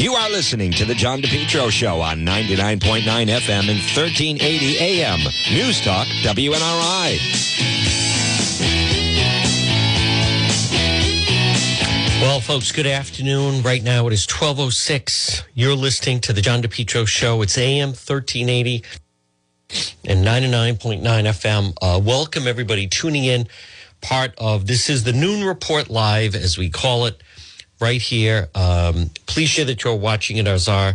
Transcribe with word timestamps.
You 0.00 0.14
are 0.14 0.30
listening 0.30 0.70
to 0.74 0.84
the 0.84 0.94
John 0.94 1.20
DePetro 1.20 1.72
Show 1.72 2.00
on 2.00 2.18
99.9 2.18 3.02
FM 3.02 3.68
and 3.68 3.80
1380 3.80 4.78
AM. 4.78 5.18
News 5.52 5.80
Talk, 5.80 6.06
WNRI. 6.22 7.18
Well, 12.22 12.38
folks, 12.40 12.70
good 12.70 12.86
afternoon. 12.86 13.64
Right 13.64 13.82
now 13.82 14.06
it 14.06 14.12
is 14.12 14.24
1206. 14.24 15.42
You're 15.54 15.74
listening 15.74 16.20
to 16.20 16.32
the 16.32 16.42
John 16.42 16.62
DePetro 16.62 17.04
Show. 17.04 17.42
It's 17.42 17.58
AM 17.58 17.88
1380 17.88 18.84
and 20.04 20.24
99.9 20.24 21.02
FM. 21.02 21.72
Uh, 21.82 21.98
welcome, 21.98 22.46
everybody, 22.46 22.86
tuning 22.86 23.24
in. 23.24 23.48
Part 24.00 24.32
of 24.38 24.68
this 24.68 24.88
is 24.88 25.02
the 25.02 25.12
Noon 25.12 25.44
Report 25.44 25.90
Live, 25.90 26.36
as 26.36 26.56
we 26.56 26.70
call 26.70 27.06
it 27.06 27.20
right 27.80 28.00
here. 28.00 28.48
Um, 28.54 29.10
please 29.26 29.48
share 29.48 29.64
that 29.66 29.84
you're 29.84 29.94
watching 29.94 30.36
it 30.36 30.48
our 30.68 30.94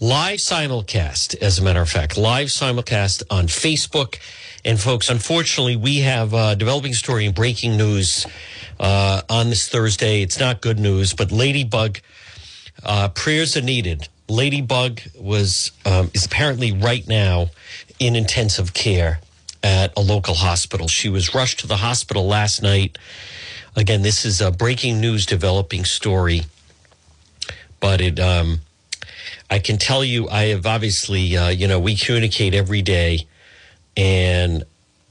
live 0.00 0.38
simulcast, 0.38 1.40
as 1.40 1.58
a 1.58 1.62
matter 1.62 1.80
of 1.80 1.88
fact, 1.88 2.16
live 2.16 2.48
simulcast 2.48 3.22
on 3.30 3.46
Facebook. 3.46 4.18
And 4.64 4.80
folks, 4.80 5.08
unfortunately, 5.08 5.76
we 5.76 5.98
have 6.00 6.32
a 6.32 6.56
developing 6.56 6.94
story 6.94 7.26
and 7.26 7.34
breaking 7.34 7.76
news 7.76 8.26
uh, 8.80 9.22
on 9.28 9.50
this 9.50 9.68
Thursday. 9.68 10.22
It's 10.22 10.40
not 10.40 10.60
good 10.60 10.78
news, 10.78 11.14
but 11.14 11.30
Ladybug, 11.30 11.98
uh, 12.82 13.08
prayers 13.10 13.56
are 13.56 13.62
needed. 13.62 14.08
Ladybug 14.28 15.00
was 15.18 15.70
um, 15.84 16.10
is 16.14 16.24
apparently 16.24 16.72
right 16.72 17.06
now 17.06 17.50
in 17.98 18.16
intensive 18.16 18.72
care 18.72 19.20
at 19.62 19.92
a 19.96 20.00
local 20.00 20.34
hospital. 20.34 20.88
She 20.88 21.08
was 21.08 21.34
rushed 21.34 21.60
to 21.60 21.66
the 21.66 21.76
hospital 21.76 22.26
last 22.26 22.62
night 22.62 22.98
Again, 23.76 24.02
this 24.02 24.24
is 24.24 24.40
a 24.40 24.52
breaking 24.52 25.00
news 25.00 25.26
developing 25.26 25.84
story, 25.84 26.42
but 27.80 28.00
it, 28.00 28.20
um, 28.20 28.60
I 29.50 29.58
can 29.58 29.78
tell 29.78 30.04
you, 30.04 30.28
I 30.28 30.44
have 30.46 30.64
obviously, 30.64 31.36
uh, 31.36 31.48
you 31.48 31.66
know, 31.66 31.80
we 31.80 31.96
communicate 31.96 32.54
every 32.54 32.82
day, 32.82 33.26
and 33.96 34.62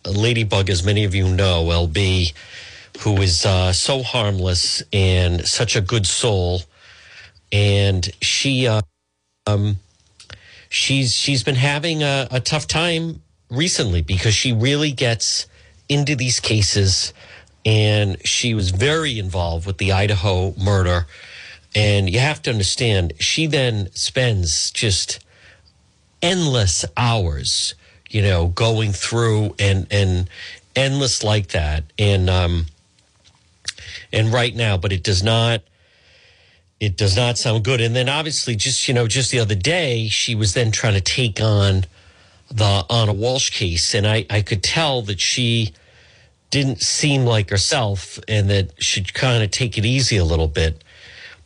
Ladybug, 0.05 0.69
as 0.69 0.85
many 0.85 1.03
of 1.03 1.13
you 1.13 1.27
know, 1.27 1.65
LB, 1.65 2.31
who 3.01 3.17
is 3.17 3.45
uh, 3.45 3.73
so 3.73 4.01
harmless 4.01 4.81
and 4.93 5.45
such 5.45 5.75
a 5.75 5.81
good 5.81 6.07
soul, 6.07 6.61
and 7.51 8.09
she, 8.21 8.65
uh, 8.67 8.81
um, 9.45 9.77
she's 10.69 11.13
she's 11.13 11.43
been 11.43 11.55
having 11.55 12.01
a, 12.01 12.29
a 12.31 12.39
tough 12.39 12.65
time 12.65 13.21
recently 13.49 14.01
because 14.01 14.33
she 14.33 14.53
really 14.53 14.91
gets 14.93 15.47
into 15.89 16.15
these 16.15 16.39
cases 16.39 17.13
and 17.65 18.17
she 18.25 18.53
was 18.53 18.71
very 18.71 19.17
involved 19.17 19.65
with 19.65 19.77
the 19.77 19.91
Idaho 19.91 20.53
murder. 20.55 21.07
And 21.75 22.09
you 22.09 22.19
have 22.19 22.41
to 22.43 22.51
understand, 22.51 23.13
she 23.19 23.47
then 23.47 23.89
spends 23.93 24.69
just 24.71 25.19
endless 26.21 26.85
hours, 26.95 27.73
you 28.09 28.21
know, 28.21 28.47
going 28.47 28.91
through 28.91 29.55
and 29.59 29.87
and 29.89 30.29
endless 30.75 31.23
like 31.23 31.47
that. 31.49 31.83
And 31.97 32.29
um 32.29 32.67
and 34.11 34.31
right 34.31 34.55
now, 34.55 34.77
but 34.77 34.91
it 34.91 35.03
does 35.03 35.23
not 35.23 35.61
it 36.79 36.97
does 36.97 37.15
not 37.15 37.37
sound 37.37 37.63
good. 37.63 37.79
And 37.81 37.95
then 37.95 38.09
obviously 38.09 38.55
just, 38.55 38.87
you 38.87 38.93
know, 38.93 39.07
just 39.07 39.31
the 39.31 39.39
other 39.39 39.55
day, 39.55 40.09
she 40.09 40.35
was 40.35 40.53
then 40.53 40.69
trying 40.71 40.95
to 40.95 41.01
take 41.01 41.39
on 41.41 41.85
the 42.51 42.85
Ana 42.89 43.13
Walshe 43.13 43.51
case. 43.51 43.95
And 43.95 44.05
I, 44.05 44.25
I 44.29 44.41
could 44.41 44.61
tell 44.61 45.01
that 45.03 45.21
she 45.21 45.73
didn't 46.53 46.83
seem 46.83 47.25
like 47.25 47.49
herself 47.49 48.19
and 48.27 48.47
that 48.47 48.71
she'd 48.79 49.11
kind 49.15 49.43
of 49.43 49.49
take 49.49 49.75
it 49.75 49.85
easy 49.85 50.17
a 50.17 50.23
little 50.23 50.47
bit. 50.47 50.83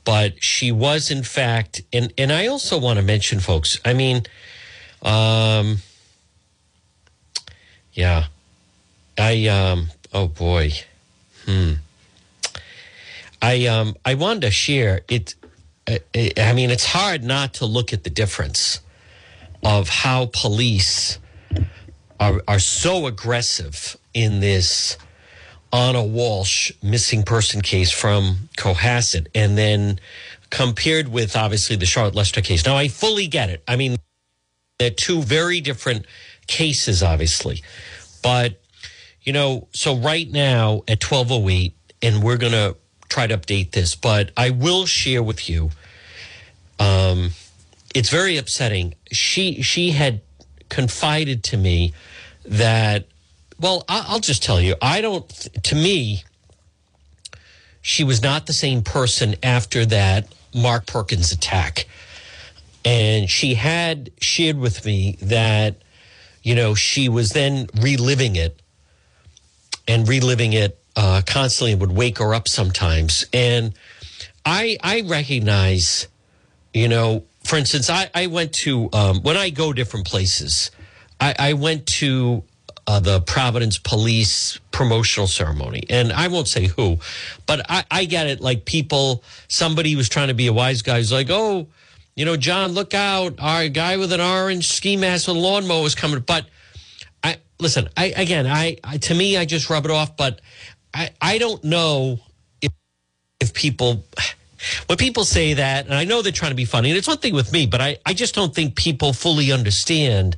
But 0.04 0.44
she 0.44 0.70
was, 0.70 1.10
in 1.10 1.24
fact, 1.24 1.82
and, 1.94 2.14
and 2.18 2.30
I 2.30 2.48
also 2.48 2.78
want 2.78 3.00
to 3.00 3.06
mention, 3.06 3.40
folks, 3.40 3.80
I 3.86 3.94
mean, 3.94 4.24
um, 5.02 5.78
yeah, 7.94 8.26
I, 9.18 9.48
um, 9.48 9.92
oh 10.14 10.28
boy, 10.28 10.74
hmm. 11.46 11.76
I, 13.42 13.66
um, 13.68 13.96
I 14.04 14.16
wanted 14.16 14.42
to 14.42 14.52
share 14.52 15.00
it. 15.08 15.36
I 15.88 16.52
mean, 16.52 16.70
it's 16.70 16.88
hard 16.88 17.24
not 17.24 17.54
to 17.56 17.66
look 17.66 17.94
at 17.94 18.04
the 18.04 18.10
difference 18.10 18.82
of 19.64 19.88
how 19.88 20.30
police 20.34 21.18
are, 22.20 22.42
are 22.46 22.60
so 22.60 23.08
aggressive 23.08 23.96
in 24.14 24.40
this 24.40 24.98
Ana 25.74 26.00
Walshe 26.00 26.72
missing 26.84 27.24
person 27.24 27.62
case 27.62 27.92
from 27.92 28.50
Cohasset 28.58 29.28
and 29.36 29.58
then 29.58 30.00
compared 30.50 31.10
with 31.10 31.36
obviously 31.36 31.76
the 31.76 31.86
Charlotte 31.86 32.16
Lester 32.16 32.42
case. 32.42 32.66
Now, 32.66 32.76
I 32.78 32.88
fully 32.88 33.28
get 33.28 33.50
it. 33.50 33.64
I 33.68 33.76
mean, 33.76 33.98
they're 34.80 34.90
two 34.92 35.22
very 35.22 35.62
different 35.62 36.06
cases, 36.48 37.04
obviously. 37.04 37.64
But, 38.24 38.62
you 39.24 39.34
know, 39.34 39.68
so 39.74 39.96
right 39.96 40.32
now 40.32 40.84
at 40.88 41.04
1208, 41.04 41.76
and 42.02 42.24
we're 42.24 42.38
going 42.38 42.54
to 42.54 42.76
try 43.10 43.28
to 43.28 43.38
update 43.38 43.72
this, 43.72 43.96
but 43.96 44.32
I 44.38 44.52
will 44.52 44.86
share 44.86 45.24
with 45.24 45.50
you. 45.50 45.72
Um, 46.80 47.32
it's 47.96 48.10
very 48.10 48.38
upsetting. 48.38 48.94
She 49.12 49.62
she 49.62 49.92
had 49.92 50.22
confided 50.70 51.44
to 51.46 51.58
me 51.58 51.94
that 52.46 53.08
well, 53.60 53.84
I'll 53.90 54.20
just 54.20 54.44
tell 54.44 54.62
you, 54.62 54.76
I 54.82 55.02
don't, 55.02 55.28
to 55.64 55.76
me, 55.76 56.24
she 57.82 58.04
was 58.04 58.22
not 58.22 58.46
the 58.46 58.54
same 58.54 58.84
person 58.84 59.36
after 59.42 59.86
that 59.86 60.28
Mark 60.54 60.86
Perkins 60.86 61.32
attack. 61.32 61.88
And 62.86 63.30
she 63.30 63.56
had 63.56 64.12
shared 64.20 64.58
with 64.58 64.86
me 64.86 65.18
that, 65.22 65.76
you 66.44 66.56
know, 66.56 66.76
she 66.76 67.10
was 67.10 67.32
then 67.32 67.68
reliving 67.80 68.36
it 68.36 68.62
and 69.88 70.08
reliving 70.08 70.54
it 70.54 70.80
uh, 70.96 71.22
constantly 71.26 71.76
would 71.76 71.92
wake 71.92 72.20
her 72.20 72.34
up 72.34 72.48
sometimes. 72.48 73.26
And 73.34 73.74
I, 74.46 74.78
I 74.84 75.02
recognize, 75.02 76.08
you 76.74 76.88
know, 76.88 77.24
for 77.44 77.56
instance, 77.56 77.90
I, 77.90 78.10
I 78.14 78.28
went 78.28 78.54
to, 78.54 78.90
um, 78.94 79.22
when 79.22 79.38
I 79.38 79.50
go 79.50 79.74
different 79.74 80.06
places, 80.06 80.72
I, 81.20 81.36
I 81.40 81.54
went 81.54 81.86
to 81.88 82.44
uh, 82.88 83.00
the 83.02 83.20
Providence 83.22 83.78
Police 83.78 84.60
promotional 84.72 85.28
ceremony. 85.28 85.84
And 85.90 86.14
I 86.14 86.30
won't 86.30 86.48
say 86.48 86.68
who, 86.68 86.98
but 87.46 87.66
I, 87.70 87.84
I 87.92 88.06
get 88.06 88.28
it. 88.28 88.40
Like 88.40 88.66
people, 88.66 89.24
somebody 89.50 89.96
was 89.96 90.08
trying 90.08 90.30
to 90.30 90.34
be 90.34 90.48
a 90.48 90.54
wise 90.54 90.82
guy. 90.82 90.98
He's 90.98 91.12
like, 91.12 91.28
oh, 91.30 91.68
you 92.16 92.26
know, 92.26 92.38
John, 92.38 92.72
look 92.72 92.94
out. 92.94 93.36
Our 93.40 93.68
guy 93.68 93.98
with 93.98 94.12
an 94.14 94.22
orange 94.22 94.70
ski 94.70 94.96
mask 94.98 95.28
and 95.28 95.38
lawnmower 95.38 95.86
is 95.86 95.96
coming. 95.96 96.20
But 96.22 96.48
I 97.24 97.38
listen, 97.60 97.90
I 97.96 98.14
again, 98.16 98.48
I, 98.48 98.78
I 98.84 98.98
to 98.98 99.14
me, 99.14 99.38
I 99.38 99.46
just 99.46 99.70
rub 99.70 99.86
it 99.86 99.92
off. 99.92 100.18
But 100.18 100.42
I, 100.94 101.12
I 101.22 101.38
don't 101.38 101.64
know 101.64 102.20
if, 102.62 102.72
if 103.40 103.54
people 103.54 104.04
when 104.88 104.98
people 104.98 105.26
say 105.26 105.54
that, 105.54 105.86
and 105.86 105.94
I 105.94 106.06
know 106.06 106.22
they're 106.22 106.32
trying 106.32 106.52
to 106.52 106.56
be 106.56 106.66
funny, 106.66 106.90
and 106.90 106.98
it's 106.98 107.08
one 107.08 107.20
thing 107.20 107.36
with 107.36 107.52
me, 107.54 107.68
but 107.68 107.82
I, 107.82 107.98
I 108.06 108.14
just 108.14 108.34
don't 108.34 108.54
think 108.54 108.76
people 108.76 109.14
fully 109.14 109.52
understand. 109.52 110.38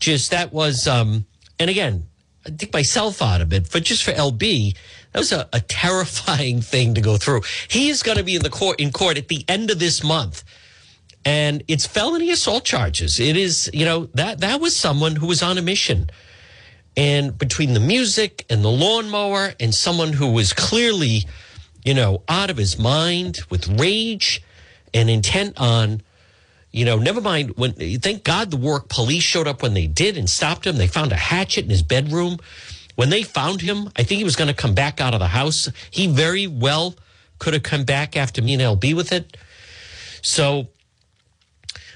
Just 0.00 0.32
that 0.32 0.52
was 0.52 0.86
um, 0.86 1.24
and 1.58 1.70
again, 1.70 2.06
I 2.46 2.50
take 2.50 2.72
myself 2.72 3.22
out 3.22 3.40
of 3.40 3.52
it, 3.52 3.70
but 3.72 3.84
just 3.84 4.04
for 4.04 4.12
LB, 4.12 4.76
that 5.12 5.18
was 5.18 5.32
a, 5.32 5.48
a 5.52 5.60
terrifying 5.60 6.60
thing 6.72 6.94
to 6.94 7.00
go 7.00 7.16
through. 7.16 7.42
He 7.68 7.88
is 7.88 8.02
going 8.02 8.18
to 8.18 8.24
be 8.24 8.36
in 8.36 8.42
the 8.42 8.50
court 8.50 8.80
in 8.80 8.92
court 8.92 9.16
at 9.16 9.28
the 9.28 9.44
end 9.48 9.70
of 9.70 9.78
this 9.78 10.02
month. 10.02 10.44
And 11.24 11.64
it's 11.68 11.86
felony 11.86 12.30
assault 12.30 12.64
charges. 12.64 13.18
It 13.18 13.36
is, 13.36 13.70
you 13.72 13.86
know, 13.86 14.06
that 14.14 14.40
that 14.40 14.60
was 14.60 14.76
someone 14.76 15.16
who 15.16 15.26
was 15.26 15.42
on 15.42 15.56
a 15.56 15.62
mission. 15.62 16.10
And 16.96 17.36
between 17.36 17.72
the 17.72 17.80
music 17.80 18.44
and 18.50 18.62
the 18.62 18.70
lawnmower 18.70 19.54
and 19.58 19.74
someone 19.74 20.12
who 20.12 20.30
was 20.30 20.52
clearly, 20.52 21.24
you 21.82 21.94
know, 21.94 22.22
out 22.28 22.50
of 22.50 22.58
his 22.58 22.78
mind 22.78 23.40
with 23.48 23.80
rage 23.80 24.42
and 24.92 25.08
intent 25.08 25.54
on 25.58 26.02
you 26.74 26.84
know, 26.84 26.98
never 26.98 27.20
mind 27.20 27.56
when, 27.56 27.72
thank 27.72 28.24
God 28.24 28.50
the 28.50 28.56
Warwick 28.56 28.88
police 28.88 29.22
showed 29.22 29.46
up 29.46 29.62
when 29.62 29.74
they 29.74 29.86
did 29.86 30.18
and 30.18 30.28
stopped 30.28 30.66
him. 30.66 30.76
They 30.76 30.88
found 30.88 31.12
a 31.12 31.16
hatchet 31.16 31.62
in 31.64 31.70
his 31.70 31.84
bedroom. 31.84 32.38
When 32.96 33.10
they 33.10 33.22
found 33.22 33.60
him, 33.60 33.90
I 33.96 34.02
think 34.02 34.18
he 34.18 34.24
was 34.24 34.34
going 34.34 34.48
to 34.48 34.54
come 34.54 34.74
back 34.74 35.00
out 35.00 35.14
of 35.14 35.20
the 35.20 35.28
house. 35.28 35.70
He 35.92 36.08
very 36.08 36.48
well 36.48 36.96
could 37.38 37.54
have 37.54 37.62
come 37.62 37.84
back 37.84 38.16
after 38.16 38.42
me 38.42 38.54
and 38.54 38.62
LB 38.62 38.94
with 38.94 39.12
it. 39.12 39.36
So, 40.20 40.66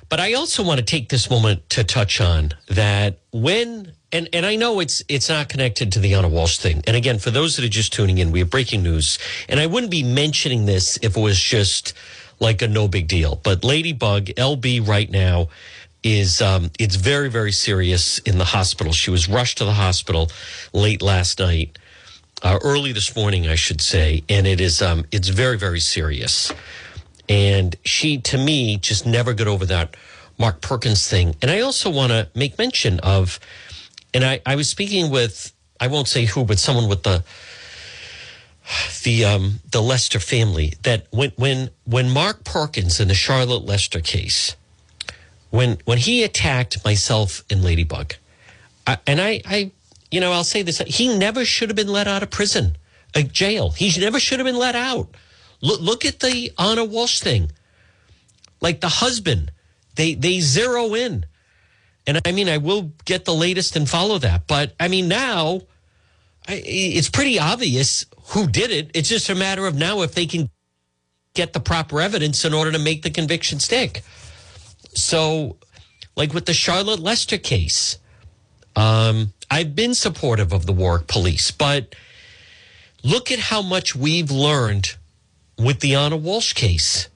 but 0.09 0.21
I 0.21 0.35
also 0.35 0.63
want 0.63 0.79
to 0.79 0.85
take 0.85 1.09
this 1.09 1.29
moment 1.29 1.69
to 1.71 1.83
touch 1.83 2.21
on 2.21 2.53
that 2.69 3.19
when 3.33 3.93
and 4.13 4.29
and 4.33 4.47
I 4.47 4.55
know 4.55 4.79
it's 4.79 5.03
it's 5.09 5.29
not 5.29 5.49
connected 5.49 5.93
to 5.93 5.99
the 5.99 6.15
Ana 6.15 6.29
Walshe 6.31 6.59
thing. 6.59 6.85
And 6.87 6.97
again, 6.97 7.19
for 7.19 7.31
those 7.31 7.57
that 7.57 7.65
are 7.65 7.69
just 7.69 7.93
tuning 7.93 8.19
in, 8.19 8.31
we 8.31 8.39
have 8.39 8.51
breaking 8.51 8.85
news. 8.85 9.19
And 9.49 9.59
I 9.59 9.67
wouldn't 9.67 9.91
be 9.91 10.03
mentioning 10.03 10.67
this 10.67 10.99
if 11.03 11.17
it 11.17 11.21
was 11.21 11.39
just 11.39 11.95
like 12.41 12.63
a 12.63 12.69
no 12.69 12.89
big 12.89 13.09
deal. 13.09 13.41
But 13.43 13.65
Ladybug 13.65 14.27
LB 14.27 14.87
right 14.87 15.11
now 15.11 15.49
is 16.03 16.41
um, 16.41 16.71
it's 16.79 16.97
very 16.97 17.29
very 17.29 17.53
serious 17.53 18.19
in 18.21 18.39
the 18.39 18.45
hospital. 18.45 18.93
She 18.93 19.11
was 19.11 19.29
rushed 19.29 19.59
to 19.59 19.65
the 19.65 19.73
hospital 19.73 20.31
late 20.73 21.03
last 21.03 21.39
night, 21.41 21.79
uh, 22.43 22.59
early 22.63 22.93
this 22.93 23.15
morning, 23.17 23.49
I 23.49 23.57
should 23.57 23.81
say, 23.81 24.23
and 24.29 24.47
it 24.47 24.61
is 24.61 24.81
um, 24.81 25.05
it's 25.11 25.29
very 25.29 25.59
very 25.59 25.81
serious. 25.81 26.53
And 27.29 27.77
she, 27.85 28.19
to 28.19 28.39
me, 28.39 28.79
just 28.79 29.05
never 29.05 29.35
got 29.35 29.49
over 29.49 29.67
that 29.67 29.97
Mark 30.39 30.61
Perkins 30.61 31.07
thing. 31.09 31.35
And 31.43 31.51
I 31.51 31.61
also 31.61 31.91
want 31.91 32.11
to 32.11 32.29
make 32.35 32.57
mention 32.59 33.01
of, 33.01 33.39
and 34.15 34.25
I, 34.25 34.41
I 34.47 34.57
was 34.57 34.69
speaking 34.69 35.11
with, 35.11 35.53
I 35.81 35.89
won't 35.89 36.09
say 36.09 36.25
who, 36.25 36.45
but 36.45 36.59
someone 36.59 36.89
with 36.89 37.03
the, 37.03 37.23
the 39.03 39.25
um, 39.25 39.61
the 39.71 39.83
Lester 39.83 40.21
family 40.21 40.75
that 40.83 41.07
when 41.11 41.33
when 41.37 41.71
when 41.85 42.11
Mark 42.11 42.45
Perkins 42.45 43.01
in 43.01 43.09
the 43.09 43.15
Charlotte 43.15 43.65
Lester 43.65 44.01
case, 44.01 44.57
when 45.51 45.79
when 45.85 45.99
he 45.99 46.23
attacked 46.23 46.85
myself 46.85 47.45
and 47.51 47.65
Ladybug, 47.65 48.15
I, 48.87 48.99
and 49.07 49.21
I 49.21 49.41
I 49.47 49.71
you 50.11 50.21
know 50.21 50.33
I'll 50.33 50.45
say 50.45 50.63
this 50.63 50.79
he 50.87 51.17
never 51.17 51.45
should 51.45 51.69
have 51.71 51.77
been 51.77 51.89
let 51.89 52.09
out 52.09 52.23
of 52.23 52.31
prison, 52.31 52.77
a 53.15 53.23
jail. 53.23 53.71
He 53.71 53.93
never 54.01 54.21
should 54.21 54.39
have 54.39 54.47
been 54.47 54.59
let 54.59 54.75
out. 54.75 55.09
Look 55.61 55.81
look 55.81 56.05
at 56.05 56.21
the 56.21 56.53
Ana 56.59 56.87
Walshe 56.87 57.23
thing. 57.23 57.53
Like 58.61 58.81
the 58.81 58.89
husband, 58.89 59.53
they 59.95 60.15
they 60.15 60.41
zero 60.41 60.95
in, 60.95 61.25
and 62.07 62.21
I 62.27 62.33
mean 62.33 62.49
I 62.49 62.59
will 62.59 62.93
get 63.05 63.25
the 63.25 63.35
latest 63.35 63.77
and 63.77 63.89
follow 63.89 64.19
that. 64.19 64.47
But 64.47 64.75
I 64.79 64.89
mean 64.89 65.09
now 65.09 65.63
it's 66.49 67.11
pretty 67.11 67.39
obvious 67.39 68.07
who 68.29 68.47
did 68.47 68.71
it. 68.71 68.91
It's 68.95 69.09
just 69.09 69.31
a 69.31 69.35
matter 69.35 69.67
of 69.67 69.75
now 69.75 70.03
if 70.03 70.15
they 70.15 70.27
can 70.27 70.51
get 71.35 71.53
the 71.53 71.61
proper 71.61 72.01
evidence 72.01 72.45
in 72.45 72.53
order 72.53 72.73
to 72.73 72.79
make 72.79 73.03
the 73.03 73.11
conviction 73.11 73.61
stick. 73.61 74.03
So, 74.95 75.57
like 76.17 76.35
with 76.35 76.47
the 76.47 76.55
Charlotte 76.55 77.01
Lester 77.01 77.39
case, 77.39 77.99
um, 78.77 79.33
I've 79.51 79.75
been 79.75 79.95
supportive 79.95 80.53
of 80.53 80.67
the 80.67 80.73
Warwick 80.73 81.07
police, 81.07 81.51
but 81.51 81.95
look 83.03 83.31
at 83.33 83.39
how 83.39 83.63
much 83.63 83.97
we've 83.97 84.31
learned 84.31 84.97
with 85.57 85.81
the 85.81 85.95
Ana 85.95 86.19
Walshe 86.19 86.55
case. 86.55 87.09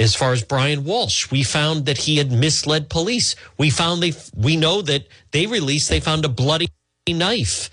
As 0.00 0.14
far 0.14 0.32
as 0.32 0.42
Brian 0.42 0.82
Walshe, 0.82 1.30
we 1.30 1.44
found 1.44 1.86
that 1.86 1.98
he 1.98 2.16
had 2.16 2.32
misled 2.32 2.90
police. 2.90 3.36
We 3.56 3.70
found 3.70 4.02
they, 4.02 4.12
we 4.36 4.56
know 4.56 4.82
that 4.82 5.06
they 5.30 5.46
released, 5.46 5.88
they 5.88 6.00
found 6.00 6.24
a 6.24 6.28
bloody 6.28 6.68
knife 7.08 7.70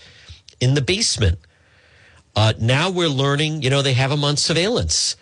in 0.60 0.76
the 0.76 0.82
basement. 0.82 1.40
Uh, 2.36 2.54
now 2.60 2.90
we're 2.90 3.08
learning, 3.08 3.62
you 3.62 3.70
know, 3.70 3.82
they 3.82 3.94
have 3.94 4.10
them 4.10 4.24
on 4.24 4.38
surveillance 4.38 5.16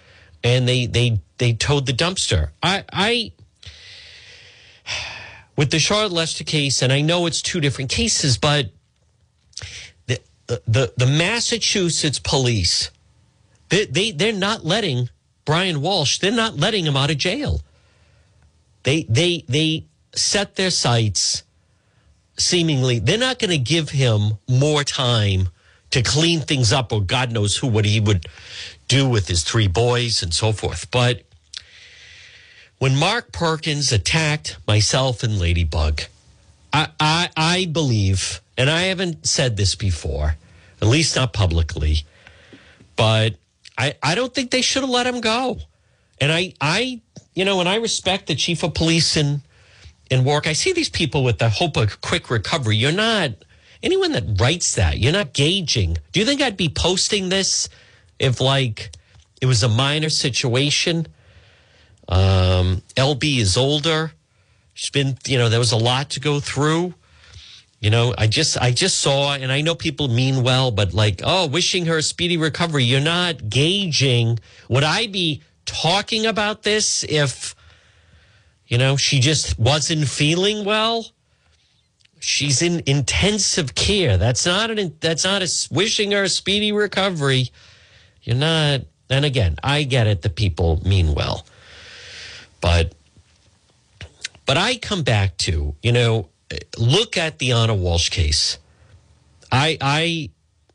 and 0.44 0.67
they, 0.67 0.85
they, 0.85 1.19
they 1.38 1.53
towed 1.53 1.85
the 1.85 1.94
dumpster. 1.94 2.50
I, 2.61 2.83
I, 2.91 3.31
with 5.56 5.71
the 5.71 5.79
Charlotte 5.79 6.11
Lester 6.11 6.44
case, 6.44 6.81
and 6.81 6.94
I 6.94 7.01
know 7.01 7.25
it's 7.25 7.41
two 7.41 7.59
different 7.59 7.89
cases, 7.89 8.38
but 8.38 8.69
the, 10.06 10.19
the, 10.47 10.94
the 10.95 11.07
Massachusetts 11.07 12.19
police, 12.19 12.91
they, 13.69 13.85
they, 13.85 14.11
they're 14.11 14.33
not 14.33 14.65
letting 14.65 15.09
Brian 15.45 15.77
Walshe, 15.77 16.19
they're 16.19 16.31
not 16.31 16.57
letting 16.57 16.85
him 16.85 16.95
out 16.95 17.11
of 17.11 17.17
jail. 17.17 17.61
They, 18.83 19.03
they, 19.03 19.44
they 19.47 19.85
set 20.13 20.56
their 20.56 20.71
sights 20.71 21.44
seemingly 22.39 23.00
they're 23.00 23.17
not 23.17 23.38
going 23.38 23.51
to 23.51 23.57
give 23.57 23.89
him 23.89 24.38
more 24.47 24.83
time 24.83 25.50
to 25.91 26.01
clean 26.01 26.41
things 26.41 26.71
up 26.71 26.91
or 26.91 27.01
God 27.01 27.31
knows 27.31 27.57
who 27.57 27.68
what 27.68 27.86
he 27.86 28.00
would 28.00 28.25
do 28.88 29.07
with 29.07 29.27
his 29.27 29.44
three 29.44 29.68
boys 29.68 30.21
and 30.24 30.33
so 30.33 30.51
forth. 30.51 30.89
But 30.91 31.24
when 32.77 32.95
Mark 32.95 33.31
Perkins 33.31 33.91
attacked 33.91 34.57
myself 34.68 35.24
and 35.24 35.39
Ladybug, 35.39 36.01
I, 36.71 36.88
I, 37.00 37.30
I 37.36 37.65
believe, 37.65 38.41
and 38.57 38.69
I 38.69 38.83
haven't 38.83 39.27
said 39.27 39.57
this 39.57 39.75
before, 39.75 40.36
at 40.81 40.88
least 40.88 41.15
not 41.15 41.33
publicly, 41.33 42.03
but 42.95 43.35
I, 43.77 43.95
I 44.01 44.15
don't 44.15 44.33
think 44.33 44.51
they 44.51 44.62
should 44.62 44.83
have 44.83 44.89
let 44.89 45.07
him 45.07 45.21
go. 45.21 45.59
And 46.21 46.31
I, 46.31 46.53
I, 46.62 47.01
you 47.33 47.45
know, 47.45 47.59
and 47.59 47.69
I 47.69 47.75
respect 47.75 48.27
the 48.27 48.35
chief 48.35 48.63
of 48.63 48.74
police 48.74 49.18
in 49.18 49.42
in 50.09 50.24
Warwick. 50.24 50.47
I 50.47 50.53
see 50.53 50.74
these 50.74 50.89
people 50.89 51.24
with 51.24 51.38
the 51.38 51.50
hope 51.50 51.77
of 51.77 52.01
quick 52.01 52.30
recovery. 52.30 52.75
You're 52.75 52.92
not 52.92 53.31
anyone 53.84 54.12
that 54.14 54.40
writes 54.40 54.76
that. 54.76 55.00
You're 55.00 55.14
not 55.14 55.34
gauging. 55.34 55.98
Do 56.12 56.20
you 56.20 56.26
think 56.26 56.42
I'd 56.42 56.58
be 56.58 56.70
posting 56.70 57.30
this 57.30 57.70
if 58.20 58.42
like 58.42 58.92
it 59.42 59.46
was 59.46 59.64
a 59.64 59.70
minor 59.70 60.10
situation? 60.10 61.08
Um, 62.08 62.81
LB 62.96 63.40
is 63.40 63.58
older. 63.58 64.12
She's 64.74 64.90
been, 64.90 65.18
you 65.26 65.38
know, 65.38 65.50
there 65.50 65.60
was 65.60 65.72
a 65.72 65.78
lot 65.78 66.12
to 66.12 66.20
go 66.20 66.40
through. 66.40 66.94
You 67.80 67.90
know, 67.90 68.14
I 68.18 68.28
just, 68.28 68.58
I 68.58 68.72
just 68.72 69.00
saw, 69.00 69.34
and 69.34 69.52
I 69.52 69.62
know 69.62 69.74
people 69.74 70.10
mean 70.10 70.44
well, 70.44 70.72
but 70.72 70.94
like, 70.94 71.22
oh, 71.24 71.48
wishing 71.48 71.86
her 71.86 71.98
a 71.98 72.02
speedy 72.02 72.36
recovery. 72.36 72.84
You're 72.84 73.00
not 73.00 73.50
gauging. 73.50 74.40
Would 74.68 74.84
I 74.84 75.08
be 75.08 75.44
talking 75.66 76.26
about 76.26 76.64
this 76.64 77.06
if 77.08 77.56
you 78.70 78.78
know, 78.78 78.96
she 78.96 79.20
just 79.20 79.60
wasn't 79.60 80.08
feeling 80.08 80.64
well. 80.64 81.06
She's 82.19 82.62
in 82.62 82.83
intensive 82.86 83.75
care. 83.75 84.18
That's 84.18 84.45
not 84.45 84.71
an 84.71 84.95
that's 85.00 85.24
not 85.24 85.42
a 85.42 85.50
wishing 85.71 86.12
her 86.12 86.24
a 86.24 86.30
speedy 86.30 86.71
recovery. 86.71 87.50
You're 88.24 88.36
not 88.36 88.81
and 89.10 89.25
again, 89.25 89.57
I 89.63 89.83
get 89.83 90.07
it 90.07 90.21
the 90.21 90.30
people 90.30 90.81
mean 90.86 91.16
well. 91.16 91.45
But 92.62 92.94
but 94.45 94.57
I 94.57 94.77
come 94.77 95.04
back 95.04 95.38
to, 95.38 95.75
you 95.81 95.92
know, 95.92 96.30
look 96.77 97.18
at 97.18 97.39
the 97.39 97.54
Ana 97.54 97.74
Walshe 97.74 98.12
case. 98.12 98.57
I 99.51 99.77
I 99.80 100.30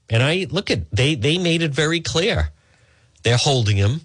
and 0.09 0.23
I 0.23 0.47
look 0.51 0.71
at 0.71 0.91
they 0.91 1.15
they 1.15 1.39
made 1.39 1.63
it 1.63 1.73
very 1.73 2.01
clear. 2.01 2.51
They're 3.23 3.37
holding 3.37 3.77
him 3.77 4.03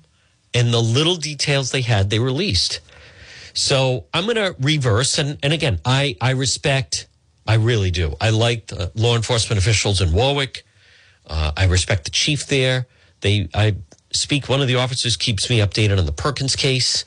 and 0.53 0.73
the 0.73 0.81
little 0.81 1.15
details 1.15 1.71
they 1.71 1.81
had 1.81 2.09
they 2.09 2.19
released. 2.19 2.81
So 3.53 4.05
I'm 4.13 4.25
going 4.25 4.35
to 4.35 4.55
reverse. 4.59 5.17
And, 5.17 5.37
and 5.43 5.53
again, 5.53 5.79
I, 5.83 6.15
I 6.21 6.31
respect, 6.31 7.07
I 7.49 7.55
really 7.55 7.89
do. 7.89 8.15
I 8.21 8.29
like 8.29 8.71
law 8.93 9.15
enforcement 9.15 9.59
officials 9.59 10.01
in 10.01 10.11
Warwick. 10.11 10.63
Uh, 11.25 11.51
I 11.57 11.65
respect 11.65 12.03
the 12.03 12.11
chief 12.11 12.45
there. 12.45 12.85
They, 13.21 13.49
I 13.55 13.75
speak, 14.13 14.47
one 14.47 14.61
of 14.61 14.67
the 14.67 14.75
officers 14.75 15.17
keeps 15.17 15.49
me 15.49 15.57
updated 15.57 15.97
on 15.97 16.05
the 16.05 16.11
Perkins 16.11 16.55
case. 16.55 17.05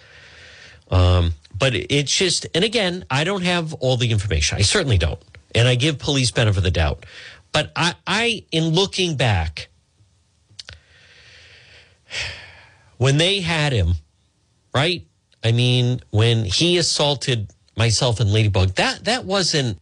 Um, 0.91 1.35
but 1.56 1.77
it's 1.77 2.11
just, 2.11 2.49
and 2.56 2.65
again, 2.65 3.05
I 3.09 3.23
don't 3.23 3.44
have 3.44 3.73
all 3.75 3.97
the 3.97 4.11
information. 4.11 4.59
I 4.59 4.62
certainly 4.62 4.99
don't. 4.99 5.23
And 5.55 5.69
I 5.69 5.77
give 5.77 6.00
police 6.00 6.33
benefit 6.33 6.59
of 6.59 6.65
the 6.65 6.73
doubt. 6.73 7.06
But 7.53 7.71
I, 7.77 7.94
I 8.05 8.44
in 8.50 8.71
looking 8.71 9.17
back, 9.17 9.69
when 12.97 13.17
they 13.17 13.43
had 13.43 13.73
him, 13.73 13.94
right? 14.75 15.06
I 15.44 15.53
mean, 15.53 16.00
when 16.11 16.44
he 16.44 16.79
assaulted 16.79 17.53
myself 17.77 18.19
and 18.19 18.32
Ladybug, 18.32 18.75
that 18.75 19.05
that 19.05 19.25
wasn't 19.25 19.79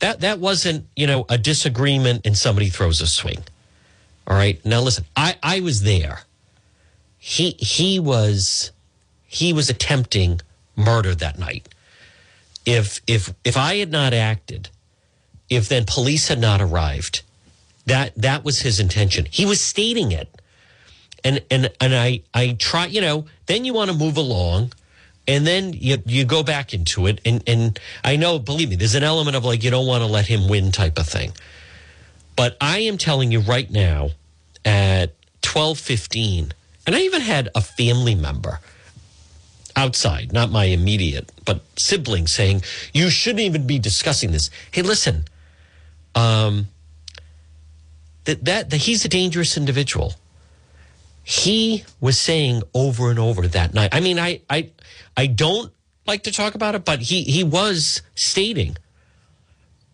that 0.00 0.20
that 0.20 0.38
wasn't 0.38 0.86
you 0.96 1.06
know 1.06 1.24
a 1.28 1.38
disagreement 1.38 2.26
and 2.26 2.36
somebody 2.36 2.68
throws 2.68 3.00
a 3.00 3.06
swing. 3.06 3.42
All 4.26 4.36
right, 4.36 4.64
now 4.64 4.80
listen, 4.80 5.04
I 5.16 5.36
I 5.42 5.60
was 5.60 5.82
there. 5.82 6.20
He 7.18 7.52
he 7.58 7.98
was 7.98 8.70
he 9.26 9.52
was 9.52 9.70
attempting 9.70 10.40
murder 10.76 11.14
that 11.14 11.38
night. 11.38 11.68
If 12.64 13.00
if 13.06 13.32
if 13.44 13.56
I 13.56 13.76
had 13.76 13.90
not 13.90 14.12
acted, 14.14 14.68
if 15.48 15.68
then 15.68 15.84
police 15.86 16.28
had 16.28 16.38
not 16.38 16.60
arrived, 16.60 17.22
that 17.86 18.14
that 18.16 18.44
was 18.44 18.60
his 18.60 18.78
intention. 18.78 19.26
He 19.30 19.46
was 19.46 19.60
stating 19.60 20.12
it 20.12 20.28
and 21.24 21.42
and 21.50 21.70
and 21.80 21.94
I 21.94 22.22
I 22.34 22.56
try, 22.58 22.86
you 22.86 23.00
know, 23.00 23.26
then 23.46 23.64
you 23.64 23.74
want 23.74 23.90
to 23.90 23.96
move 23.96 24.16
along 24.16 24.72
and 25.28 25.46
then 25.46 25.74
you 25.74 26.02
you 26.06 26.24
go 26.24 26.42
back 26.42 26.74
into 26.74 27.06
it 27.06 27.20
and 27.24 27.44
and 27.46 27.78
I 28.02 28.16
know 28.16 28.38
believe 28.38 28.70
me 28.70 28.76
there's 28.76 28.94
an 28.94 29.04
element 29.04 29.36
of 29.36 29.44
like 29.44 29.62
you 29.62 29.70
don't 29.70 29.86
want 29.86 30.02
to 30.02 30.06
let 30.06 30.26
him 30.26 30.48
win 30.48 30.72
type 30.72 30.98
of 30.98 31.06
thing. 31.06 31.32
But 32.34 32.56
I 32.60 32.78
am 32.80 32.98
telling 32.98 33.30
you 33.30 33.40
right 33.40 33.70
now 33.70 34.10
at 34.64 35.12
12:15 35.42 36.52
and 36.86 36.96
I 36.96 37.00
even 37.00 37.20
had 37.20 37.50
a 37.54 37.60
family 37.60 38.14
member 38.14 38.60
outside, 39.76 40.32
not 40.32 40.50
my 40.50 40.64
immediate, 40.64 41.30
but 41.44 41.60
sibling 41.76 42.26
saying 42.26 42.62
you 42.92 43.10
shouldn't 43.10 43.40
even 43.40 43.66
be 43.66 43.78
discussing 43.78 44.32
this. 44.32 44.50
Hey, 44.72 44.82
listen. 44.82 45.26
Um 46.14 46.68
that 48.24 48.44
that, 48.46 48.70
that 48.70 48.78
he's 48.78 49.04
a 49.04 49.08
dangerous 49.08 49.56
individual 49.58 50.14
he 51.28 51.84
was 52.00 52.18
saying 52.18 52.62
over 52.72 53.10
and 53.10 53.18
over 53.18 53.46
that 53.48 53.74
night. 53.74 53.90
I 53.92 54.00
mean, 54.00 54.18
I 54.18 54.40
I 54.48 54.70
I 55.14 55.26
don't 55.26 55.70
like 56.06 56.22
to 56.22 56.32
talk 56.32 56.54
about 56.54 56.74
it, 56.74 56.86
but 56.86 57.00
he 57.00 57.22
he 57.22 57.44
was 57.44 58.00
stating, 58.14 58.78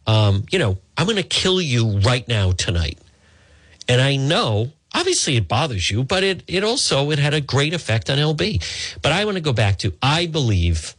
um, 0.07 0.45
you 0.53 0.61
know, 0.61 0.79
I'm 0.97 1.07
going 1.07 1.17
to 1.17 1.25
kill 1.25 1.61
you 1.61 1.99
right 1.99 2.26
now 2.29 2.53
tonight, 2.53 3.00
and 3.88 4.00
I 4.00 4.14
know. 4.14 4.71
Obviously, 4.95 5.35
it 5.35 5.49
bothers 5.49 5.91
you, 5.91 6.05
but 6.05 6.23
it 6.23 6.45
it 6.47 6.62
also 6.62 7.11
it 7.11 7.19
had 7.19 7.35
a 7.35 7.41
great 7.41 7.75
effect 7.75 8.09
on 8.11 8.19
LB. 8.19 9.00
But 9.03 9.11
I 9.11 9.25
want 9.25 9.37
to 9.37 9.41
go 9.41 9.53
back 9.53 9.79
to 9.79 9.93
I 10.00 10.26
believe, 10.26 10.95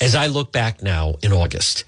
as 0.00 0.16
I 0.16 0.26
look 0.26 0.50
back 0.50 0.82
now 0.82 1.14
in 1.22 1.32
August, 1.32 1.84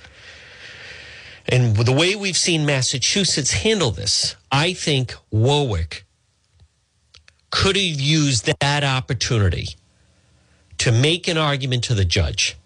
and 1.49 1.75
the 1.75 1.91
way 1.91 2.15
we've 2.15 2.37
seen 2.37 2.65
Massachusetts 2.65 3.51
handle 3.51 3.91
this, 3.91 4.37
I 4.53 4.75
think 4.75 5.17
Warwick 5.33 6.02
could 7.53 7.77
have 7.77 8.01
used 8.01 8.51
that 8.61 8.83
opportunity 8.83 9.69
to 10.79 10.91
make 10.91 11.29
an 11.29 11.39
argument 11.39 11.85
to 11.85 11.95
the 11.95 12.05
judge 12.05 12.57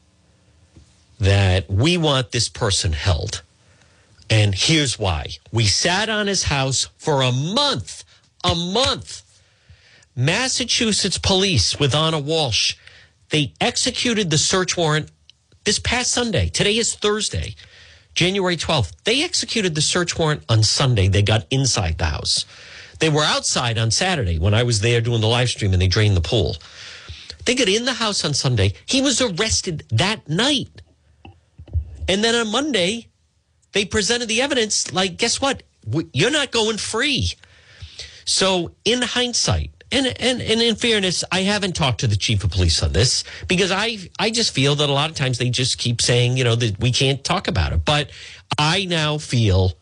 that 1.18 1.68
we 1.68 1.98
want 1.98 2.30
this 2.30 2.48
person 2.48 2.92
held. 2.92 3.42
And 4.30 4.54
here's 4.54 4.98
why. 4.98 5.26
We 5.52 5.66
sat 5.66 6.08
on 6.08 6.28
his 6.28 6.44
house 6.44 6.88
for 6.96 7.20
a 7.20 7.32
month, 7.32 8.04
a 8.42 8.54
month. 8.54 9.22
Massachusetts 10.14 11.18
police 11.18 11.78
with 11.78 11.94
Ana 11.94 12.20
Walshe, 12.20 12.76
they 13.30 13.52
executed 13.60 14.30
the 14.30 14.38
search 14.38 14.76
warrant 14.76 15.10
this 15.64 15.78
past 15.78 16.12
Sunday. 16.12 16.48
Today 16.48 16.76
is 16.78 16.94
Thursday, 16.94 17.54
January 18.14 18.56
12th. 18.56 18.92
They 19.04 19.22
executed 19.22 19.74
the 19.74 19.82
search 19.82 20.16
warrant 20.16 20.44
on 20.48 20.62
Sunday. 20.62 21.08
They 21.08 21.22
got 21.22 21.46
inside 21.50 21.98
the 21.98 22.06
house. 22.06 22.46
They 22.98 23.08
were 23.08 23.22
outside 23.22 23.78
on 23.78 23.90
Saturday 23.90 24.38
when 24.38 24.54
I 24.54 24.62
was 24.62 24.80
there 24.80 25.00
doing 25.00 25.20
the 25.20 25.26
live 25.26 25.48
stream 25.48 25.72
and 25.72 25.80
they 25.80 25.88
drained 25.88 26.16
the 26.16 26.20
pool. 26.20 26.56
They 27.44 27.54
got 27.54 27.68
in 27.68 27.84
the 27.84 27.94
house 27.94 28.24
on 28.24 28.34
Sunday. 28.34 28.74
He 28.86 29.02
was 29.02 29.20
arrested 29.20 29.84
that 29.90 30.28
night. 30.28 30.82
And 32.08 32.22
then 32.22 32.34
on 32.34 32.50
Monday, 32.50 33.08
they 33.72 33.84
presented 33.84 34.28
the 34.28 34.42
evidence 34.42 34.92
like, 34.92 35.16
guess 35.16 35.40
what? 35.40 35.62
You're 36.12 36.30
not 36.30 36.50
going 36.50 36.78
free. 36.78 37.32
So, 38.24 38.72
in 38.84 39.02
hindsight, 39.02 39.70
and, 39.92 40.06
and, 40.06 40.42
and 40.42 40.60
in 40.60 40.74
fairness, 40.74 41.22
I 41.30 41.42
haven't 41.42 41.76
talked 41.76 42.00
to 42.00 42.08
the 42.08 42.16
chief 42.16 42.42
of 42.42 42.50
police 42.50 42.82
on 42.82 42.92
this 42.92 43.22
because 43.46 43.70
I, 43.70 43.98
I 44.18 44.30
just 44.30 44.52
feel 44.52 44.74
that 44.76 44.88
a 44.88 44.92
lot 44.92 45.10
of 45.10 45.16
times 45.16 45.38
they 45.38 45.48
just 45.48 45.78
keep 45.78 46.00
saying, 46.00 46.36
you 46.36 46.42
know, 46.42 46.56
that 46.56 46.80
we 46.80 46.90
can't 46.90 47.22
talk 47.22 47.46
about 47.46 47.72
it. 47.72 47.84
But 47.84 48.10
I 48.58 48.86
now 48.86 49.18
feel 49.18 49.74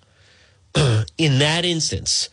in 1.17 1.39
that 1.39 1.65
instance, 1.65 2.29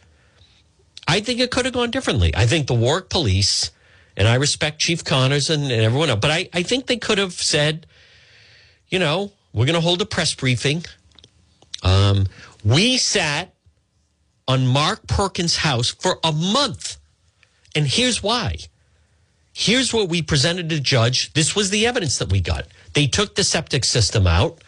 I 1.12 1.20
think 1.20 1.42
it 1.42 1.52
could 1.52 1.66
have 1.66 1.74
gone 1.74 1.92
differently. 1.92 2.34
I 2.34 2.46
think 2.46 2.68
the 2.68 2.74
Warwick 2.74 3.10
police, 3.10 3.72
and 4.16 4.30
I 4.30 4.36
respect 4.36 4.80
Chief 4.80 5.04
Connors 5.04 5.50
and, 5.50 5.64
and 5.64 5.82
everyone 5.82 6.10
else, 6.10 6.22
but 6.22 6.32
I, 6.32 6.48
I 6.54 6.64
think 6.64 6.88
they 6.88 6.96
could 6.96 7.18
have 7.18 7.34
said, 7.34 7.86
you 8.88 8.98
know, 8.98 9.34
we're 9.52 9.66
going 9.66 9.76
to 9.76 9.82
hold 9.82 10.02
a 10.02 10.06
press 10.06 10.34
briefing. 10.34 10.86
Um, 11.84 12.28
we 12.64 12.98
sat 12.98 13.54
on 14.48 14.66
Mark 14.66 15.06
Perkins' 15.06 15.58
house 15.58 15.90
for 15.90 16.18
a 16.24 16.32
month. 16.32 16.96
And 17.76 17.88
here's 17.88 18.24
why. 18.24 18.56
Here's 19.52 19.94
what 19.94 20.08
we 20.08 20.22
presented 20.22 20.70
to 20.70 20.80
judge. 20.80 21.34
This 21.34 21.58
was 21.58 21.72
the 21.72 21.88
evidence 21.88 22.20
that 22.20 22.32
we 22.32 22.40
got. 22.40 22.68
They 22.94 23.08
took 23.08 23.36
the 23.36 23.44
septic 23.44 23.84
system 23.84 24.28
out. 24.28 24.64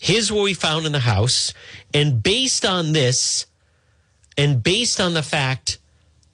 Here's 0.00 0.30
what 0.30 0.44
we 0.44 0.54
found 0.54 0.86
in 0.86 0.92
the 0.92 1.00
house. 1.00 1.52
And 1.92 2.22
based 2.22 2.64
on 2.64 2.92
this, 2.92 3.46
and 4.38 4.62
based 4.62 5.00
on 5.00 5.14
the 5.14 5.22
fact 5.22 5.78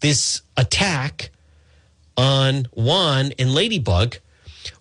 this 0.06 0.42
attack 0.56 1.30
on 2.16 2.68
Juan 2.75 3.32
and 3.40 3.52
Ladybug, 3.52 4.18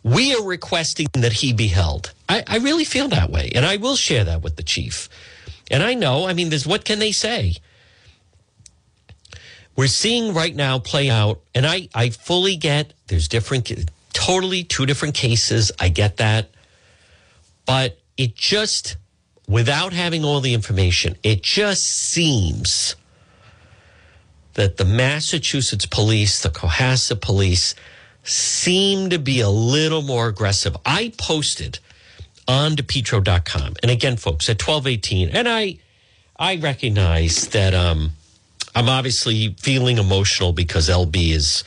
we 0.04 0.36
are 0.36 0.44
requesting 0.44 1.08
that 1.14 1.34
he 1.34 1.52
be 1.52 1.66
held. 1.66 2.14
I, 2.30 2.44
I 2.46 2.58
really 2.58 2.86
feel 2.86 3.08
that 3.08 3.32
way. 3.32 3.52
And 3.56 3.66
I 3.66 3.78
will 3.78 3.96
share 3.96 4.24
that 4.24 4.44
with 4.44 4.56
the 4.56 4.62
chief. 4.62 5.10
And 5.72 5.82
I 5.82 5.96
know, 5.96 6.28
I 6.28 6.34
mean, 6.34 6.50
there's 6.50 6.68
what 6.68 6.86
can 6.86 7.00
they 7.00 7.12
say? 7.12 7.56
We're 9.76 9.88
seeing 9.88 10.36
right 10.36 10.56
now 10.56 10.78
play 10.78 11.10
out, 11.10 11.42
and 11.56 11.66
I, 11.66 11.90
I 11.96 12.12
fully 12.12 12.56
get 12.56 12.94
there's 13.08 13.28
different, 13.28 13.72
totally 14.14 14.64
two 14.64 14.86
different 14.86 15.16
cases. 15.16 15.72
I 15.80 15.90
get 15.90 16.18
that. 16.18 16.50
But 17.66 17.98
it 18.16 18.36
just, 18.36 18.96
without 19.48 19.92
having 19.92 20.24
all 20.24 20.40
the 20.40 20.54
information, 20.54 21.18
it 21.24 21.42
just 21.42 21.84
seems 21.84 22.96
that 24.56 24.78
the 24.78 24.86
Massachusetts 24.86 25.86
police, 25.86 26.42
the 26.42 26.50
Cohasset 26.50 27.22
police, 27.22 27.76
seem 28.24 29.10
to 29.12 29.20
be 29.20 29.40
a 29.40 29.50
little 29.50 30.02
more 30.02 30.28
aggressive. 30.28 30.76
I 30.86 31.14
posted 31.18 31.80
on 32.48 32.76
depetro.com. 32.76 33.76
And 33.82 33.92
again, 33.92 34.18
folks, 34.18 34.50
at 34.50 34.62
1218, 34.62 35.30
and 35.30 35.48
I 35.48 35.78
I 36.38 36.58
recognize 36.58 37.48
that 37.50 37.74
um, 37.74 38.12
I'm 38.74 38.90
obviously 38.90 39.56
feeling 39.60 39.98
emotional 39.98 40.52
because 40.52 40.90
LB 40.90 41.32
is 41.32 41.64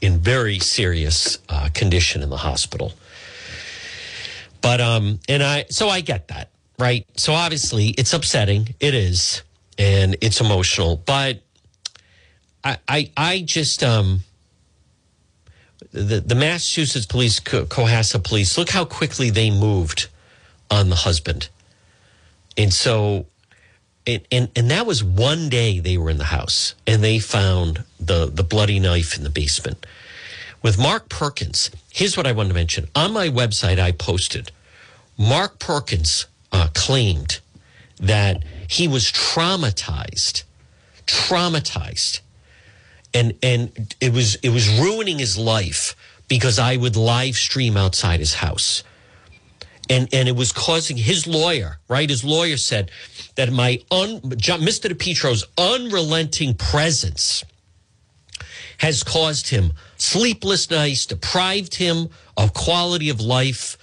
in 0.00 0.18
very 0.18 0.58
serious 0.58 1.38
uh, 1.48 1.68
condition 1.72 2.22
in 2.22 2.30
the 2.30 2.36
hospital. 2.36 2.92
But 4.60 4.80
um, 4.80 5.20
and 5.28 5.42
I 5.42 5.66
so 5.70 5.88
I 5.88 6.00
get 6.00 6.28
that, 6.28 6.50
right? 6.78 7.06
So 7.16 7.32
obviously 7.32 7.88
it's 7.88 8.12
upsetting. 8.12 8.74
It 8.78 8.94
is, 8.94 9.42
and 9.78 10.16
it's 10.20 10.40
emotional, 10.40 10.96
but 10.96 11.42
I 12.64 12.78
I, 12.88 13.10
I 13.16 13.40
just 13.42 13.82
um 13.82 14.20
the, 15.92 16.20
the 16.20 16.34
Massachusetts 16.34 17.06
police, 17.06 17.40
Cohasset 17.40 18.22
police, 18.22 18.56
look 18.56 18.70
how 18.70 18.84
quickly 18.84 19.30
they 19.30 19.50
moved 19.50 20.08
on 20.70 20.88
the 20.88 20.96
husband. 20.96 21.48
And 22.56 22.72
so, 22.72 23.26
and, 24.06 24.22
and, 24.30 24.50
and 24.54 24.70
that 24.70 24.86
was 24.86 25.02
one 25.02 25.48
day 25.48 25.80
they 25.80 25.96
were 25.98 26.10
in 26.10 26.18
the 26.18 26.24
house 26.24 26.74
and 26.86 27.02
they 27.02 27.18
found 27.18 27.84
the, 27.98 28.26
the 28.26 28.44
bloody 28.44 28.78
knife 28.78 29.16
in 29.16 29.24
the 29.24 29.30
basement. 29.30 29.84
With 30.62 30.78
Mark 30.78 31.08
Perkins, 31.08 31.70
here's 31.90 32.16
what 32.16 32.26
I 32.26 32.32
wanted 32.32 32.50
to 32.50 32.54
mention. 32.54 32.88
On 32.94 33.12
my 33.12 33.28
website, 33.28 33.78
I 33.78 33.92
posted 33.92 34.52
Mark 35.16 35.58
Perkins 35.58 36.26
uh, 36.52 36.68
claimed 36.74 37.40
that 37.98 38.44
he 38.68 38.86
was 38.86 39.04
traumatized, 39.10 40.44
traumatized, 41.06 42.20
and 43.14 43.34
and 43.42 43.94
it 44.00 44.12
was 44.12 44.36
it 44.36 44.50
was 44.50 44.68
ruining 44.80 45.18
his 45.18 45.36
life 45.38 45.96
because 46.28 46.58
I 46.58 46.76
would 46.76 46.96
live 46.96 47.36
stream 47.36 47.76
outside 47.76 48.20
his 48.20 48.34
house 48.34 48.84
and 49.90 50.08
and 50.14 50.28
it 50.28 50.36
was 50.36 50.52
causing 50.52 50.96
his 50.96 51.26
lawyer, 51.26 51.78
right? 51.88 52.08
His 52.08 52.24
lawyer 52.24 52.56
said 52.56 52.90
that 53.34 53.52
my 53.52 53.82
un, 53.90 54.20
Mr. 54.20 54.90
DePetro's 54.90 55.44
unrelenting 55.58 56.54
presence 56.54 57.44
has 58.78 59.02
caused 59.02 59.48
him 59.48 59.72
sleepless 59.98 60.70
nights, 60.70 61.04
deprived 61.04 61.74
him 61.74 62.08
of 62.36 62.54
quality 62.54 63.10
of 63.10 63.20
life. 63.20 63.76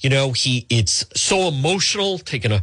You 0.00 0.10
know, 0.10 0.32
he 0.32 0.66
it's 0.68 1.06
so 1.14 1.48
emotional, 1.48 2.18
taking 2.18 2.52
a 2.52 2.60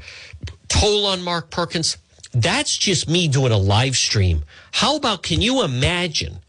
toll 0.67 1.05
on 1.07 1.23
Mark 1.23 1.49
Perkins. 1.49 1.97
That's 2.35 2.77
just 2.77 3.07
me 3.07 3.27
doing 3.29 3.53
a 3.53 3.57
live 3.57 3.95
stream. 3.95 4.43
How 4.73 4.97
about 4.97 5.23
can 5.23 5.41
you 5.41 5.63
imagine 5.63 6.39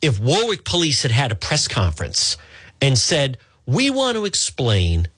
if 0.00 0.18
Warwick 0.18 0.64
Police 0.64 1.02
had 1.02 1.12
had 1.12 1.30
a 1.30 1.34
press 1.36 1.68
conference 1.68 2.38
and 2.80 2.98
said, 2.98 3.36
"We 3.66 3.90
want 3.90 4.16
to 4.16 4.24
explain 4.24 5.08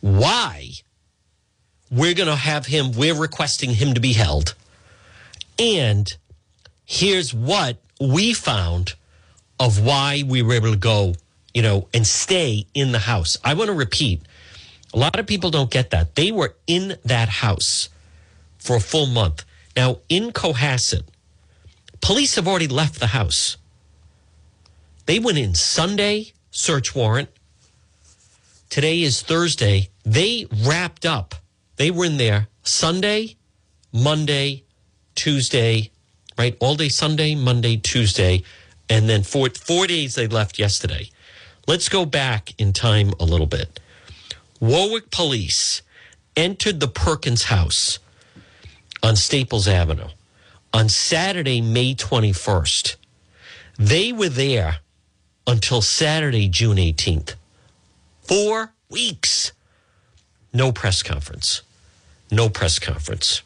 why 0.00 0.72
we're 1.90 2.12
going 2.14 2.28
to 2.28 2.36
have 2.36 2.66
him, 2.66 2.92
we're 2.92 3.14
requesting 3.14 3.70
him 3.70 3.94
to 3.94 4.00
be 4.00 4.12
held. 4.12 4.54
And 5.58 6.14
here's 6.84 7.32
what 7.32 7.78
we 7.98 8.34
found 8.34 8.94
of 9.58 9.80
why 9.80 10.24
we 10.26 10.42
were 10.42 10.52
able 10.52 10.72
to 10.72 10.76
go, 10.76 11.14
you 11.54 11.62
know, 11.62 11.88
and 11.94 12.06
stay 12.06 12.66
in 12.74 12.92
the 12.92 12.98
house. 12.98 13.38
I 13.42 13.54
want 13.54 13.68
to 13.68 13.74
repeat 13.74 14.20
a 14.92 14.98
lot 14.98 15.18
of 15.18 15.26
people 15.26 15.50
don't 15.50 15.70
get 15.70 15.90
that. 15.90 16.14
They 16.14 16.30
were 16.30 16.54
in 16.66 16.98
that 17.04 17.28
house 17.28 17.88
for 18.64 18.76
a 18.76 18.80
full 18.80 19.06
month. 19.06 19.44
Now, 19.76 19.98
in 20.08 20.32
Cohasset, 20.32 21.02
police 22.00 22.34
have 22.36 22.48
already 22.48 22.66
left 22.66 22.98
the 22.98 23.08
house. 23.08 23.58
They 25.04 25.18
went 25.18 25.36
in 25.36 25.54
Sunday, 25.54 26.32
search 26.50 26.94
warrant. 26.94 27.28
Today 28.70 29.02
is 29.02 29.20
Thursday. 29.20 29.90
They 30.04 30.46
wrapped 30.64 31.04
up. 31.04 31.34
They 31.76 31.90
were 31.90 32.06
in 32.06 32.16
there 32.16 32.48
Sunday, 32.62 33.36
Monday, 33.92 34.64
Tuesday, 35.14 35.90
right? 36.38 36.56
All 36.58 36.74
day 36.74 36.88
Sunday, 36.88 37.34
Monday, 37.34 37.76
Tuesday, 37.76 38.42
and 38.88 39.08
then 39.08 39.22
four, 39.22 39.50
four 39.50 39.86
days 39.86 40.14
they 40.14 40.26
left 40.26 40.58
yesterday. 40.58 41.10
Let's 41.66 41.90
go 41.90 42.06
back 42.06 42.54
in 42.58 42.72
time 42.72 43.12
a 43.20 43.24
little 43.24 43.46
bit. 43.46 43.78
Warwick 44.58 45.10
police 45.10 45.82
entered 46.34 46.80
the 46.80 46.88
Perkins 46.88 47.44
house 47.44 47.98
on 49.04 49.16
Staples 49.16 49.68
Avenue 49.68 50.08
on 50.72 50.88
Saturday, 50.88 51.60
May 51.60 51.94
21st. 51.94 52.96
They 53.78 54.12
were 54.12 54.30
there 54.30 54.78
until 55.46 55.82
Saturday, 55.82 56.48
June 56.48 56.78
18th. 56.78 57.34
Four 58.22 58.72
weeks. 58.88 59.52
No 60.54 60.72
press 60.72 61.02
conference. 61.02 61.60
No 62.30 62.48
press 62.48 62.78
conference. 62.78 63.42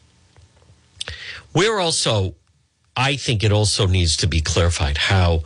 We're 1.53 1.79
also, 1.79 2.35
I 2.95 3.17
think 3.17 3.43
it 3.43 3.51
also 3.51 3.85
needs 3.85 4.15
to 4.17 4.27
be 4.27 4.39
clarified 4.39 4.97
how 4.97 5.43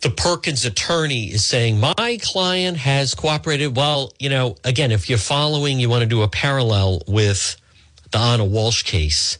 the 0.00 0.10
Perkins 0.16 0.64
attorney 0.64 1.26
is 1.26 1.44
saying, 1.44 1.78
my 1.78 2.18
client 2.22 2.78
has 2.78 3.14
cooperated. 3.14 3.76
Well, 3.76 4.14
you 4.18 4.30
know, 4.30 4.56
again, 4.64 4.92
if 4.92 5.10
you're 5.10 5.18
following, 5.18 5.78
you 5.78 5.90
want 5.90 6.02
to 6.02 6.08
do 6.08 6.22
a 6.22 6.28
parallel 6.28 7.02
with 7.06 7.56
the 8.12 8.18
Ana 8.18 8.44
Walshe 8.44 8.84
case. 8.84 9.38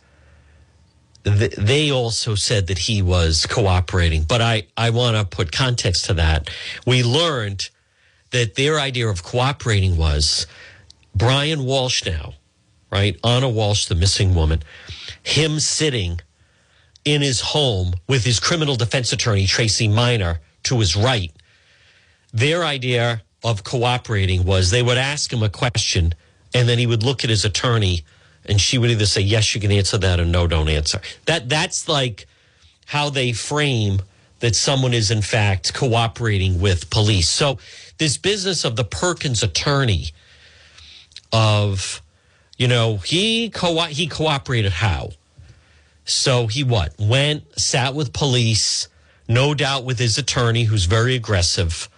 th- 1.25 1.55
they 1.57 1.91
also 1.91 2.35
said 2.35 2.67
that 2.67 2.79
he 2.79 3.03
was 3.03 3.47
cooperating. 3.47 4.25
But 4.25 4.41
I, 4.41 4.67
I 4.77 4.91
want 4.91 5.17
to 5.17 5.25
put 5.37 5.53
context 5.53 6.07
to 6.07 6.15
that. 6.15 6.51
We 6.87 7.03
learned 7.03 7.71
that 8.31 8.55
their 8.55 8.81
idea 8.81 9.09
of 9.09 9.23
cooperating 9.23 9.97
was 9.97 10.47
Brian 11.15 11.61
Walshe 11.61 12.07
now, 12.07 12.35
right? 12.91 13.19
Ana 13.23 13.47
Walshe, 13.47 13.89
the 13.89 13.95
missing 13.95 14.35
woman, 14.35 14.63
him 15.23 15.61
sitting 15.61 16.21
in 17.05 17.21
his 17.21 17.41
home 17.41 17.93
with 18.09 18.25
his 18.25 18.41
criminal 18.41 18.77
defense 18.77 19.13
attorney, 19.13 19.47
Tracy 19.47 19.89
Miner, 19.89 20.41
to 20.65 20.79
his 20.79 20.97
right. 20.97 21.33
Their 22.33 22.65
idea 22.65 23.23
of 23.45 23.65
cooperating 23.65 24.45
was 24.45 24.71
they 24.71 24.83
would 24.83 24.99
ask 24.99 25.33
him 25.33 25.43
a 25.43 25.49
question 25.49 26.15
and 26.55 26.69
then 26.69 26.79
he 26.79 26.87
would 26.87 27.03
look 27.03 27.25
at 27.25 27.31
his 27.31 27.45
attorney 27.45 28.05
and 28.45 28.61
she 28.61 28.79
would 28.79 28.91
either 28.91 29.07
say, 29.07 29.21
yes, 29.21 29.55
you 29.55 29.61
can 29.61 29.71
answer 29.71 29.99
that 29.99 30.21
or 30.21 30.25
no, 30.25 30.47
don't 30.47 30.69
answer. 30.69 31.01
That, 31.27 31.49
that's 31.49 31.89
like 31.89 32.27
how 32.87 33.11
they 33.11 33.33
frame 33.33 34.03
that 34.41 34.57
someone 34.57 34.93
is 34.93 35.11
in 35.11 35.23
fact 35.23 35.73
cooperating 35.73 36.61
with 36.61 36.91
police. 36.91 37.31
So 37.31 37.59
this 37.99 38.19
business 38.19 38.65
of 38.65 38.75
the 38.75 38.85
Perkins 38.85 39.43
attorney 39.43 40.09
of, 41.33 42.03
you 42.59 42.67
know, 42.67 42.97
he 42.97 43.51
co- 43.51 43.83
he 43.83 44.09
cooperated 44.09 44.73
how? 44.73 45.11
So 46.05 46.49
he 46.49 46.65
what? 46.65 46.95
Went, 46.99 47.59
sat 47.59 47.95
with 47.95 48.13
police, 48.13 48.89
no 49.29 49.55
doubt 49.55 49.85
with 49.85 50.01
his 50.01 50.19
attorney, 50.19 50.65
who's 50.65 50.87
very 50.87 51.15
aggressive. 51.15 51.89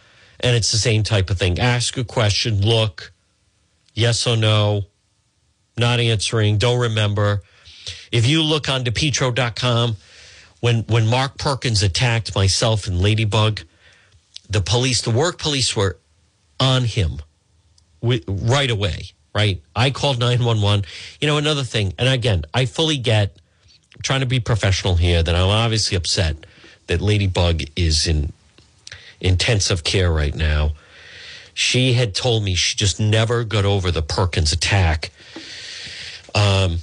And 0.41 0.55
it's 0.55 0.71
the 0.71 0.79
same 0.79 1.03
type 1.03 1.31
of 1.31 1.39
thing. 1.39 1.59
Ask 1.59 1.97
a 1.97 2.05
question, 2.05 2.61
look, 2.61 3.13
yes 3.95 4.27
or 4.27 4.37
no, 4.37 4.85
not 5.77 6.01
answering, 6.01 6.59
don't 6.59 6.81
remember. 6.81 7.43
If 8.13 8.27
you 8.27 8.43
look 8.43 8.69
on 8.69 8.85
depetro.com, 8.85 9.97
when, 10.61 10.83
when 10.85 11.07
Mark 11.07 11.37
Perkins 11.37 11.83
attacked 11.83 12.35
myself 12.35 12.87
and 12.87 13.01
Ladybug, 13.01 13.61
the 14.49 14.61
police, 14.61 15.03
the 15.03 15.11
Warwick 15.11 15.39
police 15.39 15.77
were 15.77 15.99
on 16.61 16.85
him 16.85 17.21
right 18.01 18.71
away, 18.71 19.11
right? 19.35 19.61
I 19.75 19.91
called 19.91 20.19
911. 20.19 20.85
You 21.21 21.29
know, 21.29 21.37
another 21.37 21.65
thing, 21.65 21.93
and 21.99 22.09
again, 22.09 22.45
I 22.55 22.67
fully 22.67 22.99
get 22.99 23.37
trying 24.03 24.21
to 24.21 24.27
be 24.27 24.41
professional 24.41 24.97
here 24.97 25.23
that 25.23 25.35
I'm 25.35 25.49
obviously 25.49 25.97
upset 25.97 26.37
that 26.87 27.01
Ladybug 27.01 27.63
is 27.77 28.07
in 28.07 28.33
intensive 29.21 29.85
care 29.85 30.13
right 30.13 30.35
now. 30.35 30.73
She 31.55 31.95
had 31.95 32.15
told 32.15 32.45
me 32.45 32.55
she 32.55 32.77
just 32.77 33.01
never 33.01 33.45
got 33.45 33.65
over 33.65 33.91
the 33.91 34.03
Perkins 34.03 34.53
attack. 34.53 35.11
Um, 36.35 36.79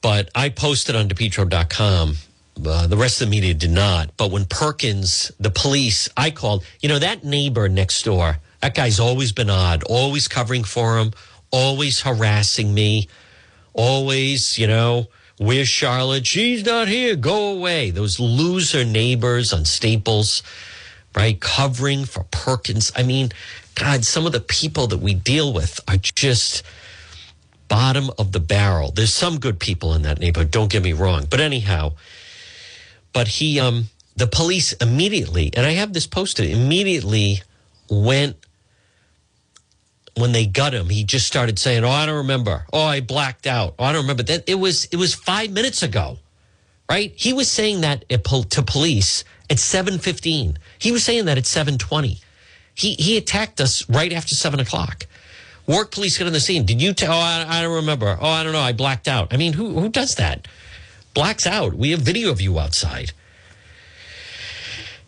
but 0.00 0.30
I 0.34 0.48
posted 0.48 0.96
on 0.96 1.08
DePetro.com. 1.08 2.16
Uh, 2.64 2.86
the 2.86 2.96
rest 2.96 3.20
of 3.20 3.28
the 3.28 3.30
media 3.30 3.54
did 3.54 3.70
not. 3.70 4.16
But 4.16 4.30
when 4.30 4.44
Perkins, 4.44 5.32
the 5.40 5.50
police, 5.50 6.08
I 6.16 6.30
called, 6.30 6.64
you 6.80 6.88
know, 6.88 6.98
that 6.98 7.24
neighbor 7.24 7.68
next 7.68 8.04
door, 8.04 8.38
that 8.60 8.74
guy's 8.74 9.00
always 9.00 9.32
been 9.32 9.50
odd, 9.50 9.82
always 9.84 10.28
covering 10.28 10.64
for 10.64 10.98
him, 10.98 11.12
always 11.50 12.02
harassing 12.02 12.74
me, 12.74 13.08
always, 13.74 14.58
you 14.58 14.66
know, 14.66 15.08
Where's 15.42 15.68
Charlotte? 15.68 16.24
She's 16.24 16.64
not 16.64 16.86
here. 16.86 17.16
Go 17.16 17.52
away. 17.52 17.90
Those 17.90 18.20
loser 18.20 18.84
neighbors 18.84 19.52
on 19.52 19.64
Staples, 19.64 20.42
right? 21.16 21.40
Covering 21.40 22.04
for 22.04 22.24
Perkins. 22.30 22.92
I 22.94 23.02
mean, 23.02 23.32
God, 23.74 24.04
some 24.04 24.24
of 24.24 24.30
the 24.30 24.40
people 24.40 24.86
that 24.86 24.98
we 24.98 25.14
deal 25.14 25.52
with 25.52 25.80
are 25.88 25.96
just 25.96 26.62
bottom 27.72 28.10
of 28.18 28.32
the 28.32 28.38
barrel. 28.38 28.90
There's 28.90 29.14
some 29.14 29.38
good 29.38 29.58
people 29.58 29.94
in 29.94 30.02
that 30.02 30.18
neighborhood. 30.18 30.50
Don't 30.50 30.70
get 30.70 30.82
me 30.82 30.92
wrong. 30.92 31.26
But 31.30 31.40
anyhow, 31.40 31.94
but 33.14 33.26
he, 33.28 33.58
um, 33.58 33.86
the 34.14 34.26
police 34.26 34.74
immediately, 34.74 35.50
and 35.56 35.64
I 35.64 35.70
have 35.70 35.94
this 35.94 36.06
posted, 36.06 36.50
immediately 36.50 37.40
went 37.88 38.36
when 40.14 40.32
they 40.32 40.44
got 40.44 40.74
him, 40.74 40.90
he 40.90 41.02
just 41.02 41.26
started 41.26 41.58
saying, 41.58 41.82
"Oh, 41.82 41.88
I 41.88 42.04
don't 42.04 42.18
remember. 42.18 42.66
Oh, 42.74 42.82
I 42.82 43.00
blacked 43.00 43.46
out. 43.46 43.74
Oh, 43.78 43.84
I 43.84 43.92
don't 43.92 44.02
remember." 44.02 44.22
That 44.24 44.44
it 44.46 44.56
was 44.56 44.84
it 44.92 44.96
was 44.96 45.14
five 45.14 45.50
minutes 45.50 45.82
ago, 45.82 46.18
right? 46.90 47.14
He 47.16 47.32
was 47.32 47.48
saying 47.48 47.80
that 47.80 48.04
to 48.10 48.62
police 48.62 49.24
at 49.48 49.58
seven 49.58 49.98
fifteen. 49.98 50.58
He 50.78 50.92
was 50.92 51.02
saying 51.04 51.24
that 51.24 51.38
at 51.38 51.46
seven 51.46 51.78
twenty. 51.78 52.20
He 52.74 52.92
he 52.96 53.16
attacked 53.16 53.62
us 53.62 53.88
right 53.88 54.12
after 54.12 54.34
seven 54.34 54.60
o'clock. 54.60 55.06
Warwick 55.66 55.90
police 55.90 56.18
get 56.18 56.26
on 56.26 56.32
the 56.32 56.40
scene. 56.40 56.64
Did 56.64 56.82
you 56.82 56.92
tell? 56.92 57.12
Oh, 57.12 57.20
I, 57.20 57.44
I 57.48 57.62
don't 57.62 57.74
remember. 57.74 58.18
Oh, 58.20 58.28
I 58.28 58.42
don't 58.42 58.52
know. 58.52 58.60
I 58.60 58.72
blacked 58.72 59.08
out. 59.08 59.32
I 59.32 59.36
mean, 59.36 59.52
who 59.52 59.78
who 59.80 59.88
does 59.88 60.16
that? 60.16 60.48
Blacks 61.14 61.46
out. 61.46 61.74
We 61.74 61.90
have 61.90 62.00
video 62.00 62.30
of 62.30 62.40
you 62.40 62.58
outside. 62.58 63.12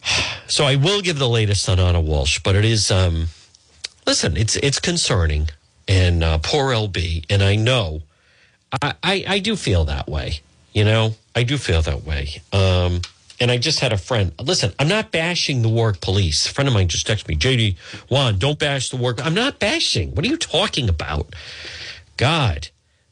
So 0.46 0.66
I 0.66 0.76
will 0.76 1.00
give 1.00 1.18
the 1.18 1.28
latest 1.28 1.70
on 1.70 1.80
Ana 1.80 2.02
Walshe, 2.02 2.42
but 2.42 2.54
it 2.54 2.66
is 2.66 2.90
um, 2.90 3.28
listen, 4.06 4.36
it's 4.36 4.56
it's 4.56 4.78
concerning, 4.78 5.48
and 5.88 6.22
uh, 6.22 6.38
poor 6.38 6.70
LB, 6.72 7.24
and 7.30 7.42
I 7.42 7.56
know, 7.56 8.02
I, 8.82 8.94
I, 9.02 9.24
I 9.26 9.38
do 9.38 9.56
feel 9.56 9.86
that 9.86 10.06
way. 10.06 10.40
You 10.74 10.84
know, 10.84 11.14
I 11.34 11.44
do 11.44 11.56
feel 11.56 11.80
that 11.82 12.04
way. 12.04 12.42
Um, 12.52 13.00
and 13.40 13.50
I 13.50 13.58
just 13.58 13.80
had 13.80 13.92
a 13.92 13.98
friend. 13.98 14.32
Listen, 14.40 14.72
I'm 14.78 14.88
not 14.88 15.10
bashing 15.10 15.62
the 15.62 15.68
Warwick 15.68 16.00
police. 16.00 16.46
A 16.46 16.54
friend 16.54 16.68
of 16.68 16.74
mine 16.74 16.88
just 16.88 17.06
texted 17.06 17.28
me, 17.28 17.36
JD 17.36 17.76
Juan, 18.08 18.38
don't 18.38 18.58
bash 18.58 18.90
the 18.90 18.96
Warwick. 18.96 19.24
I'm 19.24 19.34
not 19.34 19.58
bashing. 19.58 20.14
What 20.14 20.24
are 20.24 20.28
you 20.28 20.36
talking 20.36 20.88
about? 20.88 21.34
God. 22.16 22.68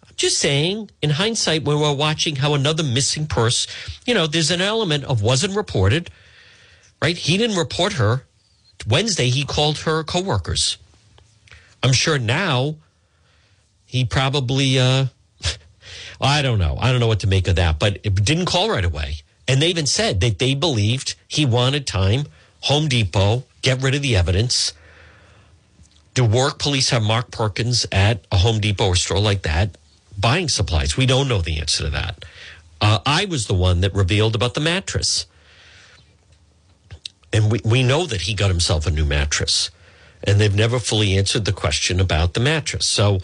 I'm 0.07 0.15
just 0.17 0.39
saying, 0.39 0.91
in 1.01 1.11
hindsight, 1.11 1.65
when 1.65 1.81
we're 1.81 1.95
watching 1.95 2.37
how 2.37 2.55
another 2.55 2.83
missing 2.83 3.27
purse, 3.27 3.67
you 4.07 4.15
know, 4.15 4.27
there's 4.27 4.51
an 4.51 4.61
element 4.61 5.05
of 5.05 5.23
wasn't 5.23 5.57
reported, 5.57 6.11
right? 7.01 7.17
He 7.17 7.37
didn't 7.37 7.57
report 7.57 7.95
her. 7.95 8.25
Wednesday, 8.87 9.29
he 9.29 9.45
called 9.45 9.79
her 9.79 10.05
coworkers. 10.05 10.79
I'm 11.83 11.93
sure 11.93 12.19
now 12.19 12.77
he 13.87 14.05
probably, 14.05 14.79
uh, 14.79 15.07
I 16.21 16.43
don't 16.43 16.59
know. 16.59 16.77
I 16.81 16.91
don't 16.91 17.01
know 17.01 17.09
what 17.09 17.21
to 17.21 17.27
make 17.27 17.49
of 17.49 17.57
that, 17.57 17.79
but 17.79 17.99
it 18.05 18.15
didn't 18.25 18.47
call 18.47 18.71
right 18.71 18.85
away. 18.85 19.17
And 19.53 19.61
they 19.61 19.69
even 19.69 19.85
said 19.85 20.21
that 20.21 20.39
they 20.39 20.55
believed 20.55 21.15
he 21.29 21.45
wanted 21.45 21.87
time. 21.87 22.25
Home 22.61 22.89
Depot, 22.89 23.45
get 23.61 23.83
rid 23.83 23.95
of 23.95 24.01
the 24.01 24.17
evidence. 24.17 24.73
Do 26.15 26.25
Warwick 26.25 26.57
police 26.57 26.89
have 26.89 27.03
Mark 27.03 27.31
Perkins 27.31 27.85
at 27.93 28.25
a 28.33 28.39
Home 28.39 28.61
Depot 28.61 28.87
or 28.87 28.97
store 28.97 29.19
like 29.19 29.43
that 29.43 29.77
buying 30.19 30.49
supplies? 30.49 30.97
We 30.97 31.05
don't 31.05 31.29
know 31.29 31.43
the 31.43 31.59
answer 31.59 31.85
to 31.85 31.91
that. 31.91 32.25
Uh, 32.81 33.01
I 33.05 33.27
was 33.27 33.47
the 33.47 33.53
one 33.53 33.83
that 33.83 33.93
revealed 33.93 34.35
about 34.35 34.55
the 34.55 34.61
mattress. 34.63 35.27
And 37.31 37.53
we, 37.53 37.61
we 37.63 37.83
know 37.83 38.07
that 38.07 38.23
he 38.23 38.33
got 38.33 38.49
himself 38.49 38.87
a 38.87 38.91
new 38.91 39.05
mattress 39.05 39.71
and 40.25 40.41
they've 40.41 40.57
never 40.57 40.79
fully 40.79 41.19
answered 41.19 41.45
the 41.45 41.53
question 41.53 42.01
about 42.01 42.33
the 42.33 42.41
mattress. 42.41 42.87
So 42.87 43.19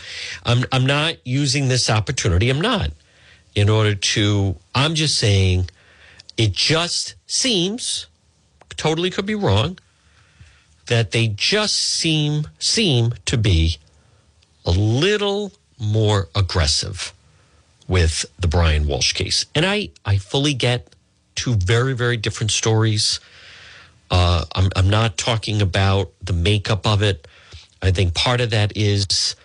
I'm, 0.44 0.66
I'm 0.72 0.84
not 0.84 1.26
using 1.26 1.68
this 1.68 1.88
opportunity. 1.88 2.50
I'm 2.50 2.60
not 2.60 2.90
in 3.54 3.70
order 3.70 3.94
to, 3.94 4.56
I'm 4.74 4.94
just 4.94 5.16
saying 5.16 5.70
it 6.38 6.52
just 6.52 7.16
seems 7.26 8.06
totally 8.76 9.10
could 9.10 9.26
be 9.26 9.34
wrong 9.34 9.78
that 10.86 11.10
they 11.10 11.28
just 11.28 11.74
seem, 11.74 12.48
seem 12.58 13.12
to 13.26 13.36
be 13.36 13.76
a 14.64 14.70
little 14.70 15.52
more 15.78 16.28
aggressive 16.34 17.12
with 17.86 18.24
the 18.38 18.48
Brian 18.48 18.84
Walshe 18.84 19.14
case. 19.14 19.44
And 19.54 19.66
I, 19.66 19.90
I 20.04 20.16
fully 20.18 20.54
get 20.54 20.94
two 21.34 21.54
very, 21.54 21.94
very 21.94 22.16
different 22.16 22.52
stories. 22.52 23.20
Uh, 24.10 24.44
I'm, 24.54 24.70
I'm 24.76 24.88
not 24.88 25.18
talking 25.18 25.60
about 25.60 26.12
the 26.22 26.32
makeup 26.32 26.86
of 26.86 27.02
it. 27.02 27.26
I 27.82 27.90
think 27.90 28.14
part 28.14 28.40
of 28.40 28.50
that 28.50 28.76
is, 28.76 29.36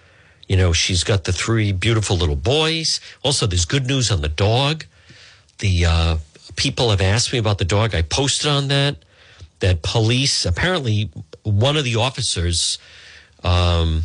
you 0.48 0.56
know, 0.56 0.74
she's 0.74 1.04
got 1.04 1.24
the 1.24 1.34
three 1.34 1.72
beautiful 1.72 2.16
little 2.16 2.36
boys. 2.36 3.02
Also, 3.24 3.48
there's 3.48 3.66
good 3.66 3.88
news 3.88 4.12
on 4.12 4.22
the 4.22 4.30
dog. 4.30 4.86
The 5.60 5.86
uh, 5.86 6.18
people 6.56 6.89
have 6.89 7.02
asked 7.02 7.34
me 7.34 7.39
about 7.39 7.58
the 7.58 7.66
dog. 7.66 7.96
I 7.96 8.02
posted 8.02 8.50
on 8.50 8.68
that 8.70 8.98
that 9.60 9.82
police 9.82 10.46
apparently 10.46 11.10
one 11.44 11.78
of 11.78 11.86
the 11.86 11.96
officers 11.96 12.78
um, 13.44 14.04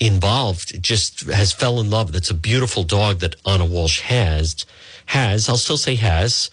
involved 0.00 0.82
just 0.82 1.30
has 1.30 1.52
fell 1.52 1.80
in 1.80 1.90
love. 1.90 2.12
That's 2.12 2.30
a 2.30 2.34
beautiful 2.34 2.82
dog 2.82 3.20
that 3.20 3.36
Ana 3.44 3.64
Walshe 3.64 4.00
has. 4.00 4.66
Has 5.06 5.48
I'll 5.48 5.56
still 5.56 5.76
say 5.76 5.94
has. 5.96 6.50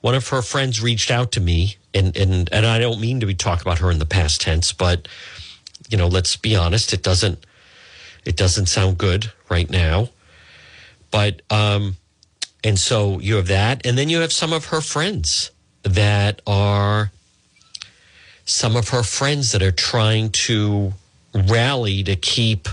One 0.00 0.14
of 0.14 0.28
her 0.28 0.42
friends 0.42 0.82
reached 0.82 1.10
out 1.10 1.32
to 1.32 1.40
me 1.40 1.76
and 1.94 2.16
and 2.16 2.48
and 2.52 2.66
I 2.66 2.78
don't 2.78 3.00
mean 3.00 3.20
to 3.20 3.26
be 3.26 3.34
talk 3.34 3.62
about 3.62 3.78
her 3.78 3.90
in 3.90 3.98
the 3.98 4.06
past 4.06 4.40
tense, 4.40 4.72
but 4.72 5.08
you 5.88 5.96
know, 5.96 6.06
let's 6.06 6.36
be 6.36 6.54
honest, 6.54 6.92
it 6.92 7.02
doesn't 7.02 7.44
it 8.24 8.36
doesn't 8.36 8.66
sound 8.66 8.98
good 8.98 9.32
right 9.48 9.68
now. 9.68 10.10
But 11.10 11.42
um 11.50 11.96
and 12.66 12.78
so 12.78 13.20
you 13.20 13.36
have 13.36 13.46
that 13.46 13.86
and 13.86 13.96
then 13.96 14.08
you 14.08 14.20
have 14.20 14.32
some 14.32 14.52
of 14.52 14.66
her 14.66 14.80
friends 14.80 15.50
that 15.82 16.42
are 16.46 17.10
some 18.44 18.76
of 18.76 18.88
her 18.90 19.02
friends 19.02 19.52
that 19.52 19.62
are 19.62 19.76
trying 19.92 20.30
to 20.30 20.92
rally 21.34 22.02
to 22.02 22.16
keep 22.16 22.68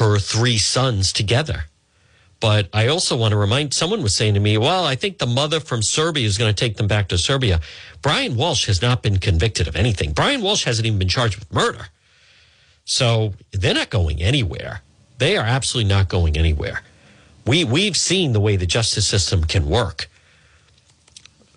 her 0.00 0.18
three 0.18 0.58
sons 0.58 1.12
together 1.12 1.64
But 2.40 2.68
I 2.74 2.88
also 2.88 3.16
want 3.16 3.32
to 3.32 3.38
remind 3.38 3.72
someone 3.72 4.02
was 4.02 4.14
saying 4.14 4.34
to 4.34 4.40
me, 4.40 4.58
well, 4.58 4.84
I 4.84 4.96
think 4.96 5.16
the 5.16 5.26
mother 5.26 5.60
from 5.60 5.80
Serbia 5.82 6.26
is 6.26 6.36
going 6.36 6.52
to 6.54 6.60
take 6.64 6.76
them 6.76 6.86
back 6.86 7.08
to 7.08 7.16
Serbia. 7.16 7.60
Brian 8.02 8.34
Walshe 8.34 8.66
has 8.66 8.82
not 8.82 9.02
been 9.02 9.18
convicted 9.18 9.66
of 9.66 9.76
anything. 9.76 10.12
Brian 10.12 10.42
Walshe 10.42 10.64
hasn't 10.64 10.84
even 10.86 10.98
been 10.98 11.08
charged 11.08 11.38
with 11.38 11.50
murder. 11.50 11.86
So 12.84 13.32
they're 13.52 13.72
not 13.72 13.88
going 13.88 14.20
anywhere. 14.20 14.82
They 15.16 15.38
are 15.38 15.46
absolutely 15.46 15.88
not 15.88 16.08
going 16.08 16.36
anywhere. 16.36 16.82
We, 17.46 17.64
we've 17.64 17.96
seen 17.96 18.32
the 18.32 18.40
way 18.40 18.56
the 18.56 18.66
justice 18.66 19.06
system 19.06 19.44
can 19.44 19.66
work. 19.68 20.08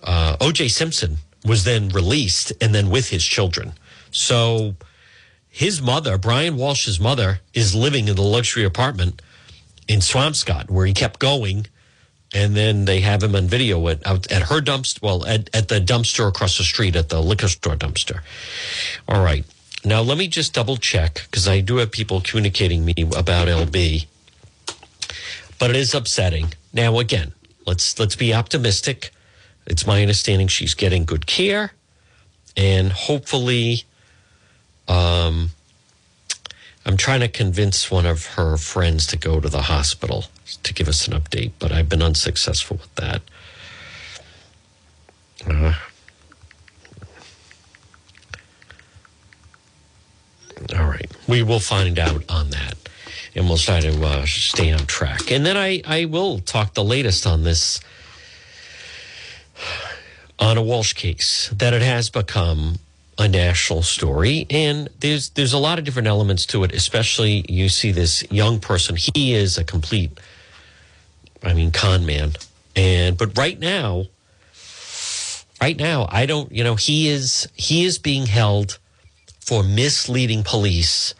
Uh, 0.03 0.37
OJ 0.37 0.71
Simpson 0.71 1.17
was 1.45 1.63
then 1.63 1.89
released 1.89 2.51
and 2.61 2.73
then 2.73 2.89
with 2.89 3.09
his 3.09 3.23
children. 3.23 3.73
So 4.11 4.75
his 5.49 5.81
mother, 5.81 6.17
Brian 6.17 6.55
Walshe's 6.55 6.99
mother, 6.99 7.39
is 7.53 7.73
living 7.73 8.07
in 8.07 8.15
the 8.15 8.21
luxury 8.21 8.63
apartment 8.63 9.21
in 9.87 9.99
Swampscott 9.99 10.69
where 10.69 10.85
he 10.85 10.93
kept 10.93 11.19
going. 11.19 11.67
And 12.33 12.55
then 12.55 12.85
they 12.85 12.99
have 12.99 13.23
him 13.23 13.35
on 13.35 13.47
video 13.47 13.87
at, 13.87 14.05
at 14.05 14.43
her 14.43 14.59
dumpster, 14.59 15.01
well, 15.01 15.25
at, 15.25 15.49
at 15.55 15.69
the 15.69 15.79
dumpster 15.79 16.27
across 16.27 16.57
the 16.57 16.63
street 16.63 16.95
at 16.97 17.07
the 17.07 17.21
liquor 17.21 17.47
store 17.47 17.75
dumpster. 17.75 18.19
All 19.07 19.23
right. 19.23 19.45
Now, 19.85 20.01
let 20.01 20.17
me 20.17 20.27
just 20.27 20.53
double 20.53 20.75
check 20.75 21.25
because 21.25 21.47
I 21.47 21.61
do 21.61 21.77
have 21.77 21.91
people 21.91 22.19
communicating 22.19 22.83
me 22.83 22.93
about 23.15 23.47
LB. 23.47 24.07
But 25.59 25.71
it 25.71 25.75
is 25.75 25.93
upsetting. 25.93 26.53
Now, 26.73 26.99
again, 26.99 27.33
let's 27.65 27.99
let's 27.99 28.15
be 28.15 28.33
optimistic. 28.33 29.11
It's 29.65 29.85
my 29.85 30.01
understanding 30.01 30.47
she's 30.47 30.73
getting 30.73 31.03
good 31.05 31.25
care, 31.25 31.73
and 32.55 32.91
hopefully, 32.91 33.83
um, 34.87 35.49
I'm 36.85 36.95
trying 36.95 37.19
to 37.19 37.27
convince 37.27 37.91
one 37.91 38.05
of 38.05 38.25
her 38.27 38.57
friends 38.57 39.07
to 39.07 39.17
go 39.17 39.39
to 39.39 39.49
the 39.49 39.63
hospital 39.63 40.25
to 40.63 40.73
give 40.73 40.87
us 40.87 41.07
an 41.07 41.19
update, 41.19 41.51
but 41.59 41.71
I've 41.71 41.89
been 41.89 42.01
unsuccessful 42.01 42.77
with 42.77 42.95
that. 42.95 43.21
Uh, 45.45 45.73
all 50.77 50.85
right. 50.85 51.11
We 51.27 51.43
will 51.43 51.59
find 51.59 51.99
out 51.99 52.23
on 52.29 52.49
that 52.51 52.75
and 53.37 53.47
we'll 53.47 53.57
try 53.57 53.79
to 53.79 54.03
uh, 54.03 54.25
stay 54.25 54.73
on 54.73 54.79
track. 54.87 55.31
And 55.31 55.45
then 55.45 55.55
I, 55.55 55.81
I 55.85 56.05
will 56.05 56.39
talk 56.39 56.73
the 56.73 56.83
latest 56.83 57.27
on 57.27 57.43
this 57.43 57.79
Ana 60.39 60.61
Walshe 60.61 60.95
case 60.95 61.49
that 61.55 61.73
it 61.73 61.83
has 61.83 62.09
become 62.09 62.79
a 63.19 63.27
national 63.27 63.83
story. 63.83 64.47
And 64.49 64.89
there's 64.99 65.29
there's 65.29 65.53
a 65.53 65.57
lot 65.59 65.79
of 65.79 65.85
different 65.85 66.07
elements 66.07 66.45
to 66.47 66.63
it 66.63 66.73
especially 66.73 67.45
you 67.47 67.69
see 67.69 67.91
this 67.91 68.23
young 68.31 68.59
person. 68.59 68.95
He 68.95 69.33
is 69.33 69.57
a 69.57 69.63
complete 69.63 70.19
i 71.43 71.53
mean 71.53 71.71
con 71.71 72.05
man. 72.05 72.33
And 72.75 73.17
but 73.17 73.37
right 73.37 73.59
now 73.59 74.05
right 75.59 75.77
now 75.77 76.07
i 76.11 76.27
don't 76.27 76.51
you 76.51 76.63
know 76.63 76.75
he 76.75 77.09
is 77.09 77.47
he 77.55 77.83
is 77.83 77.97
being 77.97 78.27
held 78.27 78.77
for 79.39 79.63
misleading 79.63 80.43
police 80.43 81.15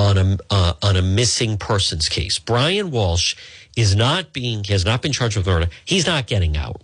on 0.00 0.18
a 0.18 0.38
uh, 0.50 0.72
on 0.82 0.96
a 0.96 1.02
missing 1.02 1.52
persons 1.58 2.08
case 2.08 2.38
brian 2.38 2.90
walshe 2.90 3.36
is 3.76 3.94
not 3.94 4.32
being 4.32 4.64
has 4.64 4.84
not 4.84 5.02
been 5.02 5.12
charged 5.12 5.36
with 5.36 5.46
murder 5.46 5.68
he's 5.84 6.06
not 6.06 6.26
getting 6.26 6.56
out 6.56 6.82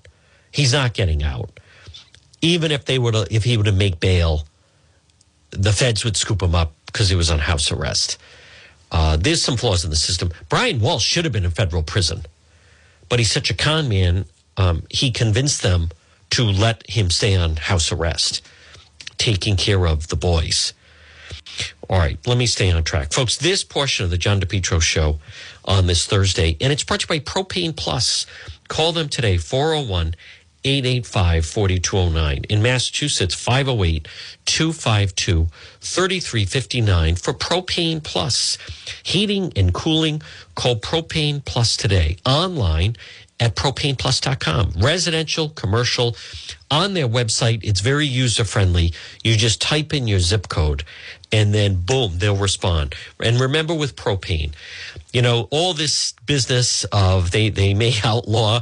he's 0.50 0.72
not 0.72 0.92
getting 0.92 1.22
out 1.22 1.50
even 2.42 2.70
if 2.70 2.84
they 2.84 2.98
were 2.98 3.12
to, 3.12 3.26
if 3.30 3.44
he 3.44 3.56
were 3.56 3.64
to 3.64 3.72
make 3.72 4.00
bail, 4.00 4.46
the 5.50 5.72
feds 5.72 6.04
would 6.04 6.16
scoop 6.16 6.42
him 6.42 6.54
up 6.54 6.72
because 6.86 7.08
he 7.08 7.16
was 7.16 7.30
on 7.30 7.38
house 7.38 7.72
arrest. 7.72 8.18
Uh, 8.92 9.16
there's 9.16 9.42
some 9.42 9.56
flaws 9.56 9.84
in 9.84 9.90
the 9.90 9.96
system. 9.96 10.30
Brian 10.48 10.80
Walshe 10.80 11.02
should 11.02 11.24
have 11.24 11.32
been 11.32 11.44
in 11.44 11.50
federal 11.50 11.82
prison, 11.82 12.22
but 13.08 13.18
he's 13.18 13.30
such 13.30 13.50
a 13.50 13.54
con 13.54 13.88
man. 13.88 14.26
Um, 14.56 14.84
he 14.90 15.10
convinced 15.10 15.62
them 15.62 15.90
to 16.30 16.44
let 16.44 16.88
him 16.88 17.10
stay 17.10 17.36
on 17.36 17.56
house 17.56 17.90
arrest, 17.90 18.46
taking 19.18 19.56
care 19.56 19.86
of 19.86 20.08
the 20.08 20.16
boys. 20.16 20.72
All 21.88 21.98
right, 21.98 22.18
let 22.26 22.36
me 22.36 22.46
stay 22.46 22.70
on 22.70 22.82
track. 22.84 23.12
Folks, 23.12 23.36
this 23.36 23.62
portion 23.64 24.04
of 24.04 24.10
the 24.10 24.18
John 24.18 24.40
DePetro 24.40 24.80
show 24.82 25.18
on 25.64 25.86
this 25.86 26.06
Thursday, 26.06 26.56
and 26.60 26.72
it's 26.72 26.84
brought 26.84 27.00
to 27.00 27.14
you 27.14 27.20
by 27.20 27.24
Propane 27.24 27.76
Plus. 27.76 28.26
Call 28.68 28.92
them 28.92 29.08
today, 29.08 29.36
401 29.36 30.14
885 30.64 31.46
4209. 31.46 32.44
In 32.50 32.60
Massachusetts, 32.60 33.34
508 33.34 34.08
252 34.46 35.46
3359 35.80 37.14
for 37.14 37.32
Propane 37.32 38.02
Plus. 38.02 38.58
Heating 39.04 39.52
and 39.54 39.72
cooling, 39.72 40.22
call 40.56 40.76
Propane 40.76 41.44
Plus 41.44 41.76
today. 41.76 42.16
Online 42.26 42.96
at 43.38 43.54
propaneplus.com. 43.54 44.72
Residential, 44.78 45.50
commercial, 45.50 46.16
on 46.70 46.94
their 46.94 47.08
website. 47.08 47.60
It's 47.62 47.80
very 47.80 48.06
user 48.06 48.44
friendly. 48.44 48.92
You 49.22 49.36
just 49.36 49.60
type 49.60 49.92
in 49.92 50.08
your 50.08 50.20
zip 50.20 50.48
code 50.48 50.84
and 51.32 51.54
then 51.54 51.76
boom, 51.80 52.18
they'll 52.18 52.36
respond. 52.36 52.94
And 53.22 53.40
remember 53.40 53.74
with 53.74 53.96
propane, 53.96 54.52
you 55.12 55.22
know, 55.22 55.48
all 55.50 55.74
this 55.74 56.12
business 56.24 56.84
of 56.92 57.30
they, 57.30 57.48
they 57.48 57.74
may 57.74 57.94
outlaw 58.04 58.60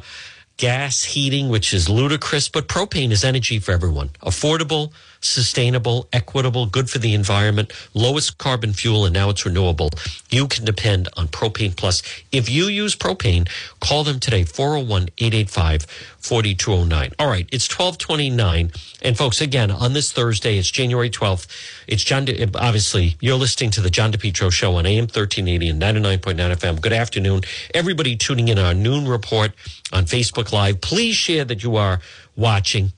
gas 0.56 1.02
heating, 1.02 1.48
which 1.48 1.74
is 1.74 1.88
ludicrous, 1.88 2.48
but 2.48 2.68
propane 2.68 3.10
is 3.10 3.24
energy 3.24 3.58
for 3.58 3.72
everyone. 3.72 4.10
Affordable, 4.22 4.92
sustainable, 5.24 6.08
equitable, 6.12 6.66
good 6.66 6.90
for 6.90 6.98
the 6.98 7.14
environment, 7.14 7.72
lowest 7.94 8.38
carbon 8.38 8.72
fuel, 8.72 9.04
and 9.04 9.14
now 9.14 9.30
it's 9.30 9.44
renewable. 9.44 9.90
You 10.30 10.46
can 10.48 10.64
depend 10.64 11.08
on 11.16 11.28
Propane 11.28 11.76
Plus. 11.76 12.02
If 12.32 12.48
you 12.48 12.66
use 12.66 12.94
propane, 12.96 13.48
call 13.80 14.04
them 14.04 14.20
today, 14.20 14.44
401 14.44 15.08
885 15.18 15.86
4209. 16.18 17.12
All 17.18 17.28
right, 17.28 17.48
it's 17.52 17.68
1229. 17.68 18.72
And 19.02 19.16
folks, 19.16 19.40
again, 19.40 19.70
on 19.70 19.92
this 19.92 20.12
Thursday, 20.12 20.58
it's 20.58 20.70
January 20.70 21.10
12th. 21.10 21.46
It's 21.86 22.02
John, 22.02 22.24
De- 22.24 22.48
obviously, 22.58 23.16
you're 23.20 23.36
listening 23.36 23.70
to 23.72 23.80
the 23.80 23.90
John 23.90 24.12
DePetro 24.12 24.50
show 24.50 24.76
on 24.76 24.86
AM 24.86 25.04
1380 25.04 25.68
and 25.68 25.82
99.9 25.82 26.36
FM. 26.56 26.80
Good 26.80 26.92
afternoon. 26.92 27.42
Everybody 27.74 28.16
tuning 28.16 28.48
in 28.48 28.58
our 28.58 28.74
noon 28.74 29.06
report 29.06 29.52
on 29.92 30.04
Facebook 30.06 30.52
Live. 30.52 30.80
Please 30.80 31.16
share 31.16 31.44
that 31.44 31.62
you 31.62 31.76
are 31.76 32.00
watching 32.36 32.92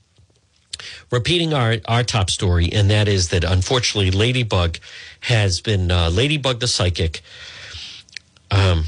repeating 1.11 1.53
our, 1.53 1.77
our 1.85 2.03
top 2.03 2.29
story, 2.29 2.71
and 2.71 2.89
that 2.89 3.07
is 3.07 3.29
that 3.29 3.43
unfortunately, 3.43 4.11
Ladybug 4.11 4.77
has 5.21 5.61
been, 5.61 5.91
uh, 5.91 6.09
Ladybug 6.09 6.59
the 6.59 6.67
psychic. 6.67 7.21
Um, 8.51 8.85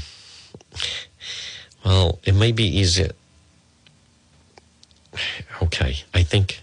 well, 1.84 2.18
it 2.24 2.34
may 2.34 2.52
be 2.52 2.64
easy. 2.64 3.10
Okay, 5.62 5.96
I 6.14 6.22
think. 6.22 6.60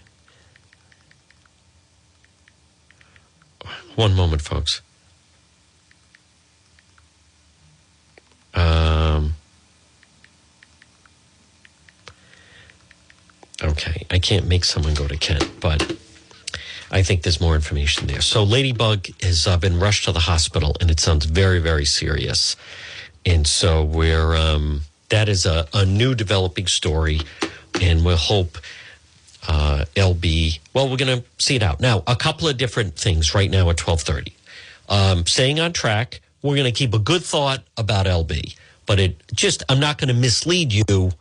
One 3.94 4.14
moment, 4.14 4.42
folks. 4.42 4.80
Um, 8.54 8.87
Okay, 13.68 14.06
I 14.10 14.18
can't 14.18 14.46
make 14.46 14.64
someone 14.64 14.94
go 14.94 15.06
to 15.06 15.16
Kent, 15.16 15.60
but 15.60 15.96
I 16.90 17.02
think 17.02 17.22
there's 17.22 17.40
more 17.40 17.54
information 17.54 18.06
there. 18.06 18.22
So 18.22 18.42
Ladybug 18.42 19.08
has 19.22 19.46
uh, 19.46 19.58
been 19.58 19.78
rushed 19.78 20.06
to 20.06 20.12
the 20.12 20.20
hospital, 20.20 20.74
and 20.80 20.90
it 20.90 20.98
sounds 21.00 21.26
very, 21.26 21.58
very 21.58 21.84
serious. 21.84 22.56
And 23.26 23.46
so 23.46 23.84
we're 23.84 24.34
um, 24.34 24.82
that 25.10 25.28
is 25.28 25.44
a, 25.44 25.66
a 25.74 25.84
new 25.84 26.14
developing 26.14 26.66
story, 26.66 27.20
and 27.80 28.06
we'll 28.06 28.16
hope 28.16 28.56
uh, 29.46 29.84
LB. 29.94 30.60
Well, 30.72 30.88
we're 30.88 30.96
going 30.96 31.20
to 31.20 31.24
see 31.36 31.56
it 31.56 31.62
out 31.62 31.78
now. 31.78 32.02
A 32.06 32.16
couple 32.16 32.48
of 32.48 32.56
different 32.56 32.96
things 32.96 33.34
right 33.34 33.50
now 33.50 33.68
at 33.68 33.76
twelve 33.76 34.00
thirty. 34.00 34.34
Um, 34.88 35.26
staying 35.26 35.60
on 35.60 35.74
track. 35.74 36.20
We're 36.40 36.54
going 36.54 36.72
to 36.72 36.78
keep 36.78 36.94
a 36.94 36.98
good 36.98 37.22
thought 37.22 37.64
about 37.76 38.06
LB, 38.06 38.56
but 38.86 38.98
it 38.98 39.22
just 39.34 39.62
I'm 39.68 39.80
not 39.80 39.98
going 39.98 40.08
to 40.08 40.14
mislead 40.14 40.72
you 40.72 41.12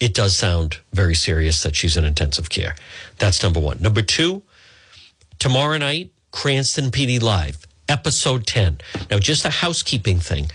it 0.00 0.14
does 0.14 0.36
sound 0.36 0.78
very 0.92 1.14
serious 1.14 1.62
that 1.62 1.74
she's 1.74 1.96
in 1.96 2.04
intensive 2.04 2.48
care. 2.48 2.76
That's 3.18 3.42
number 3.42 3.60
one. 3.60 3.80
Number 3.80 4.02
two, 4.02 4.42
tomorrow 5.38 5.78
night, 5.78 6.10
Cranston 6.30 6.90
PD 6.90 7.20
Live, 7.20 7.66
episode 7.88 8.46
10. 8.46 8.78
Now, 9.10 9.18
just 9.18 9.44
a 9.44 9.50
housekeeping 9.50 10.20
thing. 10.20 10.50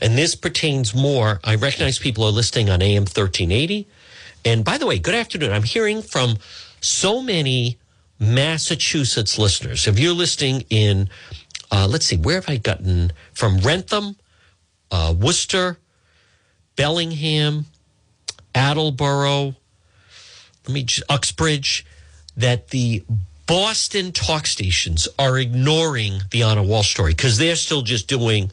And 0.00 0.18
this 0.18 0.34
pertains 0.34 0.94
more. 0.94 1.40
I 1.44 1.54
recognize 1.54 1.98
people 1.98 2.24
are 2.24 2.30
listening 2.30 2.68
on 2.68 2.82
AM 2.82 3.02
1380. 3.02 3.86
And 4.44 4.64
by 4.64 4.76
the 4.76 4.86
way, 4.86 4.98
good 4.98 5.14
afternoon. 5.14 5.52
I'm 5.52 5.62
hearing 5.62 6.02
from 6.02 6.36
so 6.80 7.22
many 7.22 7.78
Massachusetts 8.18 9.38
listeners. 9.38 9.86
If 9.86 9.98
you're 9.98 10.12
listening 10.12 10.64
in, 10.68 11.08
uh, 11.70 11.86
let's 11.88 12.06
see, 12.06 12.16
where 12.16 12.36
have 12.36 12.48
I 12.48 12.58
gotten 12.58 13.12
from 13.32 13.58
Wrentham, 13.58 14.16
uh, 14.90 15.14
Worcester, 15.18 15.78
Bellingham, 16.76 17.66
Attleboro, 18.54 19.54
let 20.66 20.72
me 20.72 20.84
just, 20.84 21.10
Uxbridge, 21.10 21.84
that 22.36 22.68
the 22.68 23.04
Boston 23.46 24.12
talk 24.12 24.46
stations 24.46 25.06
are 25.18 25.38
ignoring 25.38 26.20
the 26.30 26.42
Ana 26.42 26.62
Walshe 26.62 26.92
story 26.92 27.12
because 27.12 27.36
they're 27.38 27.56
still 27.56 27.82
just 27.82 28.08
doing 28.08 28.50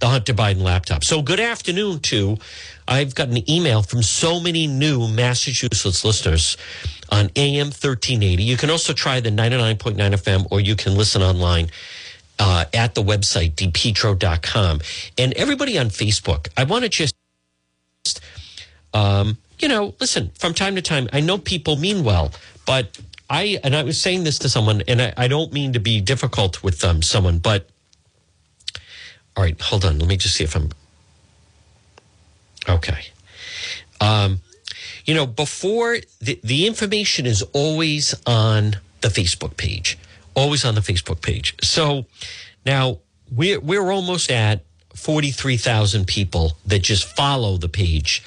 the 0.00 0.08
Hunter 0.08 0.34
Biden 0.34 0.62
laptop. 0.62 1.04
So 1.04 1.22
good 1.22 1.38
afternoon 1.38 2.00
to, 2.00 2.36
I've 2.88 3.14
got 3.14 3.28
an 3.28 3.48
email 3.48 3.82
from 3.82 4.02
so 4.02 4.40
many 4.40 4.66
new 4.66 5.06
Massachusetts 5.06 6.04
listeners 6.04 6.56
on 7.08 7.30
AM 7.36 7.66
1380. 7.66 8.42
You 8.42 8.56
can 8.56 8.68
also 8.68 8.92
try 8.92 9.20
the 9.20 9.30
99.9 9.30 9.94
FM 9.96 10.48
or 10.50 10.60
you 10.60 10.74
can 10.74 10.96
listen 10.96 11.22
online 11.22 11.68
uh, 12.40 12.64
at 12.74 12.96
the 12.96 13.02
website, 13.02 13.54
depetro.com. 13.54 14.80
And 15.16 15.32
everybody 15.34 15.78
on 15.78 15.86
Facebook, 15.86 16.48
I 16.56 16.64
want 16.64 16.82
to 16.82 16.88
just, 16.88 17.14
um, 18.94 19.38
you 19.58 19.68
know, 19.68 19.94
listen, 20.00 20.30
from 20.38 20.54
time 20.54 20.74
to 20.76 20.82
time, 20.82 21.08
I 21.12 21.20
know 21.20 21.38
people 21.38 21.76
mean 21.76 22.04
well, 22.04 22.32
but 22.66 22.98
I, 23.30 23.58
and 23.64 23.74
I 23.74 23.82
was 23.82 24.00
saying 24.00 24.24
this 24.24 24.38
to 24.40 24.48
someone, 24.48 24.82
and 24.88 25.00
I, 25.00 25.14
I 25.16 25.28
don't 25.28 25.52
mean 25.52 25.72
to 25.74 25.80
be 25.80 26.00
difficult 26.00 26.62
with 26.62 26.84
um, 26.84 27.02
someone, 27.02 27.38
but 27.38 27.68
all 29.36 29.44
right, 29.44 29.58
hold 29.60 29.84
on. 29.84 29.98
Let 29.98 30.08
me 30.08 30.16
just 30.16 30.34
see 30.34 30.44
if 30.44 30.54
I'm 30.54 30.70
okay. 32.68 33.06
Um, 34.00 34.40
you 35.04 35.14
know, 35.14 35.26
before 35.26 35.98
the, 36.20 36.38
the 36.44 36.66
information 36.66 37.24
is 37.24 37.42
always 37.52 38.14
on 38.26 38.76
the 39.00 39.08
Facebook 39.08 39.56
page, 39.56 39.98
always 40.34 40.64
on 40.64 40.74
the 40.74 40.80
Facebook 40.80 41.22
page. 41.22 41.54
So 41.62 42.06
now 42.66 42.98
we're, 43.30 43.60
we're 43.60 43.90
almost 43.90 44.30
at 44.30 44.64
43,000 44.94 46.06
people 46.06 46.52
that 46.66 46.80
just 46.80 47.04
follow 47.04 47.56
the 47.56 47.68
page 47.68 48.22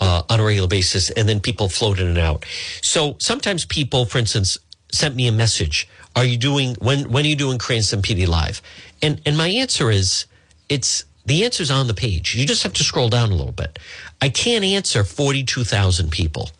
uh, 0.00 0.22
on 0.28 0.40
a 0.40 0.44
regular 0.44 0.68
basis, 0.68 1.10
and 1.10 1.28
then 1.28 1.40
people 1.40 1.68
float 1.68 1.98
in 2.00 2.08
and 2.08 2.18
out. 2.18 2.44
So 2.82 3.16
sometimes 3.18 3.64
people, 3.64 4.06
for 4.06 4.18
instance, 4.18 4.58
sent 4.92 5.16
me 5.16 5.26
a 5.26 5.32
message. 5.32 5.88
Are 6.14 6.24
you 6.24 6.38
doing, 6.38 6.74
when, 6.76 7.10
when 7.10 7.24
are 7.24 7.28
you 7.28 7.36
doing 7.36 7.58
Cranston 7.58 8.02
PD 8.02 8.26
Live? 8.26 8.62
And, 9.02 9.20
and 9.26 9.36
my 9.36 9.48
answer 9.48 9.90
is, 9.90 10.26
it's 10.68 11.04
the 11.26 11.44
answer's 11.44 11.70
on 11.70 11.88
the 11.88 11.94
page. 11.94 12.34
You 12.34 12.46
just 12.46 12.62
have 12.62 12.72
to 12.74 12.84
scroll 12.84 13.08
down 13.08 13.30
a 13.30 13.34
little 13.34 13.52
bit. 13.52 13.78
I 14.20 14.28
can't 14.28 14.64
answer 14.64 15.04
42,000 15.04 16.10
people. 16.10 16.50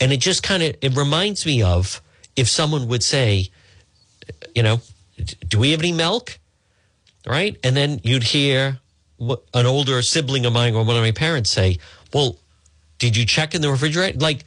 And 0.00 0.12
it 0.12 0.18
just 0.18 0.42
kind 0.42 0.62
of 0.62 0.76
it 0.80 0.96
reminds 0.96 1.44
me 1.44 1.62
of 1.62 2.00
if 2.36 2.48
someone 2.48 2.88
would 2.88 3.02
say, 3.02 3.50
you 4.54 4.62
know, 4.62 4.80
do 5.46 5.58
we 5.58 5.72
have 5.72 5.80
any 5.80 5.92
milk? 5.92 6.38
Right? 7.26 7.58
And 7.62 7.76
then 7.76 8.00
you'd 8.02 8.22
hear 8.22 8.78
an 9.20 9.66
older 9.66 10.00
sibling 10.02 10.46
of 10.46 10.52
mine 10.52 10.74
or 10.74 10.84
one 10.84 10.96
of 10.96 11.02
my 11.02 11.12
parents 11.12 11.50
say, 11.50 11.78
"Well, 12.14 12.38
did 12.98 13.16
you 13.16 13.26
check 13.26 13.54
in 13.54 13.60
the 13.60 13.70
refrigerator? 13.70 14.18
Like 14.18 14.44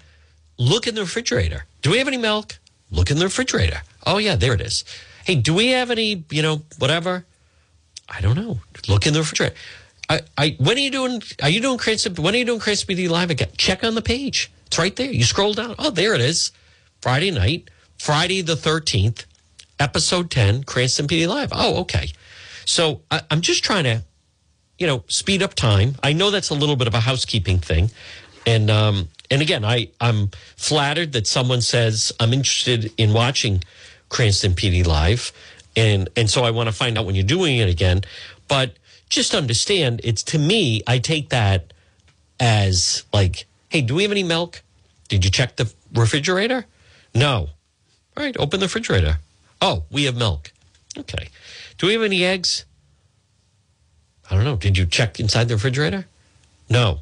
look 0.58 0.88
in 0.88 0.96
the 0.96 1.02
refrigerator. 1.02 1.66
Do 1.82 1.92
we 1.92 1.98
have 1.98 2.08
any 2.08 2.18
milk? 2.18 2.60
Look 2.92 3.12
in 3.12 3.18
the 3.18 3.26
refrigerator. 3.26 3.82
Oh 4.06 4.18
yeah, 4.18 4.36
there 4.36 4.54
it 4.54 4.62
is. 4.62 4.86
Hey, 5.26 5.36
do 5.36 5.54
we 5.54 5.70
have 5.70 5.90
any, 5.90 6.24
you 6.30 6.42
know, 6.42 6.62
whatever? 6.80 7.26
I 8.10 8.22
don't 8.22 8.36
know. 8.36 8.60
Look 8.88 9.08
in 9.08 9.14
the 9.14 9.20
refrigerator. 9.20 9.56
I, 10.10 10.22
I, 10.38 10.56
when 10.60 10.78
are 10.78 10.82
you 10.82 10.92
doing? 10.92 11.24
Are 11.42 11.50
you 11.50 11.62
doing 11.62 11.78
Cranston? 11.78 12.16
When 12.16 12.36
are 12.36 12.38
you 12.38 12.46
doing 12.46 12.60
Cranston 12.60 12.96
PD 12.96 13.10
Live 13.10 13.32
again? 13.32 13.50
Check 13.58 13.84
on 13.84 13.96
the 13.96 14.02
page. 14.02 14.52
It's 14.68 14.78
right 14.78 14.96
there. 14.96 15.12
You 15.12 15.24
scroll 15.24 15.54
down. 15.54 15.76
Oh, 15.80 15.90
there 15.90 16.14
it 16.14 16.22
is. 16.22 16.52
Friday 17.02 17.32
night, 17.32 17.70
Friday 17.98 18.42
the 18.42 18.56
thirteenth, 18.56 19.26
episode 19.80 20.30
ten, 20.30 20.64
Cranston 20.64 21.08
PD 21.08 21.28
Live. 21.28 21.50
Oh, 21.54 21.78
okay. 21.82 22.12
So 22.66 23.02
I, 23.12 23.22
I'm 23.30 23.42
just 23.42 23.64
trying 23.64 23.84
to, 23.86 24.04
you 24.78 24.88
know, 24.88 25.04
speed 25.08 25.42
up 25.44 25.54
time. 25.54 25.96
I 26.04 26.14
know 26.14 26.32
that's 26.32 26.50
a 26.50 26.56
little 26.56 26.76
bit 26.76 26.88
of 26.88 26.94
a 26.94 27.00
housekeeping 27.00 27.60
thing, 27.60 27.92
and 28.46 28.70
um, 28.70 29.10
and 29.30 29.42
again, 29.42 29.64
I 29.64 29.90
I'm 30.00 30.32
flattered 30.58 31.14
that 31.14 31.28
someone 31.28 31.62
says 31.62 32.12
I'm 32.20 32.34
interested 32.34 32.92
in 32.98 33.14
watching 33.14 33.64
Cranston 34.10 34.54
PD 34.54 34.86
Live 34.86 35.32
and 35.76 36.10
and 36.16 36.30
so 36.30 36.44
I 36.44 36.52
want 36.52 36.68
to 36.70 36.74
find 36.74 36.98
out 36.98 37.06
when 37.06 37.16
you're 37.16 37.24
doing 37.24 37.58
it 37.58 37.70
again. 37.70 38.02
But 38.48 38.78
just 39.10 39.34
understand, 39.34 40.02
it's 40.04 40.24
to 40.24 40.40
me, 40.40 40.82
I 40.88 41.00
take 41.00 41.30
that 41.30 41.74
as 42.40 43.04
like, 43.14 43.46
hey, 43.70 43.82
do 43.82 43.96
we 43.96 44.04
have 44.04 44.12
any 44.12 44.24
milk? 44.24 44.62
Did 45.08 45.24
you 45.24 45.32
check 45.32 45.56
the 45.56 45.72
refrigerator? 45.94 46.66
No. 47.14 47.50
All 48.16 48.24
right, 48.24 48.36
open 48.38 48.60
the 48.60 48.66
refrigerator. 48.66 49.20
Oh, 49.62 49.84
we 49.92 50.04
have 50.06 50.16
milk. 50.16 50.52
Okay. 50.98 51.30
Do 51.78 51.88
we 51.88 51.94
have 51.94 52.04
any 52.04 52.24
eggs? 52.24 52.66
I 54.30 54.36
don't 54.36 54.44
know. 54.44 54.56
Did 54.56 54.78
you 54.78 54.86
check 54.86 55.20
inside 55.20 55.48
the 55.48 55.56
refrigerator? 55.56 56.06
No. 56.70 57.02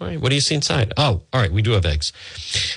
All 0.00 0.06
right. 0.06 0.20
What 0.20 0.30
do 0.30 0.34
you 0.34 0.40
see 0.40 0.54
inside? 0.54 0.92
Oh, 0.96 1.22
all 1.32 1.40
right. 1.40 1.52
We 1.52 1.62
do 1.62 1.72
have 1.72 1.84
eggs. 1.84 2.12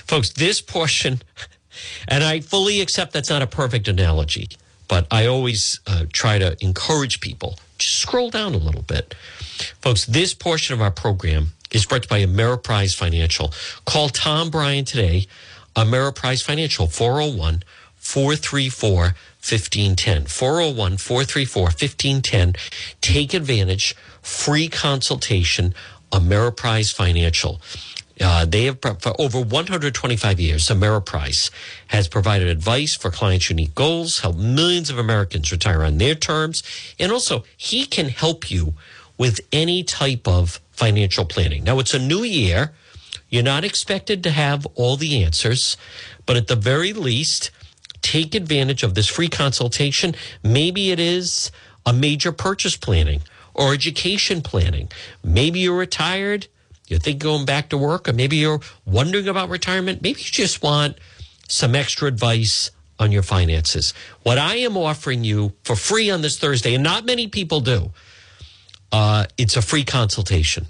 Folks, 0.06 0.30
this 0.30 0.60
portion, 0.60 1.22
and 2.08 2.22
I 2.22 2.40
fully 2.40 2.80
accept 2.80 3.12
that's 3.12 3.30
not 3.30 3.42
a 3.42 3.46
perfect 3.46 3.88
analogy 3.88 4.48
but 4.88 5.06
I 5.10 5.26
always 5.26 5.80
uh, 5.86 6.06
try 6.12 6.38
to 6.38 6.56
encourage 6.60 7.20
people. 7.20 7.58
Just 7.78 7.96
scroll 7.96 8.30
down 8.30 8.54
a 8.54 8.58
little 8.58 8.82
bit. 8.82 9.14
Folks, 9.80 10.04
this 10.06 10.34
portion 10.34 10.74
of 10.74 10.80
our 10.80 10.90
program 10.90 11.52
is 11.70 11.86
brought 11.86 12.08
by 12.08 12.20
Ameriprise 12.20 12.94
Financial. 12.94 13.52
Call 13.84 14.08
Tom 14.08 14.50
Bryan 14.50 14.84
today, 14.84 15.26
Ameriprise 15.74 16.42
Financial, 16.42 16.86
401 16.86 17.62
434 17.96 19.14
1510. 19.50 20.26
401 20.26 20.96
434 20.96 21.62
1510. 21.62 22.54
Take 23.00 23.32
advantage, 23.32 23.94
free 24.20 24.68
consultation, 24.68 25.74
Ameriprise 26.10 26.92
Financial. 26.92 27.60
Uh, 28.20 28.46
they 28.46 28.64
have 28.64 28.80
for 28.80 29.12
over 29.20 29.40
125 29.40 30.40
years. 30.40 30.68
Ameriprise 30.68 31.50
has 31.88 32.08
provided 32.08 32.48
advice 32.48 32.94
for 32.94 33.10
clients' 33.10 33.50
unique 33.50 33.74
goals, 33.74 34.20
help 34.20 34.36
millions 34.36 34.88
of 34.88 34.98
Americans 34.98 35.52
retire 35.52 35.82
on 35.82 35.98
their 35.98 36.14
terms, 36.14 36.62
and 36.98 37.12
also 37.12 37.44
he 37.56 37.84
can 37.84 38.08
help 38.08 38.50
you 38.50 38.74
with 39.18 39.40
any 39.52 39.82
type 39.82 40.26
of 40.26 40.60
financial 40.72 41.24
planning. 41.24 41.64
Now 41.64 41.78
it's 41.78 41.94
a 41.94 41.98
new 41.98 42.22
year. 42.22 42.72
You're 43.28 43.42
not 43.42 43.64
expected 43.64 44.22
to 44.22 44.30
have 44.30 44.66
all 44.74 44.96
the 44.96 45.22
answers, 45.22 45.76
but 46.24 46.36
at 46.36 46.46
the 46.46 46.56
very 46.56 46.92
least, 46.92 47.50
take 48.06 48.34
advantage 48.34 48.82
of 48.82 48.94
this 48.94 49.06
free 49.06 49.28
consultation. 49.28 50.14
Maybe 50.42 50.90
it 50.90 51.00
is 51.00 51.50
a 51.84 51.92
major 51.92 52.32
purchase 52.32 52.76
planning 52.76 53.20
or 53.54 53.72
education 53.72 54.42
planning. 54.42 54.88
Maybe 55.24 55.60
you're 55.60 55.76
retired 55.76 56.48
you 56.88 56.98
think 56.98 57.18
going 57.18 57.44
back 57.44 57.70
to 57.70 57.78
work, 57.78 58.08
or 58.08 58.12
maybe 58.12 58.36
you're 58.36 58.60
wondering 58.84 59.28
about 59.28 59.48
retirement. 59.48 60.02
Maybe 60.02 60.20
you 60.20 60.30
just 60.30 60.62
want 60.62 60.98
some 61.48 61.74
extra 61.74 62.06
advice 62.08 62.70
on 62.98 63.12
your 63.12 63.22
finances. 63.22 63.92
What 64.22 64.38
I 64.38 64.56
am 64.56 64.76
offering 64.76 65.24
you 65.24 65.52
for 65.64 65.76
free 65.76 66.10
on 66.10 66.22
this 66.22 66.38
Thursday, 66.38 66.74
and 66.74 66.84
not 66.84 67.04
many 67.04 67.26
people 67.26 67.60
do, 67.60 67.90
uh, 68.92 69.26
it's 69.36 69.56
a 69.56 69.62
free 69.62 69.84
consultation 69.84 70.68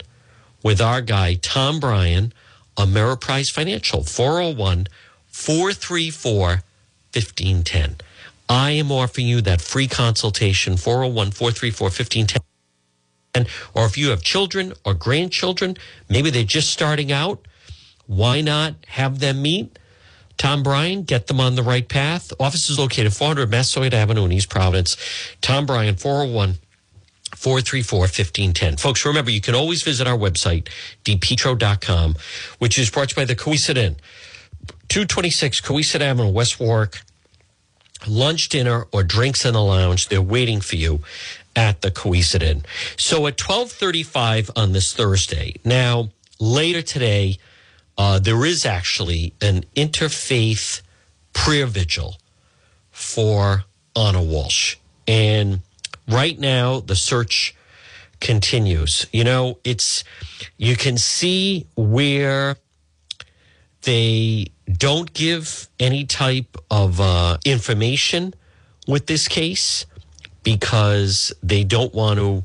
with 0.63 0.81
our 0.81 1.03
guy, 1.03 1.35
Tom 1.35 1.81
Bryan, 1.81 2.33
Ameriprise 2.77 3.51
Financial, 3.51 4.03
401 4.03 4.89
434 5.27 6.63
1510. 7.17 7.97
I 8.49 8.71
am 8.73 8.93
offering 8.93 9.27
you 9.27 9.41
that 9.43 9.61
free 9.61 9.89
consultation, 9.89 10.77
401 10.77 11.33
434 11.33 11.87
1510 11.87 12.43
or 13.75 13.85
if 13.85 13.99
you 13.99 14.11
have 14.11 14.23
children 14.23 14.73
or 14.85 14.95
grandchildren, 14.95 15.77
maybe 16.09 16.31
they're 16.31 16.45
just 16.45 16.71
starting 16.71 17.13
out, 17.13 17.47
why 18.07 18.41
not 18.41 18.75
have 18.89 19.19
them 19.19 19.43
meet? 19.43 19.79
Tom 20.39 20.63
Bryan, 20.63 21.03
get 21.03 21.27
them 21.27 21.41
on 21.41 21.55
the 21.55 21.63
right 21.63 21.89
path. 21.89 22.33
Office 22.39 22.69
is 22.69 22.79
located 22.79 23.13
400 23.15 23.51
Massasoit 23.51 23.95
Avenue 23.95 24.25
in 24.25 24.33
East 24.33 24.51
Providence. 24.51 24.97
Tom 25.41 25.67
Bryan, 25.67 25.97
401 25.97 26.57
434 27.35 28.01
1510. 28.01 28.77
Folks, 28.77 29.05
remember, 29.05 29.31
you 29.31 29.41
can 29.41 29.55
always 29.55 29.83
visit 29.83 30.07
our 30.07 30.17
website, 30.17 30.69
depetro.com, 31.05 32.17
which 32.59 32.79
is 32.79 32.91
brought 32.91 33.09
to 33.11 33.21
you 33.21 33.27
by 33.27 33.33
the 33.33 33.77
Inn. 33.77 33.97
226 34.89 35.61
Cowesett 35.61 36.01
Avenue, 36.01 36.31
West 36.31 36.61
Warwick. 36.61 37.01
Lunch, 38.07 38.49
dinner, 38.51 38.87
or 38.93 39.03
drinks 39.03 39.45
in 39.45 39.55
the 39.55 39.63
lounge. 39.63 40.09
They're 40.09 40.23
waiting 40.23 40.61
for 40.61 40.77
you 40.77 41.01
at 41.57 41.81
the 41.81 41.91
Cowesett 41.91 42.43
Inn. 42.43 42.63
So 42.97 43.27
at 43.27 43.41
1235 43.41 44.51
on 44.55 44.73
this 44.73 44.93
Thursday. 44.93 45.55
Now, 45.65 46.11
later 46.39 46.83
today, 46.83 47.39
uh, 47.99 48.19
there 48.19 48.45
is 48.45 48.67
actually 48.67 49.33
an 49.41 49.65
interfaith 49.75 50.83
prayer 51.33 51.67
vigil 51.67 52.17
for 52.91 53.65
Ana 53.97 54.19
Walshe. 54.19 54.77
And 55.09 55.63
right 56.07 56.39
now, 56.39 56.81
the 56.81 56.97
search 56.97 57.55
continues. 58.21 59.07
You 59.13 59.25
know, 59.25 59.59
it's, 59.65 60.05
you 60.59 60.77
can 60.77 60.99
see 60.99 61.67
where 61.75 62.57
they 63.83 64.49
don't 64.71 65.13
give 65.13 65.69
any 65.79 66.05
type 66.05 66.57
of 66.71 67.01
uh, 67.01 67.39
information 67.45 68.35
with 68.87 69.07
this 69.07 69.29
case 69.29 69.87
because 70.43 71.33
they 71.43 71.65
don't 71.65 71.95
want 71.95 72.19
to 72.19 72.45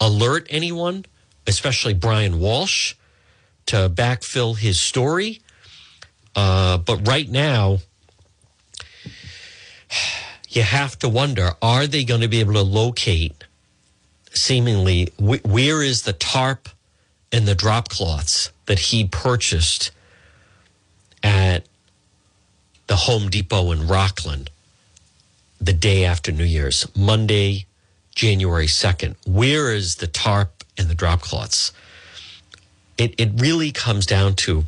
alert 0.00 0.46
anyone, 0.50 1.04
especially 1.46 1.94
Brian 1.94 2.34
Walshe, 2.34 2.94
to 3.66 3.88
backfill 3.88 4.56
his 4.56 4.80
story. 4.80 5.40
Uh, 6.34 6.78
but 6.78 7.06
right 7.06 7.28
now, 7.28 7.78
you 10.48 10.62
have 10.62 10.98
to 10.98 11.08
wonder 11.08 11.52
are 11.60 11.86
they 11.86 12.04
going 12.04 12.20
to 12.20 12.28
be 12.28 12.40
able 12.40 12.54
to 12.54 12.62
locate 12.62 13.44
seemingly 14.32 15.08
wh- 15.16 15.44
where 15.44 15.82
is 15.82 16.02
the 16.02 16.12
tarp 16.12 16.68
and 17.32 17.46
the 17.46 17.54
drop 17.54 17.88
cloths 17.88 18.52
that 18.66 18.78
he 18.78 19.06
purchased 19.06 19.90
at 21.22 21.66
the 22.86 22.96
Home 22.96 23.28
Depot 23.28 23.70
in 23.72 23.86
Rockland 23.86 24.50
the 25.60 25.72
day 25.72 26.04
after 26.04 26.32
New 26.32 26.44
Year's, 26.44 26.86
Monday, 26.96 27.66
January 28.14 28.66
2nd. 28.66 29.16
Where 29.26 29.72
is 29.72 29.96
the 29.96 30.06
tarp 30.06 30.64
and 30.76 30.88
the 30.88 30.94
drop 30.94 31.20
cloths? 31.20 31.72
It, 32.96 33.14
it 33.18 33.30
really 33.36 33.70
comes 33.70 34.06
down 34.06 34.34
to 34.36 34.64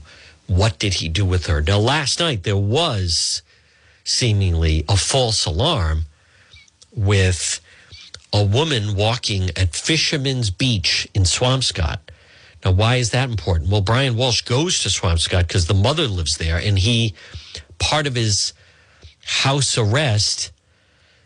what 0.46 0.78
did 0.78 0.94
he 0.94 1.08
do 1.08 1.24
with 1.24 1.46
her? 1.46 1.60
Now, 1.62 1.78
last 1.78 2.20
night 2.20 2.42
there 2.42 2.56
was 2.56 3.42
seemingly 4.04 4.84
a 4.88 4.96
false 4.96 5.46
alarm 5.46 6.06
with 6.92 7.60
a 8.32 8.42
woman 8.42 8.96
walking 8.96 9.50
at 9.56 9.74
Fisherman's 9.74 10.50
Beach 10.50 11.08
in 11.14 11.22
Swampscott. 11.22 11.98
Now, 12.64 12.72
why 12.72 12.96
is 12.96 13.10
that 13.10 13.30
important? 13.30 13.70
Well, 13.70 13.80
Brian 13.80 14.14
Walshe 14.14 14.44
goes 14.44 14.82
to 14.82 14.88
Swampscott 14.88 15.48
because 15.48 15.66
the 15.66 15.74
mother 15.74 16.06
lives 16.06 16.36
there, 16.36 16.58
and 16.58 16.78
he, 16.78 17.14
part 17.78 18.06
of 18.06 18.14
his 18.14 18.52
house 19.24 19.78
arrest, 19.78 20.52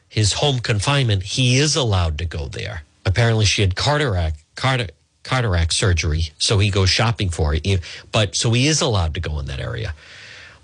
his 0.09 0.35
home 0.35 0.61
confinement, 0.61 1.25
he 1.25 1.59
is 1.59 1.75
allowed 1.75 2.19
to 2.19 2.25
go 2.25 2.47
there. 2.47 2.83
Apparently, 3.05 3.45
she 3.45 3.63
had 3.63 3.75
cataract, 3.75 5.73
surgery, 5.73 6.29
so 6.39 6.59
he 6.59 6.71
goes 6.71 6.89
shopping 6.89 7.31
for 7.31 7.55
it. 7.55 7.81
But 8.13 8.37
so 8.37 8.53
he 8.53 8.69
is 8.69 8.81
allowed 8.81 9.15
to 9.15 9.21
go 9.21 9.39
in 9.41 9.47
that 9.47 9.59
area. 9.59 9.95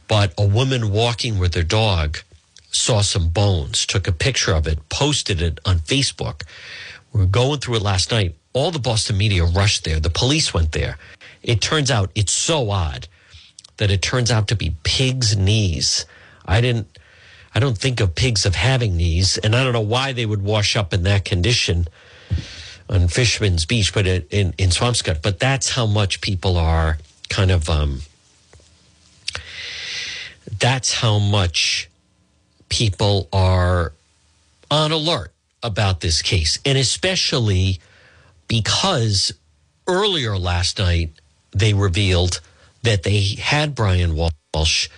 But 0.06 0.32
a 0.38 0.46
woman 0.46 0.90
walking 0.92 1.38
with 1.38 1.54
her 1.54 1.64
dog 1.64 2.18
saw 2.70 3.00
some 3.00 3.28
bones, 3.28 3.84
took 3.86 4.06
a 4.06 4.12
picture 4.12 4.52
of 4.52 4.68
it, 4.68 4.88
posted 4.88 5.42
it 5.42 5.58
on 5.64 5.80
Facebook. 5.80 6.42
We 7.12 7.20
were 7.20 7.26
going 7.26 7.58
through 7.58 7.76
it 7.76 7.82
last 7.82 8.12
night. 8.12 8.36
All 8.52 8.70
the 8.70 8.78
Boston 8.78 9.16
media 9.16 9.44
rushed 9.44 9.84
there. 9.84 10.00
The 10.00 10.10
police 10.10 10.52
went 10.52 10.72
there. 10.72 10.98
It 11.42 11.60
turns 11.60 11.90
out 11.90 12.10
it's 12.14 12.32
so 12.32 12.70
odd 12.70 13.06
that 13.76 13.90
it 13.90 14.02
turns 14.02 14.30
out 14.30 14.48
to 14.48 14.56
be 14.56 14.76
pig's 14.82 15.36
knees. 15.36 16.04
I 16.44 16.60
didn't 16.60 16.98
I 17.54 17.58
don't 17.58 17.76
think 17.76 18.00
of 18.00 18.14
pigs 18.14 18.46
of 18.46 18.54
having 18.54 18.96
knees, 18.96 19.36
and 19.38 19.56
I 19.56 19.64
don't 19.64 19.72
know 19.72 19.80
why 19.80 20.12
they 20.12 20.24
would 20.24 20.42
wash 20.42 20.76
up 20.76 20.94
in 20.94 21.02
that 21.02 21.24
condition 21.24 21.88
on 22.88 23.08
Fisherman's 23.08 23.66
Beach, 23.66 23.92
but 23.92 24.06
in 24.06 24.54
in 24.56 24.70
Swampscott. 24.70 25.22
But 25.22 25.40
that's 25.40 25.70
how 25.70 25.86
much 25.86 26.20
people 26.20 26.56
are 26.56 26.98
kind 27.28 27.50
of. 27.50 27.68
Um, 27.68 28.02
that's 30.58 30.94
how 30.94 31.18
much 31.18 31.88
people 32.68 33.28
are 33.32 33.92
on 34.70 34.92
alert 34.92 35.32
about 35.62 36.00
this 36.00 36.22
case, 36.22 36.58
and 36.64 36.78
especially 36.78 37.80
because 38.50 39.32
earlier 39.86 40.36
last 40.36 40.80
night 40.80 41.12
they 41.52 41.72
revealed 41.72 42.40
that 42.82 43.04
they 43.04 43.20
had 43.38 43.76
Brian 43.76 44.16
Walshe 44.16 44.88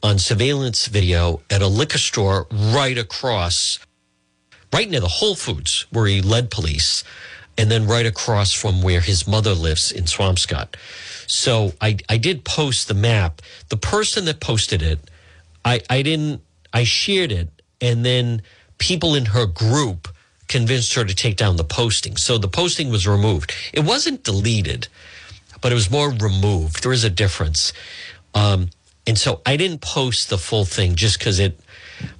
on 0.00 0.16
surveillance 0.20 0.86
video 0.86 1.42
at 1.50 1.60
a 1.60 1.66
liquor 1.66 1.98
store 1.98 2.46
right 2.52 2.96
across, 2.96 3.80
right 4.72 4.88
near 4.88 5.00
the 5.00 5.08
Whole 5.08 5.34
Foods 5.34 5.86
where 5.90 6.06
he 6.06 6.22
led 6.22 6.52
police, 6.52 7.02
and 7.58 7.68
then 7.68 7.88
right 7.88 8.06
across 8.06 8.52
from 8.52 8.80
where 8.80 9.00
his 9.00 9.26
mother 9.26 9.54
lives 9.54 9.90
in 9.90 10.04
Swampscott. 10.04 10.76
So 11.26 11.72
I, 11.80 11.98
I 12.08 12.16
did 12.16 12.44
post 12.44 12.86
the 12.86 12.94
map. 12.94 13.42
The 13.70 13.76
person 13.76 14.24
that 14.26 14.38
posted 14.38 14.82
it, 14.82 15.00
I, 15.64 15.80
I 15.90 16.02
didn't, 16.02 16.42
I 16.72 16.84
shared 16.84 17.32
it, 17.32 17.48
and 17.80 18.04
then 18.06 18.42
people 18.78 19.16
in 19.16 19.26
her 19.26 19.46
group 19.46 20.06
convinced 20.50 20.92
her 20.94 21.04
to 21.04 21.14
take 21.14 21.36
down 21.36 21.56
the 21.56 21.64
posting. 21.64 22.16
So 22.16 22.36
the 22.36 22.48
posting 22.48 22.90
was 22.90 23.06
removed. 23.06 23.54
It 23.72 23.80
wasn't 23.80 24.24
deleted, 24.24 24.88
but 25.62 25.72
it 25.72 25.76
was 25.76 25.90
more 25.90 26.10
removed. 26.10 26.82
There 26.82 26.92
is 26.92 27.04
a 27.04 27.10
difference. 27.10 27.72
Um, 28.34 28.68
and 29.06 29.16
so 29.16 29.40
I 29.46 29.56
didn't 29.56 29.80
post 29.80 30.28
the 30.28 30.36
full 30.36 30.64
thing 30.64 30.96
just 30.96 31.18
because 31.18 31.38
it, 31.38 31.58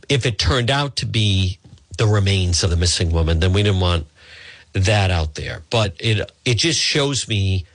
if 0.09 0.25
it 0.25 0.39
turned 0.39 0.71
out 0.71 0.97
to 0.97 1.07
be 1.07 1.59
the 1.99 2.07
remains 2.07 2.63
of 2.63 2.71
the 2.71 2.77
missing 2.77 3.11
woman, 3.11 3.41
then 3.41 3.53
we 3.53 3.63
didn't 3.63 3.81
want 3.81 4.07
that 4.73 5.11
out 5.11 5.35
there. 5.35 5.63
But 5.69 5.95
it 5.99 6.31
it 6.45 6.55
just 6.55 6.81
shows 6.81 7.29
me 7.29 7.67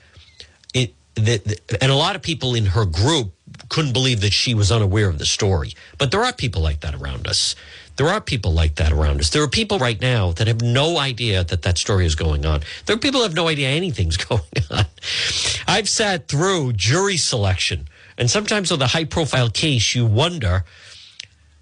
it 0.73 0.93
that, 1.15 1.59
and 1.81 1.91
a 1.91 1.95
lot 1.95 2.15
of 2.15 2.21
people 2.21 2.55
in 2.55 2.67
her 2.67 2.85
group 2.85 3.33
couldn't 3.69 3.93
believe 3.93 4.21
that 4.21 4.33
she 4.33 4.53
was 4.53 4.71
unaware 4.71 5.09
of 5.09 5.19
the 5.19 5.25
story. 5.25 5.75
But 5.97 6.11
there 6.11 6.23
are 6.23 6.33
people 6.33 6.61
like 6.61 6.79
that 6.79 6.95
around 6.95 7.27
us. 7.27 7.55
There 7.97 8.08
are 8.08 8.19
people 8.19 8.51
like 8.51 8.75
that 8.75 8.91
around 8.91 9.21
us. 9.21 9.29
There 9.29 9.41
are 9.43 9.47
people 9.47 9.79
right 9.79 9.99
now 10.01 10.31
that 10.34 10.47
have 10.47 10.62
no 10.62 10.97
idea 10.97 11.43
that 11.43 11.62
that 11.62 11.77
story 11.77 12.05
is 12.05 12.15
going 12.15 12.45
on. 12.45 12.62
There 12.86 12.95
are 12.95 12.99
people 12.99 13.21
that 13.21 13.27
have 13.27 13.36
no 13.36 13.47
idea 13.47 13.69
anything's 13.69 14.17
going 14.31 14.41
on. 14.69 14.86
I've 15.67 15.88
sat 15.89 16.27
through 16.27 16.73
jury 16.73 17.17
selection 17.17 17.88
and 18.17 18.29
sometimes 18.29 18.71
with 18.71 18.81
a 18.81 18.88
high 18.88 19.05
profile 19.05 19.49
case, 19.49 19.93
you 19.93 20.05
wonder, 20.05 20.63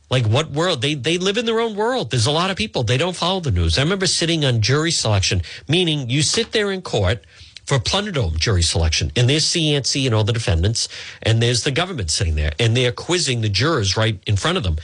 like, 0.09 0.25
what 0.25 0.51
world? 0.51 0.81
They, 0.81 0.93
they 0.93 1.17
live 1.17 1.37
in 1.37 1.45
their 1.45 1.59
own 1.59 1.75
world. 1.75 2.11
There's 2.11 2.27
a 2.27 2.31
lot 2.31 2.51
of 2.51 2.57
people, 2.57 2.83
they 2.83 2.97
don't 2.97 3.15
follow 3.15 3.39
the 3.39 3.51
news. 3.51 3.77
I 3.77 3.81
remember 3.81 4.05
sitting 4.05 4.45
on 4.45 4.61
jury 4.61 4.91
selection, 4.91 5.41
meaning 5.67 6.09
you 6.09 6.21
sit 6.21 6.51
there 6.51 6.71
in 6.71 6.81
court 6.81 7.23
for 7.65 7.79
Plunderdome 7.79 8.37
jury 8.37 8.61
selection, 8.61 9.11
and 9.15 9.29
there's 9.29 9.45
Cianci 9.45 10.05
and 10.05 10.13
all 10.13 10.23
the 10.23 10.33
defendants, 10.33 10.89
and 11.21 11.41
there's 11.41 11.63
the 11.63 11.71
government 11.71 12.11
sitting 12.11 12.35
there, 12.35 12.51
and 12.59 12.75
they're 12.75 12.91
quizzing 12.91 13.41
the 13.41 13.49
jurors 13.49 13.95
right 13.95 14.21
in 14.27 14.35
front 14.35 14.57
of 14.57 14.63
them. 14.63 14.77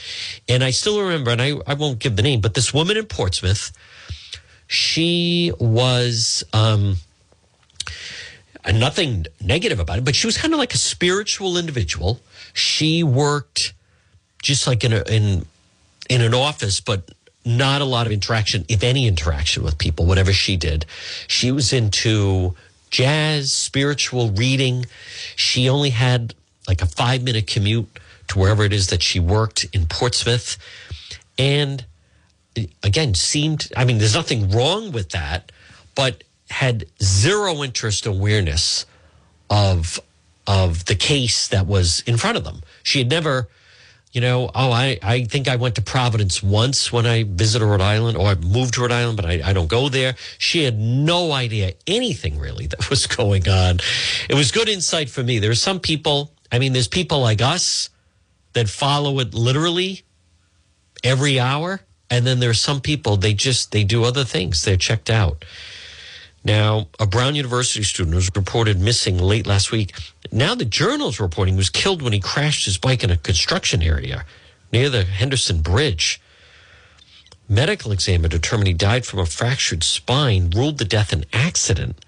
And 0.47 0.63
I 0.63 0.71
still 0.71 1.01
remember, 1.01 1.31
and 1.31 1.41
I, 1.41 1.55
I 1.67 1.73
won't 1.73 1.99
give 1.99 2.15
the 2.15 2.23
name, 2.23 2.41
but 2.41 2.53
this 2.53 2.73
woman 2.73 2.97
in 2.97 3.05
Portsmouth, 3.05 3.71
she 4.67 5.51
was. 5.59 6.43
Um, 6.53 6.97
nothing 8.73 9.25
negative 9.41 9.79
about 9.79 9.97
it, 9.97 10.05
but 10.05 10.15
she 10.15 10.27
was 10.27 10.37
kind 10.37 10.53
of 10.53 10.59
like 10.59 10.73
a 10.73 10.77
spiritual 10.77 11.57
individual. 11.57 12.19
She 12.53 13.03
worked 13.03 13.73
just 14.41 14.67
like 14.67 14.83
in 14.83 14.93
a, 14.93 15.01
in 15.07 15.45
in 16.09 16.21
an 16.21 16.33
office, 16.33 16.79
but 16.79 17.09
not 17.45 17.81
a 17.81 17.85
lot 17.85 18.05
of 18.05 18.11
interaction, 18.11 18.65
if 18.67 18.83
any 18.83 19.07
interaction 19.07 19.63
with 19.63 19.77
people, 19.77 20.05
whatever 20.05 20.33
she 20.33 20.57
did. 20.57 20.85
She 21.27 21.51
was 21.51 21.71
into 21.71 22.55
jazz, 22.89 23.53
spiritual 23.53 24.31
reading. 24.31 24.85
She 25.35 25.69
only 25.69 25.91
had 25.91 26.33
like 26.67 26.81
a 26.81 26.85
five 26.85 27.23
minute 27.23 27.47
commute 27.47 27.87
to 28.27 28.39
wherever 28.39 28.63
it 28.63 28.73
is 28.73 28.87
that 28.87 29.01
she 29.01 29.19
worked 29.19 29.65
in 29.73 29.85
Portsmouth. 29.87 30.57
And 31.37 31.85
again, 32.83 33.13
seemed, 33.13 33.71
I 33.75 33.85
mean, 33.85 33.97
there's 33.97 34.15
nothing 34.15 34.49
wrong 34.49 34.91
with 34.91 35.09
that, 35.09 35.51
but 35.95 36.23
had 36.49 36.85
zero 37.01 37.63
interest 37.63 38.05
awareness 38.05 38.85
of 39.49 39.99
of 40.47 40.85
the 40.85 40.95
case 40.95 41.47
that 41.49 41.67
was 41.67 42.01
in 42.07 42.17
front 42.17 42.35
of 42.35 42.43
them. 42.43 42.63
She 42.81 42.97
had 42.97 43.09
never, 43.09 43.47
you 44.11 44.21
know, 44.21 44.49
oh, 44.55 44.71
I, 44.71 44.97
I 45.03 45.25
think 45.25 45.47
I 45.47 45.55
went 45.55 45.75
to 45.75 45.83
Providence 45.83 46.41
once 46.41 46.91
when 46.91 47.05
I 47.05 47.23
visited 47.23 47.65
Rhode 47.65 47.81
Island, 47.81 48.17
or 48.17 48.27
I 48.27 48.35
moved 48.35 48.73
to 48.73 48.81
Rhode 48.81 48.91
Island, 48.91 49.17
but 49.17 49.25
I, 49.25 49.41
I 49.45 49.53
don't 49.53 49.67
go 49.67 49.87
there. 49.87 50.15
She 50.39 50.63
had 50.63 50.79
no 50.79 51.31
idea 51.31 51.73
anything 51.85 52.39
really 52.39 52.65
that 52.67 52.89
was 52.89 53.05
going 53.17 53.47
on. 53.47 53.79
It 54.27 54.33
was 54.35 54.51
good 54.51 54.67
insight 54.67 55.09
for 55.09 55.23
me. 55.23 55.37
There 55.37 55.51
are 55.51 55.55
some 55.55 55.79
people, 55.79 56.31
I 56.51 56.57
mean, 56.57 56.73
there's 56.73 56.87
people 56.87 57.21
like 57.21 57.41
us 57.41 57.89
that 58.53 58.67
follow 58.67 59.19
it 59.19 59.33
literally 59.35 60.01
every 61.03 61.39
hour. 61.39 61.81
And 62.09 62.25
then 62.25 62.39
there 62.39 62.49
are 62.49 62.55
some 62.55 62.81
people, 62.81 63.17
they 63.17 63.35
just, 63.35 63.71
they 63.71 63.83
do 63.83 64.03
other 64.03 64.23
things. 64.23 64.63
They're 64.63 64.75
checked 64.75 65.11
out. 65.11 65.45
Now, 66.43 66.87
a 66.99 67.05
Brown 67.05 67.35
University 67.35 67.83
student 67.83 68.15
was 68.15 68.31
reported 68.35 68.79
missing 68.79 69.19
late 69.19 69.45
last 69.45 69.71
week. 69.71 69.93
Now 70.31 70.53
the 70.55 70.65
journal's 70.65 71.19
reporting 71.19 71.55
was 71.55 71.69
killed 71.69 72.01
when 72.01 72.13
he 72.13 72.19
crashed 72.19 72.65
his 72.65 72.77
bike 72.77 73.03
in 73.03 73.09
a 73.09 73.17
construction 73.17 73.81
area 73.81 74.25
near 74.71 74.89
the 74.89 75.03
Henderson 75.03 75.61
Bridge. 75.61 76.21
Medical 77.47 77.91
examiner 77.91 78.29
determined 78.29 78.67
he 78.67 78.73
died 78.73 79.07
from 79.07 79.19
a 79.19 79.25
fractured 79.25 79.83
spine, 79.83 80.51
ruled 80.51 80.77
the 80.77 80.85
death 80.85 81.11
an 81.11 81.25
accident. 81.33 82.05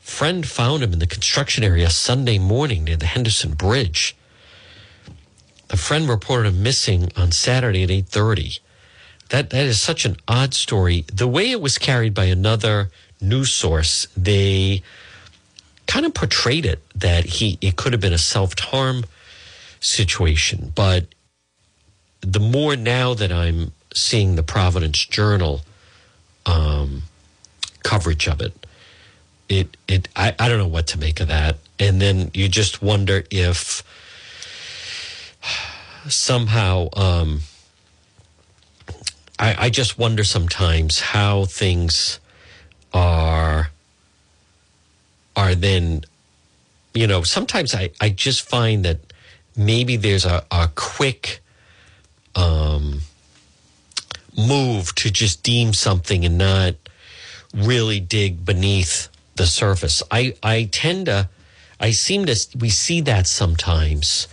Friend 0.00 0.44
found 0.46 0.82
him 0.82 0.92
in 0.92 0.98
the 0.98 1.06
construction 1.06 1.62
area 1.62 1.88
Sunday 1.88 2.38
morning 2.38 2.82
near 2.82 2.96
the 2.96 3.06
Henderson 3.06 3.54
Bridge. 3.54 4.16
A 5.70 5.76
friend 5.76 6.08
reported 6.08 6.48
him 6.48 6.62
missing 6.62 7.12
on 7.16 7.30
Saturday 7.30 7.84
at 7.84 7.90
8:30. 7.90 8.58
That 9.28 9.50
that 9.50 9.64
is 9.64 9.80
such 9.80 10.04
an 10.04 10.16
odd 10.26 10.54
story. 10.54 11.04
The 11.10 11.28
way 11.28 11.52
it 11.52 11.60
was 11.60 11.78
carried 11.78 12.14
by 12.14 12.24
another 12.24 12.90
news 13.20 13.52
source, 13.52 14.08
they 14.16 14.82
kind 15.92 16.06
of 16.06 16.14
portrayed 16.14 16.64
it 16.64 16.80
that 16.94 17.26
he 17.26 17.58
it 17.60 17.76
could 17.76 17.92
have 17.92 18.00
been 18.00 18.14
a 18.14 18.18
self 18.36 18.58
harm 18.58 19.04
situation. 19.78 20.72
But 20.74 21.04
the 22.22 22.40
more 22.40 22.76
now 22.76 23.12
that 23.12 23.30
I'm 23.30 23.72
seeing 23.92 24.36
the 24.36 24.42
Providence 24.42 25.04
Journal 25.04 25.60
um, 26.46 27.02
coverage 27.82 28.26
of 28.26 28.40
it, 28.40 28.66
it 29.50 29.76
it 29.86 30.08
I, 30.16 30.34
I 30.38 30.48
don't 30.48 30.56
know 30.56 30.66
what 30.66 30.86
to 30.88 30.98
make 30.98 31.20
of 31.20 31.28
that. 31.28 31.58
And 31.78 32.00
then 32.00 32.30
you 32.32 32.48
just 32.48 32.80
wonder 32.80 33.24
if 33.30 33.82
somehow 36.08 36.88
um, 36.94 37.40
I, 39.38 39.66
I 39.66 39.68
just 39.68 39.98
wonder 39.98 40.24
sometimes 40.24 41.00
how 41.00 41.44
things 41.44 42.18
are 42.94 43.72
are 45.36 45.54
then 45.54 46.04
you 46.94 47.06
know 47.06 47.22
sometimes 47.22 47.74
i 47.74 47.90
i 48.00 48.08
just 48.08 48.42
find 48.48 48.84
that 48.84 48.98
maybe 49.56 49.96
there's 49.96 50.24
a, 50.24 50.44
a 50.50 50.70
quick 50.74 51.40
um 52.34 53.00
move 54.36 54.94
to 54.94 55.10
just 55.10 55.42
deem 55.42 55.72
something 55.72 56.24
and 56.24 56.38
not 56.38 56.74
really 57.54 58.00
dig 58.00 58.44
beneath 58.44 59.08
the 59.36 59.46
surface. 59.46 60.02
I 60.10 60.34
i 60.42 60.68
tend 60.72 61.06
to 61.06 61.28
i 61.80 61.90
seem 61.90 62.26
to 62.26 62.36
we 62.58 62.70
see 62.70 63.00
that 63.02 63.26
sometimes. 63.26 64.28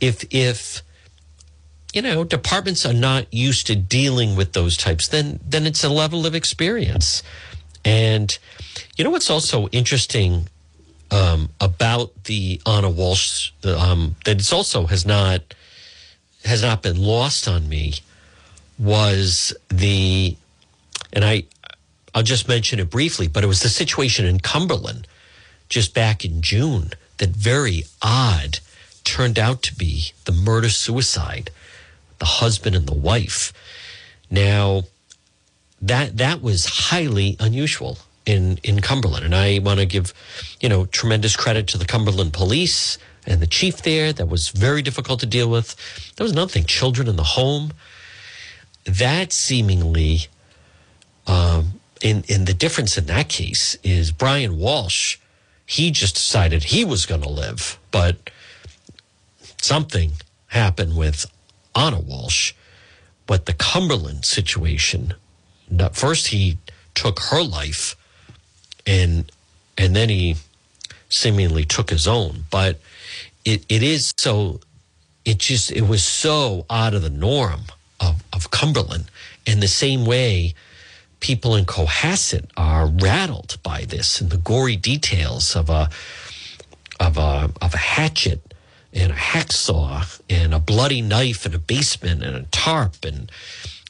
If 0.00 0.24
if 0.30 0.82
you 1.92 2.02
know 2.02 2.24
departments 2.24 2.84
are 2.84 2.92
not 2.92 3.32
used 3.32 3.66
to 3.68 3.76
dealing 3.76 4.36
with 4.36 4.52
those 4.52 4.76
types 4.76 5.08
then 5.08 5.40
then 5.46 5.66
it's 5.66 5.82
a 5.82 5.88
level 5.88 6.26
of 6.26 6.34
experience 6.34 7.22
and 7.86 8.36
you 8.96 9.04
know 9.04 9.10
what's 9.10 9.30
also 9.30 9.68
interesting 9.68 10.48
um, 11.12 11.48
about 11.60 12.24
the 12.24 12.60
Ana 12.66 12.90
Walshe 12.90 13.52
um, 13.64 14.16
that 14.24 14.38
it's 14.38 14.52
also 14.52 14.86
has 14.86 15.06
not 15.06 15.54
has 16.44 16.62
not 16.62 16.82
been 16.82 17.00
lost 17.00 17.46
on 17.46 17.68
me 17.68 17.94
was 18.78 19.54
the 19.68 20.36
and 21.12 21.24
I 21.24 21.44
I'll 22.14 22.22
just 22.22 22.48
mention 22.48 22.80
it 22.80 22.90
briefly, 22.90 23.28
but 23.28 23.44
it 23.44 23.46
was 23.46 23.60
the 23.60 23.68
situation 23.68 24.24
in 24.26 24.40
Cumberland 24.40 25.06
just 25.68 25.94
back 25.94 26.24
in 26.24 26.42
June 26.42 26.90
that 27.18 27.30
very 27.30 27.84
odd 28.02 28.58
turned 29.04 29.38
out 29.38 29.62
to 29.62 29.74
be 29.74 30.12
the 30.24 30.32
murder 30.32 30.70
suicide, 30.70 31.50
the 32.18 32.24
husband 32.24 32.74
and 32.74 32.86
the 32.86 32.94
wife. 32.94 33.52
Now 34.30 34.84
that 35.88 36.16
that 36.16 36.42
was 36.42 36.66
highly 36.66 37.36
unusual 37.40 37.98
in 38.24 38.58
in 38.62 38.80
Cumberland, 38.80 39.24
and 39.24 39.34
I 39.34 39.58
want 39.60 39.80
to 39.80 39.86
give 39.86 40.12
you 40.60 40.68
know 40.68 40.86
tremendous 40.86 41.36
credit 41.36 41.66
to 41.68 41.78
the 41.78 41.84
Cumberland 41.86 42.32
Police 42.32 42.98
and 43.26 43.40
the 43.40 43.46
chief 43.46 43.82
there. 43.82 44.12
That 44.12 44.28
was 44.28 44.48
very 44.48 44.82
difficult 44.82 45.20
to 45.20 45.26
deal 45.26 45.48
with. 45.48 45.76
There 46.16 46.24
was 46.24 46.32
another 46.32 46.50
thing: 46.50 46.64
children 46.64 47.08
in 47.08 47.16
the 47.16 47.22
home. 47.22 47.72
That 48.84 49.32
seemingly, 49.32 50.26
um, 51.26 51.80
in 52.02 52.24
in 52.28 52.44
the 52.44 52.54
difference 52.54 52.98
in 52.98 53.06
that 53.06 53.28
case 53.28 53.76
is 53.82 54.12
Brian 54.12 54.56
Walshe. 54.58 55.18
He 55.64 55.90
just 55.90 56.14
decided 56.14 56.64
he 56.64 56.84
was 56.84 57.06
going 57.06 57.22
to 57.22 57.28
live, 57.28 57.78
but 57.90 58.30
something 59.60 60.12
happened 60.48 60.96
with 60.96 61.26
Ana 61.74 62.00
Walshe. 62.00 62.52
But 63.26 63.46
the 63.46 63.52
Cumberland 63.52 64.24
situation, 64.24 65.14
first 65.94 66.28
he 66.28 66.58
took 66.94 67.20
her 67.20 67.42
life 67.42 67.96
and 68.86 69.30
and 69.78 69.94
then 69.94 70.08
he 70.08 70.36
seemingly 71.08 71.64
took 71.64 71.90
his 71.90 72.06
own. 72.06 72.44
But 72.50 72.80
it, 73.44 73.64
it 73.68 73.82
is 73.82 74.12
so 74.16 74.60
it 75.24 75.38
just 75.38 75.72
it 75.72 75.86
was 75.88 76.02
so 76.02 76.66
out 76.70 76.94
of 76.94 77.02
the 77.02 77.10
norm 77.10 77.62
of, 78.00 78.22
of 78.32 78.50
Cumberland. 78.50 79.06
In 79.44 79.60
the 79.60 79.68
same 79.68 80.04
way, 80.04 80.54
people 81.20 81.54
in 81.54 81.64
Cohasset 81.64 82.46
are 82.56 82.86
rattled 82.86 83.58
by 83.62 83.84
this 83.84 84.20
and 84.20 84.30
the 84.30 84.36
gory 84.38 84.76
details 84.76 85.56
of 85.56 85.70
a 85.70 85.90
of 87.00 87.18
a 87.18 87.50
of 87.60 87.74
a 87.74 87.78
hatchet 87.78 88.54
and 88.92 89.12
a 89.12 89.16
hacksaw 89.16 90.20
and 90.30 90.54
a 90.54 90.58
bloody 90.58 91.02
knife 91.02 91.44
in 91.44 91.54
a 91.54 91.58
basement 91.58 92.22
and 92.22 92.34
a 92.36 92.42
tarp 92.44 93.04
and 93.04 93.30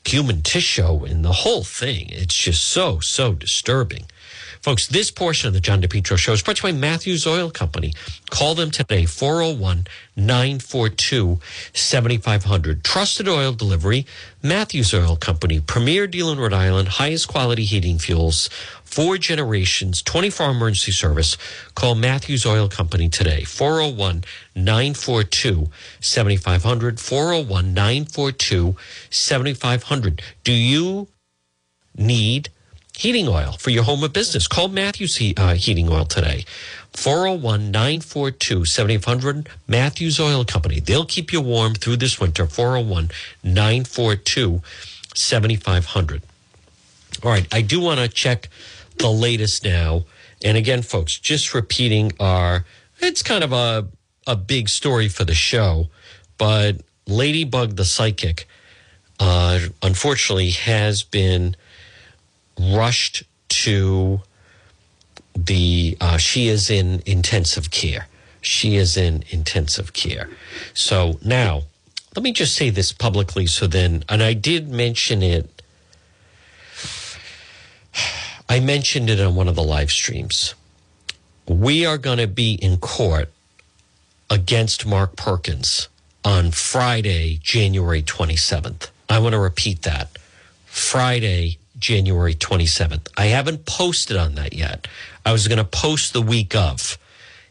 human 0.06 0.42
tissue 0.42 1.04
and 1.04 1.24
the 1.24 1.32
whole 1.32 1.64
thing. 1.64 2.08
It's 2.10 2.34
just 2.34 2.62
so, 2.64 3.00
so 3.00 3.32
disturbing. 3.34 4.06
Folks, 4.62 4.86
this 4.86 5.10
portion 5.10 5.48
of 5.48 5.54
the 5.54 5.60
John 5.60 5.80
DePetro 5.80 6.16
show 6.16 6.32
is 6.32 6.42
brought 6.42 6.56
to 6.58 6.66
you 6.66 6.72
by 6.72 6.78
Matthews 6.78 7.26
Oil 7.26 7.50
Company. 7.50 7.92
Call 8.30 8.54
them 8.54 8.70
today, 8.70 9.04
401 9.04 9.86
942 10.16 11.38
7500. 11.72 12.82
Trusted 12.82 13.28
oil 13.28 13.52
delivery, 13.52 14.06
Matthews 14.42 14.94
Oil 14.94 15.16
Company, 15.16 15.60
premier 15.60 16.06
deal 16.06 16.30
in 16.30 16.38
Rhode 16.38 16.52
Island, 16.52 16.88
highest 16.88 17.28
quality 17.28 17.64
heating 17.64 17.98
fuels, 17.98 18.48
four 18.84 19.18
generations, 19.18 20.02
24 20.02 20.50
emergency 20.50 20.92
service. 20.92 21.36
Call 21.74 21.94
Matthews 21.94 22.46
Oil 22.46 22.68
Company 22.68 23.08
today, 23.08 23.44
401 23.44 24.24
942 24.54 25.70
7500. 26.00 26.98
401 26.98 27.74
942 27.74 28.76
7500. 29.10 30.22
Do 30.44 30.52
you 30.52 31.08
need 31.96 32.50
heating 32.96 33.28
oil 33.28 33.52
for 33.52 33.70
your 33.70 33.84
home 33.84 34.02
or 34.02 34.08
business. 34.08 34.48
Call 34.48 34.68
Matthews 34.68 35.20
uh, 35.36 35.54
Heating 35.54 35.88
Oil 35.88 36.04
today. 36.04 36.44
401 36.94 37.70
942 37.70 38.64
7500 38.64 39.48
Matthews 39.68 40.18
Oil 40.18 40.44
Company. 40.44 40.80
They'll 40.80 41.04
keep 41.04 41.32
you 41.32 41.42
warm 41.42 41.74
through 41.74 41.98
this 41.98 42.18
winter. 42.18 42.46
401 42.46 43.10
942 43.44 44.62
7500. 45.14 46.22
All 47.22 47.30
right, 47.30 47.46
I 47.52 47.62
do 47.62 47.80
want 47.80 48.00
to 48.00 48.08
check 48.08 48.48
the 48.98 49.10
latest 49.10 49.64
now. 49.64 50.04
And 50.42 50.56
again, 50.56 50.82
folks, 50.82 51.18
just 51.18 51.54
repeating 51.54 52.12
our, 52.18 52.64
it's 52.98 53.22
kind 53.22 53.44
of 53.44 53.52
a, 53.52 53.88
a 54.26 54.36
big 54.36 54.68
story 54.68 55.08
for 55.08 55.24
the 55.24 55.34
show, 55.34 55.88
but 56.38 56.80
Ladybug 57.06 57.76
the 57.76 57.84
Psychic, 57.84 58.46
uh, 59.20 59.60
unfortunately, 59.82 60.50
has 60.50 61.02
been 61.02 61.56
rushed 62.60 63.22
to 63.48 64.20
the 65.34 65.96
uh, 66.00 66.16
she 66.16 66.48
is 66.48 66.70
in 66.70 67.02
intensive 67.06 67.70
care. 67.70 68.06
She 68.40 68.76
is 68.76 68.96
in 68.96 69.24
intensive 69.30 69.92
care. 69.92 70.28
So 70.72 71.18
now 71.24 71.64
let 72.16 72.22
me 72.22 72.32
just 72.32 72.54
say 72.54 72.70
this 72.70 72.92
publicly 72.92 73.46
so 73.46 73.66
then 73.66 74.02
and 74.08 74.22
i 74.22 74.32
did 74.32 74.70
mention 74.70 75.22
it 75.22 75.62
i 78.48 78.58
mentioned 78.58 79.10
it 79.10 79.20
on 79.20 79.34
one 79.34 79.48
of 79.48 79.54
the 79.54 79.62
live 79.62 79.90
streams. 79.90 80.54
We 81.46 81.86
are 81.86 81.98
going 81.98 82.18
to 82.18 82.26
be 82.26 82.54
in 82.54 82.78
court 82.78 83.30
against 84.30 84.86
mark 84.86 85.14
perkins 85.14 85.88
on 86.24 86.50
friday 86.50 87.38
january 87.42 88.02
27th 88.02 88.88
i 89.08 89.18
want 89.18 89.34
to 89.34 89.38
repeat 89.38 89.82
that. 89.82 90.18
Friday 90.64 91.58
January 91.78 92.34
27th. 92.34 93.08
I 93.16 93.26
haven't 93.26 93.66
posted 93.66 94.16
on 94.16 94.34
that 94.36 94.52
yet. 94.52 94.88
I 95.24 95.32
was 95.32 95.48
going 95.48 95.58
to 95.58 95.64
post 95.64 96.12
the 96.12 96.22
week 96.22 96.54
of. 96.54 96.98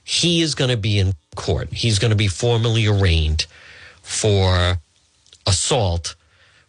He 0.04 0.42
is 0.42 0.56
going 0.56 0.70
to 0.70 0.78
be 0.78 1.00
in 1.00 1.14
court. 1.36 1.72
He's 1.72 2.00
going 2.00 2.12
to 2.12 2.18
be 2.18 2.28
formally 2.28 2.88
arraigned 2.88 3.46
for 4.02 4.78
assault 5.46 6.16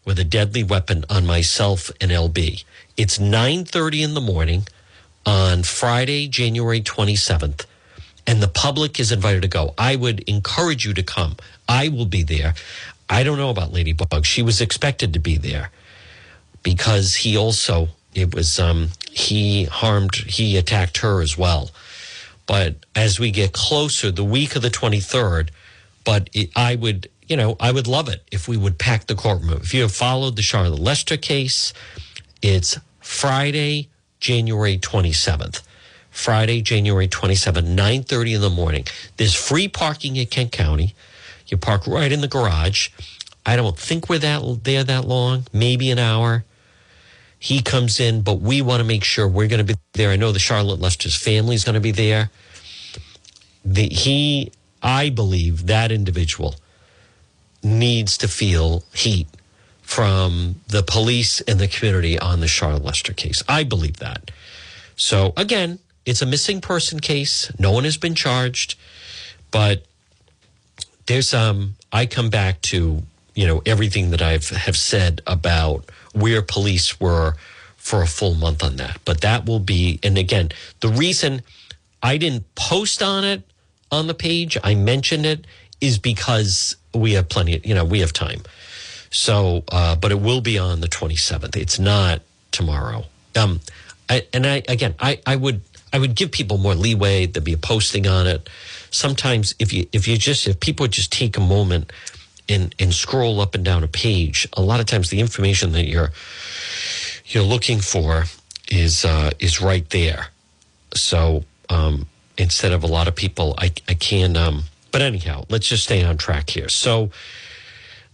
with 0.05 0.19
a 0.19 0.25
deadly 0.25 0.65
weapon 0.65 1.05
on 1.11 1.27
myself 1.27 1.91
and 2.01 2.11
LB. 2.11 2.65
It's 2.97 3.19
9:30 3.19 4.03
in 4.03 4.15
the 4.15 4.21
morning 4.21 4.67
on 5.27 5.65
Friday, 5.65 6.29
January 6.29 6.81
27th, 6.81 7.67
and 8.27 8.43
the 8.43 8.49
public 8.49 8.99
is 8.99 9.13
invited 9.13 9.43
to 9.43 9.49
go. 9.49 9.75
I 9.77 9.97
would 9.97 10.21
encourage 10.21 10.87
you 10.87 10.95
to 10.95 11.03
come. 11.03 11.37
I 11.69 11.89
will 11.89 12.07
be 12.07 12.23
there. 12.23 12.55
I 13.11 13.23
don't 13.23 13.39
know 13.39 13.51
about 13.51 13.73
Ladybug. 13.73 14.25
She 14.25 14.43
was 14.43 14.61
expected 14.61 15.13
to 15.13 15.19
be 15.19 15.37
there 15.37 15.71
because 16.67 17.15
he 17.15 17.37
also 17.37 17.87
it 18.13 18.35
was 18.35 18.59
um, 18.59 18.89
he 19.13 19.65
harmed 19.67 20.17
he 20.17 20.57
attacked 20.57 20.97
her 20.97 21.23
as 21.23 21.39
well. 21.39 21.71
But 22.45 22.75
as 22.97 23.21
we 23.21 23.31
get 23.31 23.53
closer, 23.53 24.11
the 24.11 24.25
week 24.25 24.57
of 24.57 24.63
the 24.63 24.71
twenty 24.71 24.99
third, 24.99 25.53
but 26.05 26.29
it, 26.33 26.51
I 26.57 26.75
would 26.75 27.09
you 27.29 27.37
know 27.37 27.57
I 27.61 27.71
would 27.71 27.87
love 27.87 28.09
it 28.09 28.25
if 28.33 28.49
we 28.49 28.57
would 28.57 28.81
pack 28.81 29.07
the 29.07 29.15
courtroom. 29.15 29.61
If 29.63 29.73
you 29.75 29.83
have 29.83 29.93
followed 29.93 30.35
the 30.35 30.43
Charlotte 30.43 30.81
Lester 30.81 31.17
case, 31.17 31.73
it's 32.43 32.81
Friday, 33.01 33.89
January 34.19 34.77
twenty 34.77 35.13
seventh. 35.13 35.63
Friday, 36.11 36.63
January 36.63 37.09
27th, 37.09 37.77
9.30 37.77 38.37
in 38.37 38.41
the 38.41 38.49
morning. 38.49 38.87
There's 39.19 39.35
free 39.35 39.69
parking 39.69 40.19
at 40.19 40.31
Kent 40.31 40.51
County. 40.51 40.95
You 41.47 41.59
park 41.59 41.87
right 41.87 42.11
in 42.11 42.23
the 42.23 42.27
garage. 42.27 42.89
I 43.45 43.55
don't 43.55 43.79
think 43.79 44.09
we're 44.09 44.21
that 44.21 44.65
there 44.65 44.83
that 44.83 45.05
long, 45.05 45.45
maybe 45.53 45.91
an 45.91 45.99
hour. 45.99 46.47
He 47.47 47.63
comes 47.63 48.01
in, 48.01 48.23
but 48.23 48.41
we 48.41 48.61
want 48.61 48.81
to 48.81 48.85
make 48.85 49.05
sure 49.05 49.29
we're 49.29 49.47
going 49.47 49.65
to 49.65 49.75
be 49.75 49.79
there. 49.93 50.11
I 50.11 50.17
know 50.17 50.33
the 50.33 50.41
Charlotte 50.41 50.81
Lester's 50.81 51.15
family 51.15 51.55
is 51.55 51.63
going 51.63 51.75
to 51.75 51.81
be 51.81 51.93
there. 51.93 52.33
The, 53.65 53.89
he, 53.89 54.51
I 54.83 55.11
believe 55.11 55.69
that 55.69 55.93
individual 55.93 56.57
needs 57.63 58.19
to 58.19 58.27
feel 58.27 58.83
heat 58.93 59.29
from 59.81 60.57
the 60.67 60.83
police 60.83 61.41
and 61.43 61.61
the 61.61 61.69
community 61.69 62.19
on 62.19 62.41
the 62.41 62.49
Charlotte 62.49 62.83
Lester 62.83 63.13
case. 63.13 63.45
I 63.49 63.63
believe 63.63 63.99
that. 63.99 64.33
So 64.97 65.33
again, 65.37 65.79
it's 66.05 66.23
a 66.23 66.27
missing 66.27 66.61
person 66.61 66.99
case. 66.99 67.53
No 67.61 67.71
one 67.71 67.85
has 67.85 67.97
been 67.97 68.17
charged, 68.17 68.75
but 69.53 69.85
there's 71.07 71.33
um 71.33 71.77
I 71.93 72.07
come 72.07 72.29
back 72.29 72.61
to, 72.73 73.05
you 73.37 73.47
know, 73.47 73.63
everything 73.65 74.11
that 74.11 74.21
I've 74.21 74.49
have 74.49 74.77
said 74.77 75.21
about 75.29 75.85
where 76.17 76.43
police 76.43 76.99
were 76.99 77.35
for 77.77 78.03
a 78.03 78.07
full 78.07 78.35
month 78.35 78.65
on 78.65 78.77
that. 78.77 78.99
But 79.05 79.21
that 79.21 79.47
will 79.47 79.61
be, 79.61 80.01
and 80.03 80.19
again, 80.19 80.51
the 80.81 80.89
reason 80.89 81.43
I 82.03 82.17
didn't 82.17 82.53
post 82.55 83.03
on 83.03 83.25
it 83.25 83.43
on 83.93 84.07
the 84.07 84.15
page, 84.15 84.59
I 84.65 84.75
mentioned 84.75 85.27
it, 85.27 85.47
is 85.81 85.99
because 85.99 86.77
we 86.95 87.13
have 87.13 87.29
plenty, 87.29 87.61
you 87.65 87.75
know, 87.75 87.85
we 87.85 88.01
have 88.01 88.13
time. 88.13 88.41
So, 89.11 89.63
uh, 89.71 89.95
but 89.97 90.11
it 90.11 90.21
will 90.21 90.41
be 90.41 90.59
on 90.59 90.81
the 90.81 90.89
27th. 90.89 91.55
It's 91.57 91.79
not 91.79 92.23
tomorrow. 92.51 93.05
Um, 93.37 93.61
I, 94.09 94.27
and 94.33 94.47
I, 94.47 94.63
again, 94.69 94.95
I, 94.99 95.21
I 95.27 95.37
would, 95.37 95.61
I 95.93 95.99
would 95.99 96.15
give 96.15 96.33
people 96.33 96.59
more 96.59 96.75
leeway. 96.75 97.27
There'd 97.27 97.45
be 97.45 97.53
a 97.53 97.59
posting 97.59 98.07
on 98.07 98.27
it. 98.27 98.49
Sometimes 98.91 99.55
if 99.59 99.73
you, 99.73 99.87
if 99.93 100.09
you 100.09 100.17
just, 100.17 100.49
if 100.49 100.59
people 100.61 100.85
would 100.85 100.93
just 100.93 101.13
take 101.13 101.37
a 101.37 101.41
moment 101.41 101.93
and, 102.49 102.75
and 102.79 102.95
scroll 102.95 103.41
up 103.41 103.55
and 103.55 103.65
down 103.65 103.83
a 103.83 103.89
page, 103.89 104.49
a 104.55 104.63
lot 104.63 104.81
of 104.81 104.87
times 104.87 105.11
the 105.11 105.21
information 105.21 105.73
that 105.73 105.87
you're, 105.87 106.13
you're 107.27 107.45
looking 107.45 107.81
for 107.81 108.25
is, 108.69 109.05
uh, 109.05 109.31
is 109.39 109.61
right 109.61 109.89
there. 109.91 110.29
So, 110.95 111.45
um, 111.69 112.07
instead 112.39 112.73
of 112.73 112.85
a 112.85 112.87
lot 112.87 113.09
of 113.09 113.15
people, 113.15 113.55
I, 113.59 113.73
I 113.89 113.95
can, 113.95 114.37
um, 114.37 114.65
but 114.93 115.03
anyhow, 115.03 115.45
let's 115.49 115.69
just 115.69 115.85
stay 115.85 116.05
on 116.05 116.17
track 116.17 116.51
here. 116.51 116.69
So 116.69 117.11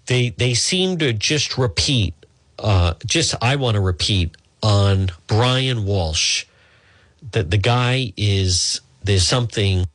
they, 0.07 0.31
they 0.31 0.55
seem 0.55 0.99
to 0.99 1.13
just 1.13 1.59
repeat, 1.59 2.15
uh, 2.59 2.95
just, 3.07 3.35
I 3.43 3.57
want 3.57 3.75
to 3.75 3.81
repeat 3.81 4.37
on 4.63 5.11
Brian 5.27 5.79
Walshe 5.79 6.45
that 7.33 7.51
the 7.51 7.59
guy 7.59 8.13
is, 8.17 8.81
there's 9.03 9.27
something 9.27 9.87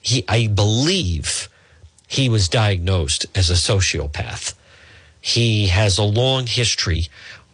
he, 0.00 0.24
I 0.28 0.46
believe 0.46 1.48
he 2.06 2.28
was 2.28 2.48
diagnosed 2.48 3.26
as 3.34 3.50
a 3.50 3.54
sociopath. 3.54 4.54
He 5.20 5.66
has 5.66 5.98
a 5.98 6.04
long 6.04 6.46
history. 6.46 7.08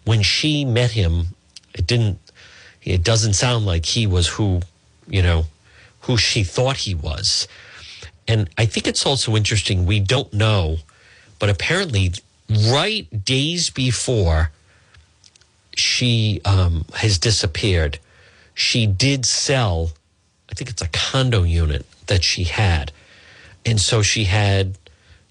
When 0.05 0.23
she 0.23 0.65
met 0.65 0.91
him, 0.91 1.29
it 1.75 1.87
didn't, 1.87 2.19
it 2.83 3.03
doesn't 3.03 3.35
sound 3.35 3.65
like 3.65 3.87
he 3.87 4.07
was 4.07 4.29
who, 4.29 4.61
you 5.09 5.23
know, 5.23 5.47
who 6.01 6.17
she 6.17 6.45
thought 6.45 6.79
he 6.79 6.95
was. 6.95 7.49
And 8.29 8.51
I 8.59 8.67
think 8.67 8.87
it's 8.87 9.07
also 9.07 9.37
interesting. 9.37 9.87
We 9.87 10.01
don't 10.01 10.33
know, 10.33 10.79
but 11.39 11.49
apparently, 11.49 12.13
right 12.69 13.25
days 13.25 13.71
before 13.71 14.51
she 15.75 16.41
um, 16.45 16.85
has 16.95 17.19
disappeared, 17.19 17.99
she 18.55 18.87
did 18.87 19.25
sell, 19.25 19.93
I 20.51 20.55
think 20.55 20.71
it's 20.71 20.83
a 20.83 20.89
condo 20.89 21.43
unit 21.43 21.87
that 22.07 22.23
she 22.23 22.45
had. 22.45 22.93
And 23.65 23.81
so 23.81 24.03
she 24.03 24.25
had, 24.25 24.79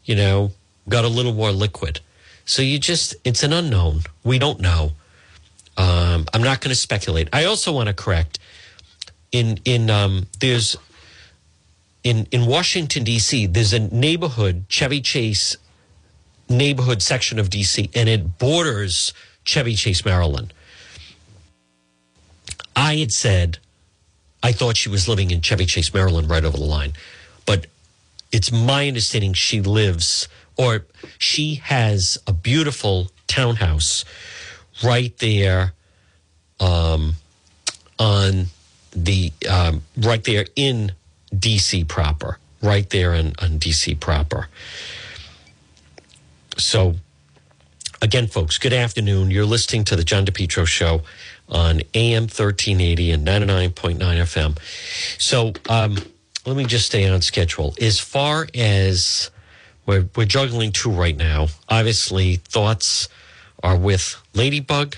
you 0.06 0.16
know, 0.16 0.52
got 0.88 1.06
a 1.06 1.08
little 1.08 1.34
more 1.34 1.52
liquid. 1.52 2.00
So 2.46 2.62
you 2.62 2.80
just, 2.80 3.16
it's 3.24 3.44
an 3.44 3.54
unknown. 3.54 4.02
We 4.24 4.40
don't 4.40 4.60
know. 4.60 4.92
Um, 5.78 6.26
I'm 6.34 6.44
not 6.44 6.62
going 6.62 6.70
to 6.70 6.76
speculate. 6.76 7.30
I 7.34 7.46
also 7.46 7.72
want 7.72 7.88
to 7.88 7.94
correct 7.94 8.40
in, 9.32 9.60
in, 9.66 9.90
um, 9.90 10.28
there's, 10.40 10.76
in, 12.04 12.28
in 12.32 12.46
Washington, 12.46 13.04
D.C., 13.04 13.48
there's 13.48 13.74
a 13.74 13.80
neighborhood, 13.80 14.66
Chevy 14.68 15.02
Chase 15.02 15.56
neighborhood 16.50 17.02
section 17.02 17.40
of 17.40 17.50
D.C., 17.50 17.90
and 17.96 18.10
it 18.10 18.38
borders 18.38 19.14
Chevy 19.44 19.76
Chase, 19.76 20.04
Maryland. 20.04 20.54
I 22.76 22.96
had 22.96 23.12
said 23.12 23.60
I 24.44 24.52
thought 24.52 24.78
she 24.78 24.90
was 24.90 25.08
living 25.08 25.32
in 25.32 25.42
Chevy 25.42 25.66
Chase, 25.66 25.94
Maryland, 25.94 26.30
right 26.30 26.44
over 26.44 26.58
the 26.58 26.64
line. 26.64 26.94
But 27.46 27.68
it's 28.32 28.52
my 28.52 28.88
understanding 28.88 29.34
she 29.34 29.62
lives 29.62 30.28
or 30.58 30.86
she 31.18 31.56
has 31.56 32.18
a 32.28 32.34
beautiful 32.34 33.12
townhouse 33.28 34.06
right 34.84 35.18
there 35.18 35.74
um, 36.60 37.16
on 37.98 38.48
the 38.92 39.32
um, 39.50 39.82
right 39.98 40.24
there 40.24 40.46
in 40.56 40.92
DC 41.36 41.88
proper, 41.88 42.38
right 42.62 42.90
there 42.90 43.14
in 43.14 43.28
on 43.40 43.60
DC 43.60 44.00
proper. 44.00 44.48
So 46.58 46.96
again, 48.02 48.28
folks, 48.28 48.58
good 48.58 48.74
afternoon. 48.74 49.32
You're 49.32 49.46
listening 49.46 49.84
to 49.86 49.96
the 49.96 50.04
John 50.04 50.26
DePetro 50.26 50.68
show 50.68 51.02
on 51.50 51.82
AM 51.94 52.24
1380 52.24 53.12
and 53.12 53.28
99.9 53.28 53.98
FM. 53.98 54.58
So 55.20 55.54
um, 55.70 55.98
let 56.46 56.56
me 56.56 56.66
just 56.66 56.88
stay 56.88 57.08
on 57.08 57.22
schedule. 57.22 57.76
As 57.80 58.00
far 58.00 58.48
as 58.56 59.30
we're, 59.86 60.08
we're 60.16 60.26
juggling 60.26 60.72
two 60.72 60.92
right 60.92 61.16
now, 61.16 61.48
obviously, 61.70 62.38
thoughts 62.38 63.10
are 63.64 63.78
with 63.78 64.16
Ladybug, 64.34 64.98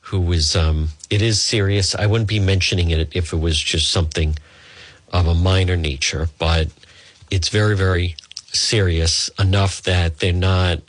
who 0.00 0.32
is, 0.32 0.54
um, 0.54 0.88
it 1.10 1.22
is 1.22 1.42
serious. 1.42 1.94
I 1.94 2.06
wouldn't 2.06 2.28
be 2.28 2.38
mentioning 2.38 2.90
it 2.90 3.08
if 3.16 3.32
it 3.32 3.38
was 3.38 3.58
just 3.58 3.90
something 3.90 4.36
of 5.12 5.26
a 5.26 5.34
minor 5.34 5.76
nature, 5.76 6.28
but 6.38 6.68
it's 7.30 7.48
very, 7.48 7.76
very 7.76 8.14
serious 8.52 9.28
enough 9.38 9.82
that 9.82 10.20
they're 10.20 10.32
not 10.32 10.80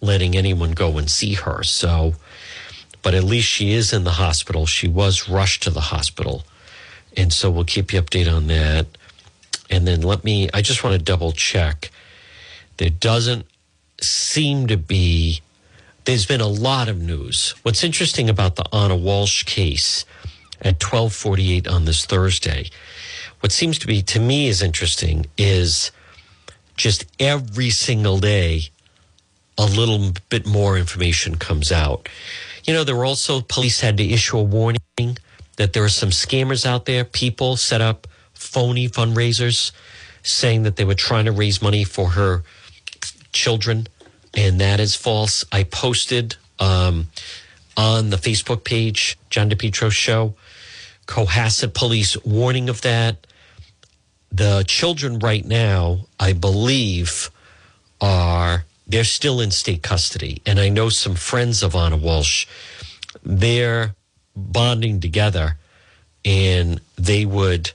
letting 0.00 0.36
anyone 0.36 0.72
go 0.72 0.98
and 0.98 1.10
see 1.10 1.34
her. 1.34 1.62
So, 1.62 2.14
but 3.02 3.14
at 3.14 3.24
least 3.24 3.48
she 3.48 3.72
is 3.72 3.92
in 3.92 4.04
the 4.04 4.12
hospital. 4.12 4.66
She 4.66 4.88
was 4.88 5.28
rushed 5.28 5.62
to 5.64 5.70
the 5.70 5.80
hospital. 5.80 6.44
And 7.16 7.32
so 7.32 7.50
we'll 7.50 7.64
keep 7.64 7.92
you 7.92 8.00
updated 8.00 8.34
on 8.34 8.46
that. 8.48 8.86
And 9.70 9.86
then 9.86 10.02
let 10.02 10.24
me, 10.24 10.50
I 10.52 10.62
just 10.62 10.82
want 10.82 10.98
to 10.98 11.02
double 11.02 11.32
check. 11.32 11.90
There 12.76 12.90
doesn't 12.90 13.46
seem 14.00 14.66
to 14.66 14.76
be, 14.76 15.40
there's 16.04 16.26
been 16.26 16.40
a 16.40 16.48
lot 16.48 16.88
of 16.88 17.00
news. 17.00 17.54
What's 17.62 17.84
interesting 17.84 18.28
about 18.28 18.56
the 18.56 18.64
Ana 18.72 18.96
Walshe 18.96 19.46
case 19.46 20.04
at 20.60 20.82
1248 20.82 21.68
on 21.68 21.84
this 21.84 22.04
Thursday, 22.04 22.68
what 23.40 23.52
seems 23.52 23.78
to 23.78 23.86
be, 23.86 24.02
to 24.02 24.20
me, 24.20 24.48
is 24.48 24.62
interesting 24.62 25.26
is 25.38 25.90
just 26.76 27.06
every 27.18 27.70
single 27.70 28.18
day, 28.18 28.62
a 29.58 29.66
little 29.66 30.12
bit 30.30 30.46
more 30.46 30.78
information 30.78 31.36
comes 31.36 31.70
out. 31.70 32.08
You 32.64 32.74
know, 32.74 32.84
there 32.84 32.96
were 32.96 33.04
also 33.04 33.40
police 33.40 33.80
had 33.80 33.96
to 33.98 34.04
issue 34.04 34.38
a 34.38 34.42
warning 34.42 34.78
that 35.56 35.72
there 35.72 35.84
are 35.84 35.90
some 35.90 36.10
scammers 36.10 36.64
out 36.64 36.86
there. 36.86 37.04
People 37.04 37.56
set 37.56 37.80
up 37.80 38.06
phony 38.40 38.88
fundraisers 38.88 39.70
saying 40.22 40.64
that 40.64 40.76
they 40.76 40.84
were 40.84 40.94
trying 40.94 41.26
to 41.26 41.32
raise 41.32 41.62
money 41.62 41.84
for 41.84 42.10
her 42.10 42.42
children, 43.32 43.86
and 44.34 44.60
that 44.60 44.80
is 44.80 44.96
false. 44.96 45.44
I 45.52 45.64
posted 45.64 46.36
um, 46.58 47.08
on 47.76 48.10
the 48.10 48.16
Facebook 48.16 48.64
page, 48.64 49.18
John 49.28 49.50
DePetro 49.50 49.90
Show, 49.90 50.34
Cohasset 51.06 51.74
Police 51.74 52.16
warning 52.24 52.68
of 52.68 52.80
that. 52.82 53.26
The 54.32 54.64
children 54.66 55.18
right 55.18 55.44
now, 55.44 56.06
I 56.18 56.32
believe, 56.32 57.30
are 58.00 58.64
they're 58.86 59.04
still 59.04 59.40
in 59.40 59.50
state 59.50 59.82
custody. 59.82 60.40
And 60.46 60.58
I 60.58 60.68
know 60.68 60.88
some 60.88 61.14
friends 61.14 61.62
of 61.62 61.74
Ana 61.74 61.98
Walshe, 61.98 62.46
they're 63.22 63.94
bonding 64.36 65.00
together 65.00 65.56
and 66.24 66.80
they 66.96 67.24
would 67.24 67.72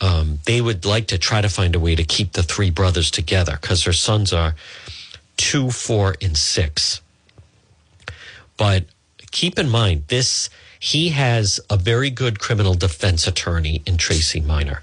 um, 0.00 0.38
they 0.46 0.60
would 0.60 0.84
like 0.84 1.06
to 1.08 1.18
try 1.18 1.40
to 1.40 1.48
find 1.48 1.74
a 1.74 1.80
way 1.80 1.94
to 1.94 2.04
keep 2.04 2.32
the 2.32 2.42
three 2.42 2.70
brothers 2.70 3.10
together 3.10 3.58
because 3.60 3.84
their 3.84 3.92
sons 3.92 4.32
are 4.32 4.54
two, 5.36 5.70
four, 5.70 6.16
and 6.22 6.36
six. 6.36 7.00
But 8.56 8.84
keep 9.30 9.58
in 9.58 9.68
mind, 9.68 10.04
this 10.08 10.50
he 10.78 11.10
has 11.10 11.60
a 11.68 11.76
very 11.76 12.08
good 12.08 12.40
criminal 12.40 12.74
defense 12.74 13.26
attorney 13.26 13.82
in 13.84 13.98
Tracy 13.98 14.40
Miner. 14.40 14.82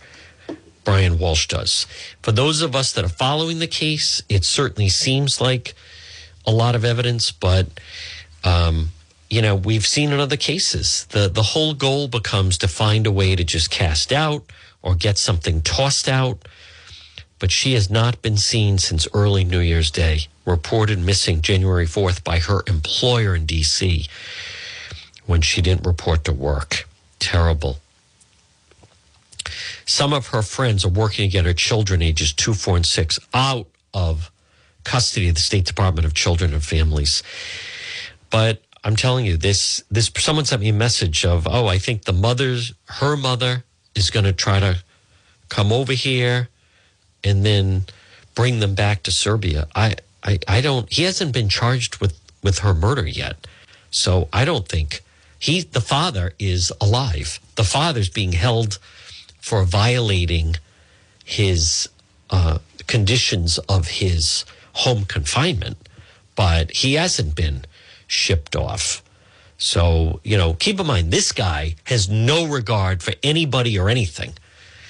Brian 0.84 1.18
Walshe 1.18 1.48
does. 1.48 1.86
For 2.22 2.32
those 2.32 2.62
of 2.62 2.76
us 2.76 2.94
that 2.94 3.04
are 3.04 3.10
following 3.10 3.60
the 3.60 3.68
case, 3.68 4.22
it 4.30 4.46
certainly 4.46 4.90
seems 4.90 5.42
like 5.42 5.74
a 6.46 6.52
lot 6.52 6.76
of 6.76 6.86
evidence, 6.86 7.32
but 7.32 7.68
um, 8.44 8.92
you 9.30 9.42
know 9.42 9.56
we've 9.56 9.86
seen 9.86 10.12
in 10.12 10.20
other 10.20 10.38
cases 10.38 11.06
the 11.10 11.28
the 11.28 11.44
whole 11.44 11.74
goal 11.74 12.08
becomes 12.08 12.58
to 12.60 12.68
find 12.68 13.06
a 13.06 13.12
way 13.12 13.36
to 13.36 13.44
just 13.44 13.70
cast 13.70 14.14
out 14.14 14.44
or 14.88 14.96
get 14.96 15.18
something 15.18 15.62
tossed 15.62 16.08
out. 16.08 16.48
But 17.40 17.52
she 17.52 17.74
has 17.74 17.90
not 17.90 18.22
been 18.22 18.38
seen 18.38 18.78
since 18.78 19.06
early 19.14 19.44
New 19.44 19.60
Year's 19.60 19.92
Day, 19.92 20.22
reported 20.46 20.98
missing 20.98 21.42
January 21.42 21.86
4th 21.86 22.24
by 22.24 22.40
her 22.40 22.64
employer 22.68 23.36
in 23.36 23.46
D.C. 23.46 24.08
when 25.26 25.42
she 25.42 25.62
didn't 25.62 25.86
report 25.86 26.24
to 26.24 26.32
work. 26.32 26.88
Terrible. 27.20 27.80
Some 29.86 30.14
of 30.14 30.28
her 30.28 30.42
friends 30.42 30.86
are 30.86 30.90
working 30.90 31.30
to 31.30 31.32
get 31.32 31.46
her 31.46 31.54
children, 31.54 32.02
ages 32.02 32.32
two, 32.32 32.54
four, 32.54 32.78
and 32.78 32.86
six, 32.86 33.20
out 33.34 33.68
of 33.94 34.32
custody 34.86 35.28
of 35.28 35.36
the 35.36 35.42
State 35.42 35.66
Department 35.66 36.06
of 36.06 36.14
Children 36.14 36.54
and 36.54 36.64
Families. 36.64 37.24
But 38.30 38.62
I'm 38.86 38.96
telling 38.96 39.26
you, 39.26 39.36
this 39.36 39.84
this 39.92 40.10
someone 40.18 40.46
sent 40.46 40.62
me 40.62 40.70
a 40.70 40.74
message 40.74 41.26
of, 41.26 41.46
oh, 41.46 41.68
I 41.68 41.78
think 41.78 42.06
the 42.06 42.14
mother's 42.14 42.74
her 42.86 43.18
mother 43.18 43.66
is 43.98 44.10
going 44.10 44.26
to 44.26 44.34
try 44.34 44.60
to 44.60 44.84
come 45.50 45.72
over 45.72 45.94
here 45.94 46.50
and 47.24 47.46
then 47.46 47.86
bring 48.36 48.60
them 48.60 48.76
back 48.76 49.04
to 49.04 49.12
Serbia. 49.12 49.68
I, 49.76 49.96
I 50.24 50.40
I 50.48 50.62
don't. 50.62 50.92
He 50.92 51.04
hasn't 51.04 51.34
been 51.34 51.50
charged 51.50 51.98
with 51.98 52.20
with 52.44 52.60
her 52.60 52.74
murder 52.74 53.06
yet, 53.08 53.48
So 53.90 54.30
I 54.32 54.46
don't 54.46 54.68
think 54.68 55.02
he, 55.40 55.62
the 55.62 55.82
father, 55.82 56.34
is 56.40 56.72
alive. 56.80 57.40
The 57.56 57.64
father's 57.64 58.10
being 58.10 58.34
held 58.34 58.80
for 59.40 59.64
violating 59.64 60.56
his 61.26 61.90
uh, 62.30 62.60
conditions 62.88 63.58
of 63.70 63.88
his 63.88 64.46
home 64.74 65.06
confinement, 65.06 65.78
but 66.36 66.72
he 66.72 66.94
hasn't 66.94 67.36
been 67.36 67.66
shipped 68.08 68.56
off. 68.56 69.02
So, 69.58 70.20
you 70.24 70.38
know, 70.38 70.54
keep 70.54 70.80
in 70.80 70.86
mind, 70.86 71.12
this 71.12 71.32
guy 71.32 71.76
has 71.86 72.10
no 72.10 72.48
regard 72.48 73.02
for 73.02 73.14
anybody 73.24 73.78
or 73.78 73.90
anything. 73.90 74.34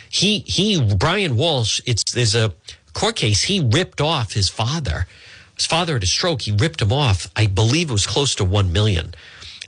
He, 0.09 0.39
he, 0.39 0.95
Brian 0.95 1.35
Walshe, 1.35 1.81
it's, 1.85 2.11
there's 2.11 2.35
a 2.35 2.53
court 2.93 3.15
case. 3.15 3.43
He 3.43 3.61
ripped 3.61 4.01
off 4.01 4.33
his 4.33 4.49
father. 4.49 5.07
His 5.55 5.65
father 5.65 5.93
had 5.93 6.03
a 6.03 6.07
stroke. 6.07 6.41
He 6.41 6.51
ripped 6.51 6.81
him 6.81 6.91
off. 6.91 7.27
I 7.35 7.47
believe 7.47 7.89
it 7.89 7.93
was 7.93 8.07
close 8.07 8.35
to 8.35 8.45
1 8.45 8.71
million. 8.71 9.13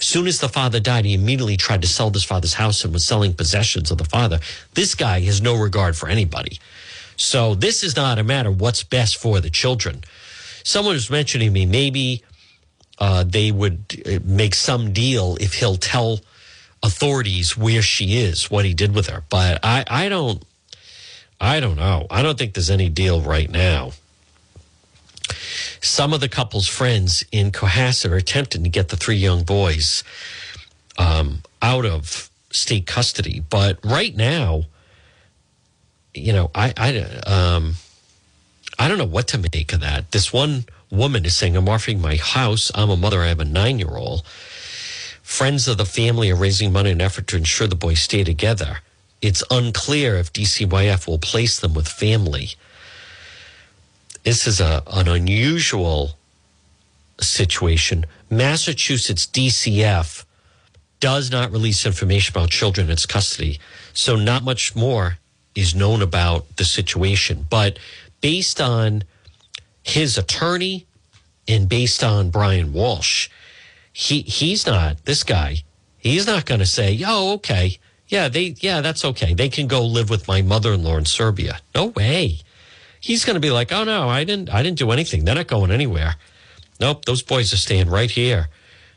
Soon 0.02 0.28
as 0.28 0.40
the 0.40 0.48
father 0.48 0.80
died, 0.80 1.06
he 1.06 1.14
immediately 1.14 1.58
tried 1.58 1.82
to 1.82 1.88
sell 1.88 2.10
this 2.10 2.24
father's 2.24 2.54
house 2.54 2.84
and 2.84 2.94
was 2.94 3.06
selling 3.06 3.34
possessions 3.34 3.92
of 3.92 3.98
the 3.98 4.06
father. 4.06 4.40
This 4.74 4.96
guy 4.96 5.20
has 5.22 5.42
no 5.42 5.56
regard 5.56 5.98
for 5.98 6.08
anybody. 6.08 6.60
So 7.18 7.54
this 7.54 7.84
is 7.84 7.98
not 7.98 8.18
a 8.18 8.24
matter 8.24 8.50
what's 8.50 8.84
best 8.84 9.18
for 9.18 9.42
the 9.42 9.50
children. 9.50 10.04
Someone 10.64 10.94
was 10.94 11.10
mentioning 11.10 11.52
me 11.52 11.66
maybe 11.66 12.24
uh, 13.00 13.24
they 13.24 13.52
would 13.52 14.04
uh, 14.06 14.20
make 14.24 14.54
some 14.54 14.92
deal 14.94 15.38
if 15.40 15.56
he'll 15.56 15.78
tell 15.78 16.20
authorities 16.84 17.58
where 17.58 17.82
she 17.82 18.18
is, 18.18 18.52
what 18.52 18.66
he 18.66 18.74
did 18.74 18.94
with 18.94 19.08
her. 19.08 19.24
But 19.30 19.60
I, 19.64 19.84
I 19.88 20.10
don't, 20.10 20.44
I 21.40 21.60
don't 21.60 21.78
know. 21.78 22.08
I 22.10 22.22
don't 22.22 22.38
think 22.38 22.54
there's 22.54 22.70
any 22.70 22.90
deal 22.90 23.22
right 23.22 23.50
now. 23.50 23.92
Some 25.82 26.14
of 26.14 26.20
the 26.20 26.30
couple's 26.30 26.68
friends 26.68 27.24
in 27.32 27.52
Cohasset 27.52 28.12
are 28.12 28.18
attempting 28.18 28.64
to 28.64 28.70
get 28.70 28.90
the 28.90 28.98
three 28.98 29.16
young 29.16 29.44
boys 29.44 30.04
um, 30.98 31.40
out 31.62 31.86
of 31.86 32.30
state 32.52 32.86
custody. 32.86 33.42
But 33.50 33.80
right 33.86 34.16
now, 34.16 34.64
you 36.14 36.34
know, 36.34 36.52
I, 36.54 36.74
I, 36.76 37.00
um, 37.26 37.76
I 38.78 38.88
don't 38.90 38.98
know 38.98 39.06
what 39.06 39.30
to 39.30 39.38
make 39.38 39.72
of 39.72 39.80
that. 39.80 40.12
This 40.12 40.34
one 40.34 40.66
woman 40.92 41.26
is 41.26 41.36
saying, 41.36 41.56
I'm 41.56 41.70
offering 41.70 42.02
my 42.02 42.16
house. 42.16 42.72
I'm 42.74 42.90
a 42.90 42.98
mother. 42.98 43.22
I 43.22 43.28
have 43.28 43.40
a 43.40 43.46
nine 43.46 43.80
year 43.80 43.96
old. 43.96 44.24
Friends 45.22 45.68
of 45.68 45.78
the 45.78 45.86
family 45.86 46.32
are 46.32 46.36
raising 46.36 46.74
money 46.74 46.90
in 46.90 47.02
effort 47.02 47.28
to 47.28 47.38
ensure 47.38 47.68
the 47.68 47.76
boys 47.76 48.00
stay 48.00 48.24
together. 48.24 48.80
It's 49.22 49.44
unclear 49.52 50.16
if 50.16 50.34
DCYF 50.34 51.08
will 51.08 51.20
place 51.20 51.60
them 51.60 51.74
with 51.74 51.88
family. 51.88 52.52
This 54.24 54.48
is 54.48 54.60
a, 54.60 54.84
an 54.88 55.08
unusual 55.08 56.18
situation. 57.20 58.06
Massachusetts 58.30 59.26
DCF 59.28 60.26
does 61.00 61.32
not 61.32 61.52
release 61.52 61.86
information 61.86 62.34
about 62.34 62.50
children 62.50 62.88
in 62.88 62.94
its 62.94 63.06
custody. 63.06 63.60
So, 63.94 64.16
not 64.16 64.44
much 64.44 64.76
more 64.76 65.18
is 65.56 65.76
known 65.76 66.02
about 66.02 66.58
the 66.58 66.66
situation. 66.66 67.46
But 67.50 67.80
based 68.22 68.60
on 68.60 69.04
his 69.84 70.18
attorney 70.18 70.86
and 71.48 71.68
based 71.68 72.04
on 72.04 72.30
Brian 72.30 72.74
Walshe, 72.74 73.30
he 73.92 74.22
he's 74.22 74.66
not 74.66 75.06
this 75.06 75.24
guy. 75.24 75.64
He's 75.98 76.28
not 76.28 76.46
going 76.46 76.60
to 76.60 76.66
say, 76.66 77.02
"Oh, 77.06 77.34
okay, 77.34 77.80
yeah, 78.08 78.30
they 78.30 78.56
yeah, 78.60 78.82
that's 78.82 79.04
okay. 79.04 79.34
They 79.34 79.50
can 79.50 79.68
go 79.68 79.86
live 79.86 80.10
with 80.10 80.28
my 80.28 80.42
mother-in-law 80.42 80.98
in 80.98 81.06
Serbia." 81.06 81.60
No 81.76 81.88
way. 81.88 82.40
He's 83.00 83.26
going 83.26 83.36
to 83.36 83.40
be 83.40 83.52
like, 83.52 83.72
"Oh 83.72 83.84
no, 83.84 84.08
I 84.08 84.24
didn't 84.24 84.50
I 84.50 84.64
didn't 84.64 84.78
do 84.78 84.92
anything. 84.92 85.26
They're 85.26 85.36
not 85.36 85.48
going 85.48 85.72
anywhere." 85.72 86.16
Nope, 86.80 87.06
those 87.06 87.22
boys 87.22 87.52
are 87.52 87.58
staying 87.58 87.90
right 87.90 88.10
here. 88.10 88.48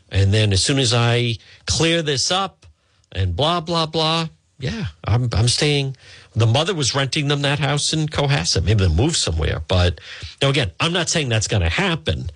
And 0.09 0.33
then 0.33 0.53
as 0.53 0.62
soon 0.62 0.78
as 0.78 0.95
I 0.95 1.39
clear 1.66 2.03
this 2.03 2.30
up 2.30 2.66
and 3.11 3.35
blah 3.35 3.61
blah 3.61 3.87
blah, 3.87 4.28
yeah, 4.59 4.87
I'm 5.05 5.28
I'm 5.33 5.49
staying 5.49 5.97
the 6.35 6.47
mother 6.47 6.74
was 6.74 6.95
renting 6.95 7.28
them 7.28 7.43
that 7.43 7.59
house 7.59 7.93
in 7.93 8.09
Cohasset. 8.09 8.64
Maybe 8.64 8.87
they 8.87 8.95
moved 8.95 9.16
somewhere. 9.16 9.62
But 9.68 10.01
now, 10.41 10.49
again, 10.49 10.70
I'm 10.80 10.93
not 10.93 11.09
saying 11.09 11.28
that's 11.28 11.49
going 11.49 11.62
to 11.62 11.68
happen. 11.68 12.30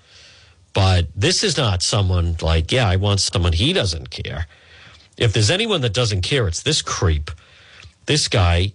But 0.74 1.07
this 1.16 1.42
is 1.42 1.57
not 1.57 1.82
someone 1.82 2.36
like, 2.42 2.70
yeah, 2.70 2.86
I 2.86 2.97
want 2.97 3.20
someone 3.20 3.55
he 3.55 3.72
doesn't 3.72 4.11
care. 4.11 4.47
If 5.16 5.32
there's 5.32 5.51
anyone 5.51 5.80
that 5.80 5.94
doesn't 5.94 6.20
care, 6.20 6.47
it's 6.47 6.62
this 6.62 6.82
creep. 6.82 7.30
This 8.05 8.28
guy, 8.28 8.72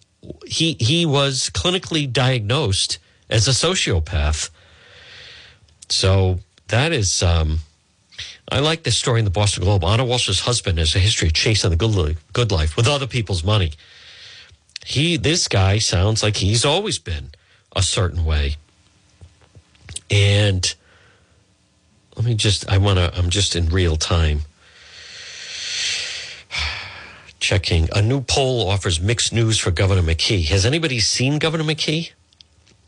he 0.47 0.75
he 0.79 1.05
was 1.05 1.51
clinically 1.53 2.11
diagnosed 2.11 2.97
as 3.29 3.47
a 3.47 3.51
sociopath. 3.51 4.49
So 5.89 6.39
that 6.69 6.91
is 6.91 7.21
um, 7.21 7.59
I 8.51 8.59
like 8.59 8.81
this 8.81 8.97
story 8.97 9.19
in 9.19 9.25
the 9.25 9.31
Boston 9.31 9.63
Globe. 9.63 9.83
Ana 9.83 10.03
Walshe's 10.03 10.39
husband 10.39 10.79
has 10.79 10.95
a 10.95 10.99
history 10.99 11.27
of 11.27 11.33
chasing 11.33 11.69
the 11.69 11.75
good 11.75 12.17
good 12.33 12.51
life 12.51 12.75
with 12.75 12.87
other 12.87 13.07
people's 13.07 13.43
money 13.43 13.73
he 14.85 15.17
this 15.17 15.47
guy 15.47 15.77
sounds 15.77 16.23
like 16.23 16.37
he's 16.37 16.65
always 16.65 16.99
been 16.99 17.29
a 17.75 17.81
certain 17.81 18.25
way. 18.25 18.55
And 20.09 20.73
let 22.15 22.25
me 22.25 22.35
just 22.35 22.69
i 22.69 22.77
want 22.77 22.99
to 22.99 23.11
i'm 23.17 23.29
just 23.29 23.55
in 23.55 23.69
real 23.69 23.95
time. 23.95 24.41
Checking. 27.39 27.89
A 27.95 28.01
new 28.01 28.21
poll 28.21 28.69
offers 28.69 28.99
mixed 29.01 29.33
news 29.33 29.57
for 29.57 29.71
governor 29.71 30.01
mckee. 30.01 30.47
Has 30.49 30.65
anybody 30.65 30.99
seen 30.99 31.39
governor 31.39 31.63
mckee? 31.63 32.11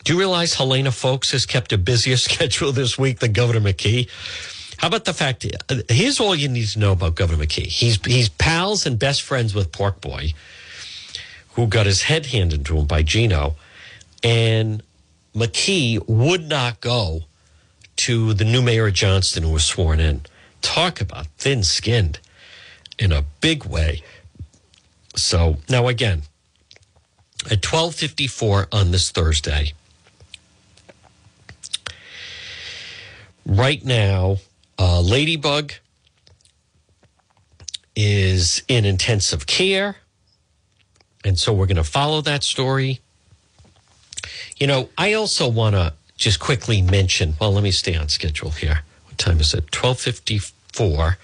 Do 0.04 0.14
you 0.14 0.20
realize 0.20 0.56
Helena 0.56 0.92
Foulkes 0.92 1.32
has 1.32 1.46
kept 1.46 1.72
a 1.72 1.78
busier 1.78 2.18
schedule 2.28 2.72
this 2.72 2.98
week 2.98 3.20
than 3.20 3.34
governor 3.34 3.62
mckee? 3.62 4.10
How 4.78 4.88
about 4.88 5.06
the 5.06 5.14
fact 5.14 5.46
uh, 5.70 5.76
here's 5.88 6.20
all 6.20 6.36
you 6.36 6.50
need 6.50 6.68
to 6.68 6.80
know 6.80 6.92
about 6.92 7.16
governor 7.16 7.46
mckee. 7.46 7.68
He's 7.68 8.04
he's 8.06 8.30
pals 8.30 8.86
and 8.86 9.00
best 9.00 9.22
friends 9.22 9.56
with 9.56 9.72
pork 9.72 10.02
boy 10.02 10.34
who 11.54 11.68
got 11.68 11.86
his 11.86 12.04
head 12.04 12.28
handed 12.28 12.66
to 12.66 12.78
him 12.78 12.86
by 12.86 13.04
Gino. 13.04 13.56
And 14.24 14.84
McKee 15.36 16.08
would 16.08 16.48
not 16.48 16.82
go 16.82 17.22
to 17.98 18.34
the 18.34 18.46
new 18.46 18.62
mayor 18.62 18.88
of 18.88 18.94
Johnston 18.94 19.44
who 19.44 19.52
was 19.52 19.64
sworn 19.64 20.00
in. 20.00 20.22
Talk 20.62 21.02
about 21.02 21.28
thin 21.38 21.64
skinned 21.64 22.20
in 22.98 23.12
a 23.12 23.24
big 23.42 23.66
way. 23.66 24.02
So 25.16 25.58
now 25.70 25.88
again, 25.88 26.24
at 27.46 27.64
1254 27.64 28.70
on 28.72 28.92
this 28.92 29.12
Thursday, 29.12 29.74
right 33.46 33.84
now, 33.84 34.38
uh, 34.80 35.02
Ladybug 35.02 35.74
is 37.96 38.64
in 38.68 38.86
intensive 38.86 39.46
care. 39.46 39.98
And 41.24 41.40
so 41.40 41.54
we're 41.54 41.68
going 41.68 41.78
to 41.78 41.84
follow 41.84 42.22
that 42.22 42.44
story. 42.44 43.00
You 44.58 44.68
know, 44.68 44.90
I 44.98 45.14
also 45.14 45.48
want 45.48 45.76
to 45.76 45.94
just 46.18 46.40
quickly 46.40 46.82
mention, 46.82 47.36
well, 47.40 47.54
let 47.54 47.64
me 47.64 47.72
stay 47.72 47.96
on 47.96 48.10
schedule 48.10 48.52
here. 48.52 48.82
What 49.06 49.18
time 49.18 49.40
is 49.40 49.54
it? 49.54 49.76
1254. 49.76 51.18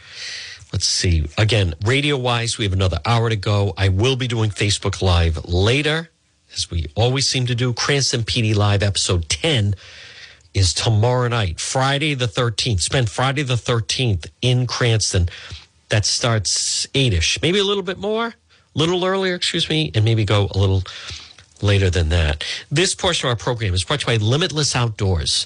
Let's 0.71 0.85
see. 0.85 1.27
Again, 1.37 1.73
radio 1.83 2.17
wise, 2.17 2.57
we 2.57 2.65
have 2.65 2.73
another 2.73 2.99
hour 3.05 3.29
to 3.29 3.35
go. 3.35 3.73
I 3.77 3.89
will 3.89 4.15
be 4.15 4.27
doing 4.27 4.51
Facebook 4.51 5.01
Live 5.01 5.45
later, 5.45 6.09
as 6.53 6.69
we 6.69 6.87
always 6.95 7.27
seem 7.27 7.45
to 7.47 7.55
do. 7.55 7.73
Cranston 7.73 8.21
PD 8.21 8.55
Live 8.55 8.83
episode 8.83 9.29
10 9.29 9.75
is 10.53 10.73
tomorrow 10.73 11.27
night, 11.27 11.59
Friday 11.59 12.13
the 12.13 12.27
13th. 12.27 12.81
Spend 12.81 13.09
Friday 13.09 13.43
the 13.43 13.55
13th 13.55 14.27
in 14.41 14.67
Cranston. 14.67 15.29
That 15.89 16.05
starts 16.05 16.87
8 16.93 17.13
ish, 17.13 17.41
maybe 17.41 17.57
a 17.59 17.63
little 17.63 17.83
bit 17.83 17.97
more 17.97 18.35
little 18.73 19.05
earlier, 19.05 19.35
excuse 19.35 19.69
me, 19.69 19.91
and 19.95 20.05
maybe 20.05 20.25
go 20.25 20.47
a 20.51 20.57
little 20.57 20.83
later 21.61 21.89
than 21.89 22.09
that. 22.09 22.43
This 22.71 22.95
portion 22.95 23.27
of 23.27 23.31
our 23.31 23.35
program 23.35 23.73
is 23.73 23.83
brought 23.83 24.01
to 24.01 24.11
you 24.11 24.19
by 24.19 24.23
Limitless 24.23 24.75
Outdoors. 24.75 25.45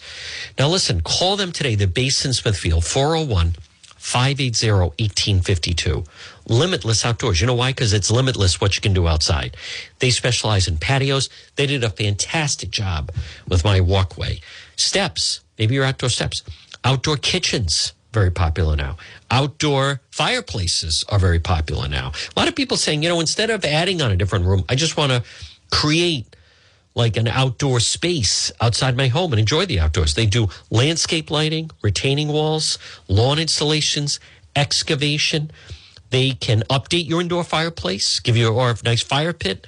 Now, 0.58 0.68
listen, 0.70 1.02
call 1.02 1.36
them 1.38 1.52
today. 1.52 1.76
They're 1.76 1.88
based 1.88 2.26
in 2.26 2.34
Smithfield, 2.34 2.86
401 2.86 3.56
580 3.98 4.72
1852. 4.72 6.04
Limitless 6.48 7.06
Outdoors. 7.06 7.40
You 7.40 7.48
know 7.48 7.54
why? 7.56 7.72
Because 7.72 7.94
it's 7.94 8.12
limitless 8.12 8.60
what 8.60 8.76
you 8.76 8.82
can 8.82 8.94
do 8.94 9.08
outside. 9.08 9.56
They 10.00 10.10
specialize 10.10 10.68
in 10.68 10.78
patios. 10.78 11.30
They 11.56 11.66
did 11.66 11.84
a 11.84 11.90
fantastic 11.90 12.70
job 12.70 13.12
with 13.48 13.64
my 13.64 13.80
walkway. 13.80 14.42
Steps, 14.76 15.40
maybe 15.58 15.76
your 15.76 15.86
outdoor 15.86 16.10
steps, 16.10 16.44
outdoor 16.84 17.18
kitchens 17.18 17.94
very 18.14 18.32
popular 18.32 18.76
now. 18.76 18.98
Outdoor 19.32 20.02
fireplaces 20.12 21.04
are 21.10 21.20
very 21.20 21.40
popular 21.40 21.88
now. 21.88 22.12
A 22.36 22.40
lot 22.40 22.48
of 22.48 22.56
people 22.56 22.78
saying, 22.78 23.04
you 23.04 23.10
know, 23.10 23.20
instead 23.20 23.50
of 23.50 23.66
adding 23.66 24.02
on 24.02 24.12
a 24.12 24.16
different 24.16 24.46
room, 24.46 24.64
I 24.70 24.76
just 24.76 24.96
want 24.96 25.12
to 25.12 25.24
create 25.72 26.36
like 26.96 27.18
an 27.18 27.28
outdoor 27.28 27.80
space 27.80 28.52
outside 28.62 28.96
my 28.96 29.08
home 29.08 29.34
and 29.34 29.40
enjoy 29.40 29.66
the 29.66 29.80
outdoors. 29.80 30.14
They 30.14 30.28
do 30.28 30.50
landscape 30.70 31.32
lighting, 31.32 31.72
retaining 31.82 32.28
walls, 32.28 32.78
lawn 33.08 33.40
installations, 33.40 34.20
excavation. 34.56 35.50
They 36.12 36.32
can 36.32 36.62
update 36.70 37.10
your 37.10 37.22
indoor 37.22 37.44
fireplace, 37.44 38.20
give 38.20 38.38
you 38.38 38.60
a 38.60 38.76
nice 38.84 39.02
fire 39.02 39.34
pit. 39.34 39.66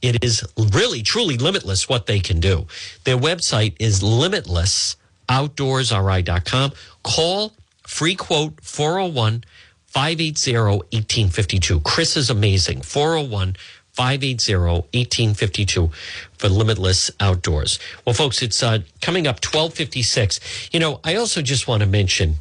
It 0.00 0.24
is 0.24 0.42
really, 0.56 1.02
truly 1.02 1.36
limitless 1.36 1.86
what 1.88 2.06
they 2.06 2.20
can 2.20 2.40
do. 2.40 2.66
Their 3.04 3.18
website 3.18 3.74
is 3.78 4.02
limitlessoutdoorsri.com. 4.02 6.72
Call 7.02 7.52
Free 7.92 8.14
quote 8.14 8.58
401 8.62 9.44
580 9.88 10.56
1852. 10.56 11.80
Chris 11.80 12.16
is 12.16 12.30
amazing. 12.30 12.80
401 12.80 13.54
580 13.92 14.56
1852 14.56 15.90
for 16.38 16.48
Limitless 16.48 17.10
Outdoors. 17.20 17.78
Well, 18.06 18.14
folks, 18.14 18.40
it's 18.40 18.62
uh, 18.62 18.78
coming 19.02 19.26
up 19.26 19.44
1256. 19.44 20.70
You 20.72 20.80
know, 20.80 21.00
I 21.04 21.16
also 21.16 21.42
just 21.42 21.68
want 21.68 21.82
to 21.82 21.86
mention, 21.86 22.36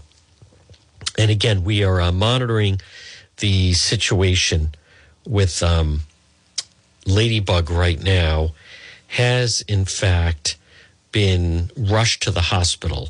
and 1.18 1.30
again, 1.30 1.66
we 1.66 1.84
are 1.84 2.00
uh, 2.00 2.14
monitoring 2.14 2.80
the 3.38 3.74
situation 3.74 4.74
with 5.28 5.62
um, 5.62 6.04
Ladybug 7.06 7.70
right 7.70 8.02
now, 8.02 8.52
has 9.08 9.64
in 9.68 9.84
fact 9.84 10.56
been 11.12 11.72
rushed 11.76 12.24
to 12.24 12.32
the 12.32 12.40
hospital 12.40 13.10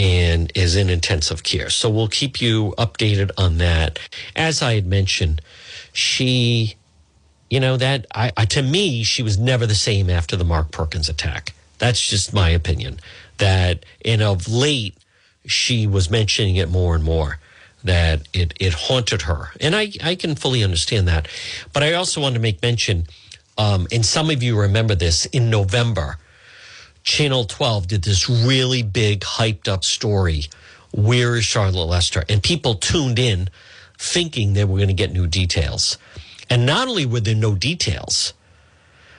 and 0.00 0.50
is 0.54 0.76
in 0.76 0.88
intensive 0.88 1.42
care. 1.42 1.68
So 1.68 1.90
we'll 1.90 2.08
keep 2.08 2.40
you 2.40 2.74
updated 2.78 3.32
on 3.36 3.58
that. 3.58 3.98
As 4.34 4.62
I 4.62 4.74
had 4.74 4.86
mentioned, 4.86 5.42
she, 5.92 6.76
you 7.50 7.60
know, 7.60 7.76
that 7.76 8.06
I, 8.14 8.32
I, 8.34 8.46
to 8.46 8.62
me, 8.62 9.04
she 9.04 9.22
was 9.22 9.38
never 9.38 9.66
the 9.66 9.74
same 9.74 10.08
after 10.08 10.36
the 10.36 10.44
Mark 10.44 10.70
Perkins 10.70 11.10
attack. 11.10 11.52
That's 11.76 12.00
just 12.00 12.32
my 12.32 12.48
opinion. 12.48 12.98
That, 13.36 13.84
and 14.02 14.22
of 14.22 14.48
late, 14.48 14.96
she 15.44 15.86
was 15.86 16.10
mentioning 16.10 16.56
it 16.56 16.70
more 16.70 16.94
and 16.94 17.04
more 17.04 17.38
that 17.84 18.26
it, 18.32 18.54
it 18.58 18.72
haunted 18.72 19.22
her. 19.22 19.50
And 19.60 19.76
I, 19.76 19.92
I 20.02 20.14
can 20.14 20.34
fully 20.34 20.64
understand 20.64 21.08
that. 21.08 21.28
But 21.74 21.82
I 21.82 21.92
also 21.92 22.22
want 22.22 22.34
to 22.36 22.40
make 22.40 22.62
mention, 22.62 23.06
um, 23.58 23.86
and 23.92 24.04
some 24.04 24.30
of 24.30 24.42
you 24.42 24.58
remember 24.58 24.94
this 24.94 25.26
in 25.26 25.50
November, 25.50 26.16
Channel 27.02 27.44
12 27.44 27.86
did 27.86 28.02
this 28.04 28.28
really 28.28 28.82
big, 28.82 29.20
hyped 29.20 29.68
up 29.68 29.84
story. 29.84 30.44
Where 30.92 31.36
is 31.36 31.44
Charlotte 31.44 31.84
Lester? 31.84 32.24
And 32.28 32.42
people 32.42 32.74
tuned 32.74 33.18
in 33.18 33.48
thinking 33.98 34.52
they 34.52 34.64
were 34.64 34.76
going 34.76 34.88
to 34.88 34.94
get 34.94 35.12
new 35.12 35.26
details. 35.26 35.98
And 36.48 36.66
not 36.66 36.88
only 36.88 37.06
were 37.06 37.20
there 37.20 37.34
no 37.34 37.54
details, 37.54 38.34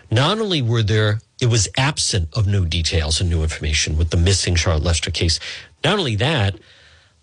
not 0.10 0.40
only 0.40 0.62
were 0.62 0.84
there, 0.84 1.22
it 1.40 1.46
was 1.46 1.70
absent 1.78 2.30
of 2.34 2.46
new 2.46 2.66
details 2.66 3.22
and 3.22 3.30
new 3.30 3.42
information 3.42 3.98
with 3.98 4.10
the 4.10 4.18
missing 4.18 4.56
Charlotte 4.56 4.84
Lester 4.84 5.12
case. 5.12 5.40
Not 5.84 5.98
only 5.98 6.16
that, 6.18 6.56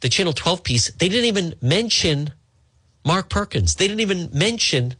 the 0.01 0.09
Channel 0.09 0.33
12 0.33 0.63
piece, 0.65 0.91
they 0.93 1.09
didn't 1.09 1.27
even 1.27 1.55
mention 1.61 2.33
Mark 3.05 3.29
Perkins. 3.29 3.75
They 3.75 3.87
didn't 3.87 4.01
even 4.01 4.31
mention 4.33 4.97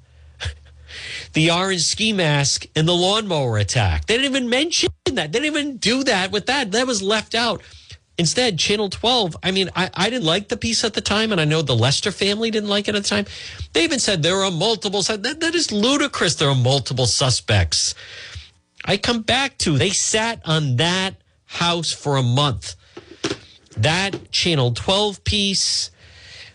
the 1.33 1.51
orange 1.51 1.83
ski 1.83 2.13
mask 2.13 2.67
and 2.75 2.87
the 2.87 2.95
lawnmower 2.95 3.59
attack. 3.59 4.07
They 4.07 4.17
didn't 4.17 4.31
even 4.31 4.49
mention 4.49 4.91
that. 5.07 5.33
They 5.33 5.41
didn't 5.41 5.57
even 5.57 5.77
do 5.79 6.05
that 6.05 6.31
with 6.31 6.47
that. 6.47 6.73
That 6.73 6.87
was 6.87 7.03
left 7.03 7.35
out. 7.35 7.63
Instead, 8.19 8.59
Channel 8.59 8.91
12, 8.91 9.37
I 9.45 9.53
mean, 9.53 9.71
I, 9.77 9.91
I 9.95 10.11
didn't 10.11 10.25
like 10.25 10.49
the 10.49 10.57
piece 10.57 10.83
at 10.83 10.95
the 10.95 11.01
time, 11.01 11.31
and 11.31 11.41
I 11.41 11.45
know 11.45 11.63
the 11.63 11.77
Lester 11.77 12.11
family 12.11 12.51
didn't 12.51 12.69
like 12.69 12.89
it 12.89 12.97
at 12.97 13.05
the 13.05 13.09
time. 13.09 13.27
They 13.73 13.85
even 13.85 14.01
said 14.01 14.25
there 14.25 14.43
are 14.43 14.51
multiple, 14.51 15.03
that, 15.03 15.23
that 15.23 15.55
is 15.55 15.71
ludicrous. 15.71 16.35
There 16.35 16.49
are 16.49 16.55
multiple 16.57 17.07
suspects. 17.07 17.95
I 18.85 18.97
come 18.97 19.23
back 19.23 19.57
to, 19.59 19.79
they 19.79 19.91
sat 19.91 20.41
on 20.45 20.77
that 20.77 21.15
house 21.45 21.93
for 21.93 22.17
a 22.17 22.23
month. 22.23 22.75
That 23.77 24.33
Channel 24.33 24.73
12 24.73 25.23
piece, 25.23 25.93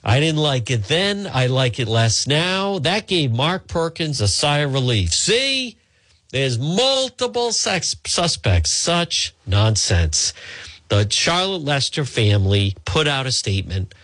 I 0.03 0.19
didn't 0.19 0.41
like 0.41 0.69
it 0.69 0.85
then. 0.85 1.29
I 1.31 1.47
like 1.47 1.79
it 1.79 1.87
less 1.87 2.27
now. 2.27 2.79
That 2.79 3.07
gave 3.07 3.31
Mark 3.31 3.67
Perkins 3.67 4.19
a 4.19 4.27
sigh 4.27 4.59
of 4.59 4.73
relief. 4.73 5.13
See, 5.13 5.77
there's 6.31 6.59
multiple 6.59 7.51
sex 7.51 7.95
suspects. 8.05 8.69
Such 8.71 9.33
nonsense. 9.47 10.33
The 10.89 11.09
Charlotte 11.09 11.63
Lester 11.63 12.03
family 12.03 12.75
put 12.85 13.07
out 13.07 13.25
a 13.25 13.31
statement 13.31 13.95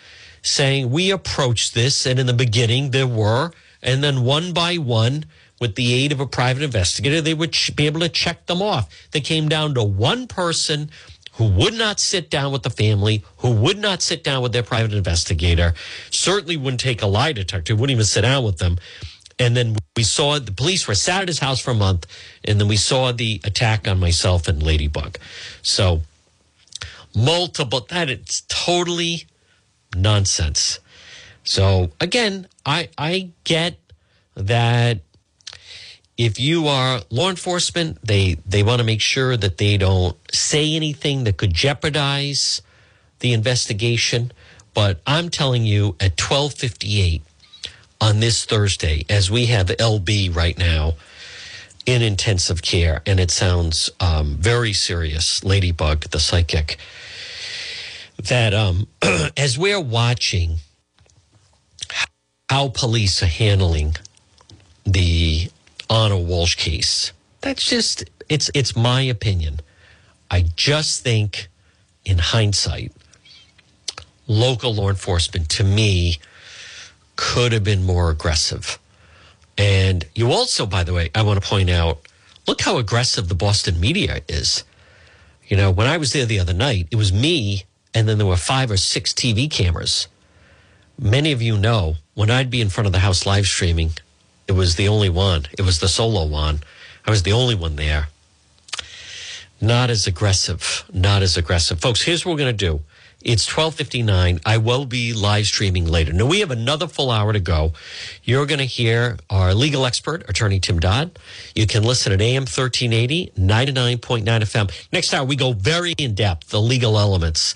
saying 0.42 0.90
we 0.90 1.12
approached 1.12 1.74
this, 1.74 2.06
and 2.06 2.18
in 2.18 2.28
the 2.28 2.34
beginning 2.34 2.92
there 2.92 3.08
were, 3.08 3.52
and 3.84 4.02
then 4.02 4.24
one 4.24 4.54
by 4.54 4.78
one, 4.78 5.26
with 5.60 5.76
the 5.76 5.94
aid 5.94 6.14
of 6.14 6.22
a 6.22 6.26
private 6.26 6.64
investigator, 6.64 7.20
they 7.20 7.34
would 7.34 7.56
be 7.76 7.86
able 7.86 8.00
to 8.00 8.10
check 8.10 8.46
them 8.46 8.62
off. 8.62 8.90
They 9.12 9.20
came 9.20 9.50
down 9.50 9.74
to 9.74 9.84
one 9.84 10.28
person 10.28 10.90
who 11.40 11.48
would 11.48 11.74
not 11.74 12.02
sit 12.02 12.30
down 12.30 12.52
with 12.52 12.64
the 12.64 12.70
family, 12.70 13.24
who 13.38 13.50
would 13.50 13.78
not 13.78 14.02
sit 14.02 14.26
down 14.26 14.44
with 14.44 14.52
their 14.52 14.62
private 14.62 14.92
investigator, 14.92 15.74
certainly 16.12 16.58
wouldn't 16.58 16.82
take 16.82 17.02
a 17.02 17.08
lie 17.08 17.32
detector, 17.32 17.74
wouldn't 17.74 17.92
even 17.92 18.04
sit 18.04 18.24
down 18.24 18.44
with 18.44 18.58
them. 18.58 18.78
And 19.40 19.56
then 19.56 19.78
we 19.96 20.04
saw 20.04 20.38
the 20.38 20.52
police 20.52 20.86
were 20.86 20.96
sat 20.96 21.22
at 21.22 21.30
his 21.30 21.40
house 21.40 21.62
for 21.62 21.72
a 21.72 21.76
month, 21.76 22.08
and 22.44 22.60
then 22.60 22.68
we 22.68 22.76
saw 22.76 23.14
the 23.14 23.40
attack 23.46 23.88
on 23.88 24.02
myself 24.02 24.50
and 24.50 24.62
Ladybug. 24.62 25.18
So 25.62 26.02
multiple 27.16 27.88
that 27.90 28.10
it's 28.10 28.42
totally 28.50 29.24
nonsense. 29.96 30.82
So 31.46 31.92
again, 32.02 32.50
I 32.66 32.90
I 32.98 33.30
get 33.46 33.80
that 34.36 35.00
if 36.20 36.38
you 36.38 36.68
are 36.68 37.00
law 37.10 37.30
enforcement, 37.30 37.98
they 38.04 38.36
they 38.46 38.62
want 38.62 38.80
to 38.80 38.84
make 38.84 39.00
sure 39.00 39.38
that 39.38 39.58
they 39.58 39.78
don't 39.78 40.18
say 40.34 40.76
anything 40.76 41.24
that 41.24 41.38
could 41.38 41.54
jeopardize 41.54 42.62
the 43.20 43.32
investigation. 43.32 44.34
But 44.74 45.00
I'm 45.08 45.30
telling 45.30 45.66
you, 45.66 45.96
at 46.02 46.18
12:58 46.18 47.22
on 48.02 48.20
this 48.20 48.44
Thursday, 48.44 49.06
as 49.10 49.32
we 49.32 49.46
have 49.46 49.68
LB 49.68 50.36
right 50.36 50.58
now 50.58 50.96
in 51.86 52.02
intensive 52.02 52.62
care, 52.62 53.02
and 53.06 53.18
it 53.18 53.32
sounds 53.32 53.90
um, 54.02 54.36
very 54.36 54.74
serious. 54.74 55.42
Ladybug, 55.46 56.02
the 56.12 56.20
psychic, 56.20 56.78
that 58.22 58.54
um, 58.54 58.88
as 59.38 59.58
we're 59.58 59.80
watching 59.80 60.58
how 62.50 62.68
police 62.68 63.24
are 63.24 63.28
handling 63.28 63.96
the 64.84 65.50
Ana 65.90 66.16
Walshe 66.16 66.58
case. 66.58 67.12
That's 67.42 67.66
just 67.66 68.04
it's 68.28 68.50
it's 68.54 68.76
my 68.76 69.02
opinion. 69.02 69.62
I 70.30 70.46
just 70.56 71.04
think 71.04 71.50
in 72.06 72.20
hindsight, 72.20 72.92
local 74.28 74.74
law 74.76 74.90
enforcement 74.90 75.50
to 75.50 75.64
me 75.64 76.20
could 77.16 77.52
have 77.52 77.64
been 77.64 77.84
more 77.84 78.10
aggressive. 78.10 78.80
And 79.58 80.06
you 80.16 80.32
also, 80.32 80.66
by 80.66 80.84
the 80.84 80.94
way, 80.94 81.10
I 81.14 81.24
want 81.24 81.42
to 81.42 81.48
point 81.48 81.70
out, 81.70 82.00
look 82.48 82.62
how 82.62 82.78
aggressive 82.78 83.28
the 83.28 83.36
Boston 83.36 83.80
media 83.80 84.22
is. 84.30 84.64
You 85.48 85.58
know, 85.58 85.72
when 85.72 85.88
I 85.88 85.98
was 85.98 86.14
there 86.14 86.26
the 86.26 86.40
other 86.40 86.54
night, 86.54 86.88
it 86.92 86.96
was 86.96 87.12
me, 87.12 87.66
and 87.94 88.08
then 88.08 88.20
there 88.20 88.28
were 88.28 88.38
five 88.38 88.72
or 88.72 88.78
six 88.78 89.12
TV 89.12 89.50
cameras. 89.50 90.08
Many 90.98 91.32
of 91.32 91.42
you 91.42 91.58
know 91.58 91.96
when 92.14 92.30
I'd 92.30 92.50
be 92.50 92.62
in 92.62 92.70
front 92.70 92.86
of 92.86 92.94
the 92.94 93.00
house 93.00 93.26
live 93.26 93.48
streaming, 93.48 93.92
it 94.50 94.56
was 94.56 94.76
the 94.76 94.88
only 94.88 95.10
one. 95.10 95.46
It 95.60 95.62
was 95.62 95.80
the 95.80 95.88
solo 95.88 96.26
one. 96.26 96.62
I 97.06 97.12
was 97.12 97.22
the 97.22 97.34
only 97.34 97.54
one 97.54 97.76
there. 97.76 98.08
Not 99.62 99.92
as 99.92 100.08
aggressive. 100.08 100.86
Not 100.92 101.22
as 101.22 101.38
aggressive. 101.38 101.80
Folks, 101.80 102.02
here's 102.02 102.26
what 102.26 102.32
we're 102.32 102.40
going 102.40 102.58
to 102.58 102.66
do. 102.66 102.82
It's 103.22 103.46
12:59. 103.48 104.42
I 104.46 104.58
will 104.58 104.86
be 104.86 105.14
live 105.14 105.46
streaming 105.46 105.86
later. 105.86 106.14
Now 106.14 106.26
we 106.26 106.40
have 106.40 106.50
another 106.50 106.88
full 106.88 107.12
hour 107.12 107.32
to 107.32 107.40
go. 107.40 107.74
You're 108.24 108.48
going 108.48 108.60
to 108.60 108.66
hear 108.66 109.18
our 109.30 109.54
legal 109.54 109.86
expert, 109.86 110.28
attorney 110.28 110.60
Tim 110.60 110.80
Dodd. 110.80 111.20
You 111.54 111.68
can 111.68 111.84
listen 111.84 112.12
at 112.12 112.22
AM 112.22 112.44
1380, 112.44 113.34
99.9 113.38 114.24
FM. 114.24 114.72
Next 114.92 115.14
hour 115.14 115.26
we 115.26 115.36
go 115.36 115.54
very 115.54 115.92
in 115.92 116.16
depth 116.16 116.50
the 116.50 116.62
legal 116.62 116.98
elements 116.98 117.54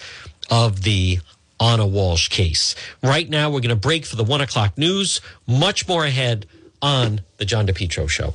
of 0.51 0.83
the 0.83 1.19
Ana 1.59 1.85
Walshe 1.85 2.29
case. 2.29 2.75
Right 3.01 3.27
now 3.27 3.49
we're 3.49 3.61
going 3.61 3.69
to 3.69 3.75
break 3.75 4.05
for 4.05 4.15
the 4.15 4.23
one 4.23 4.41
o'clock 4.41 4.77
news. 4.77 5.21
Much 5.47 5.87
more 5.87 6.05
ahead 6.05 6.45
on 6.83 7.21
the 7.37 7.45
John 7.45 7.65
DePetro 7.65 8.07
Show. 8.09 8.33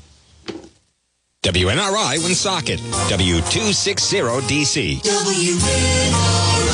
WNRI 1.44 2.18
Woonsocket, 2.18 2.80
W260DC. 2.80 5.00
WNRI. 5.02 6.67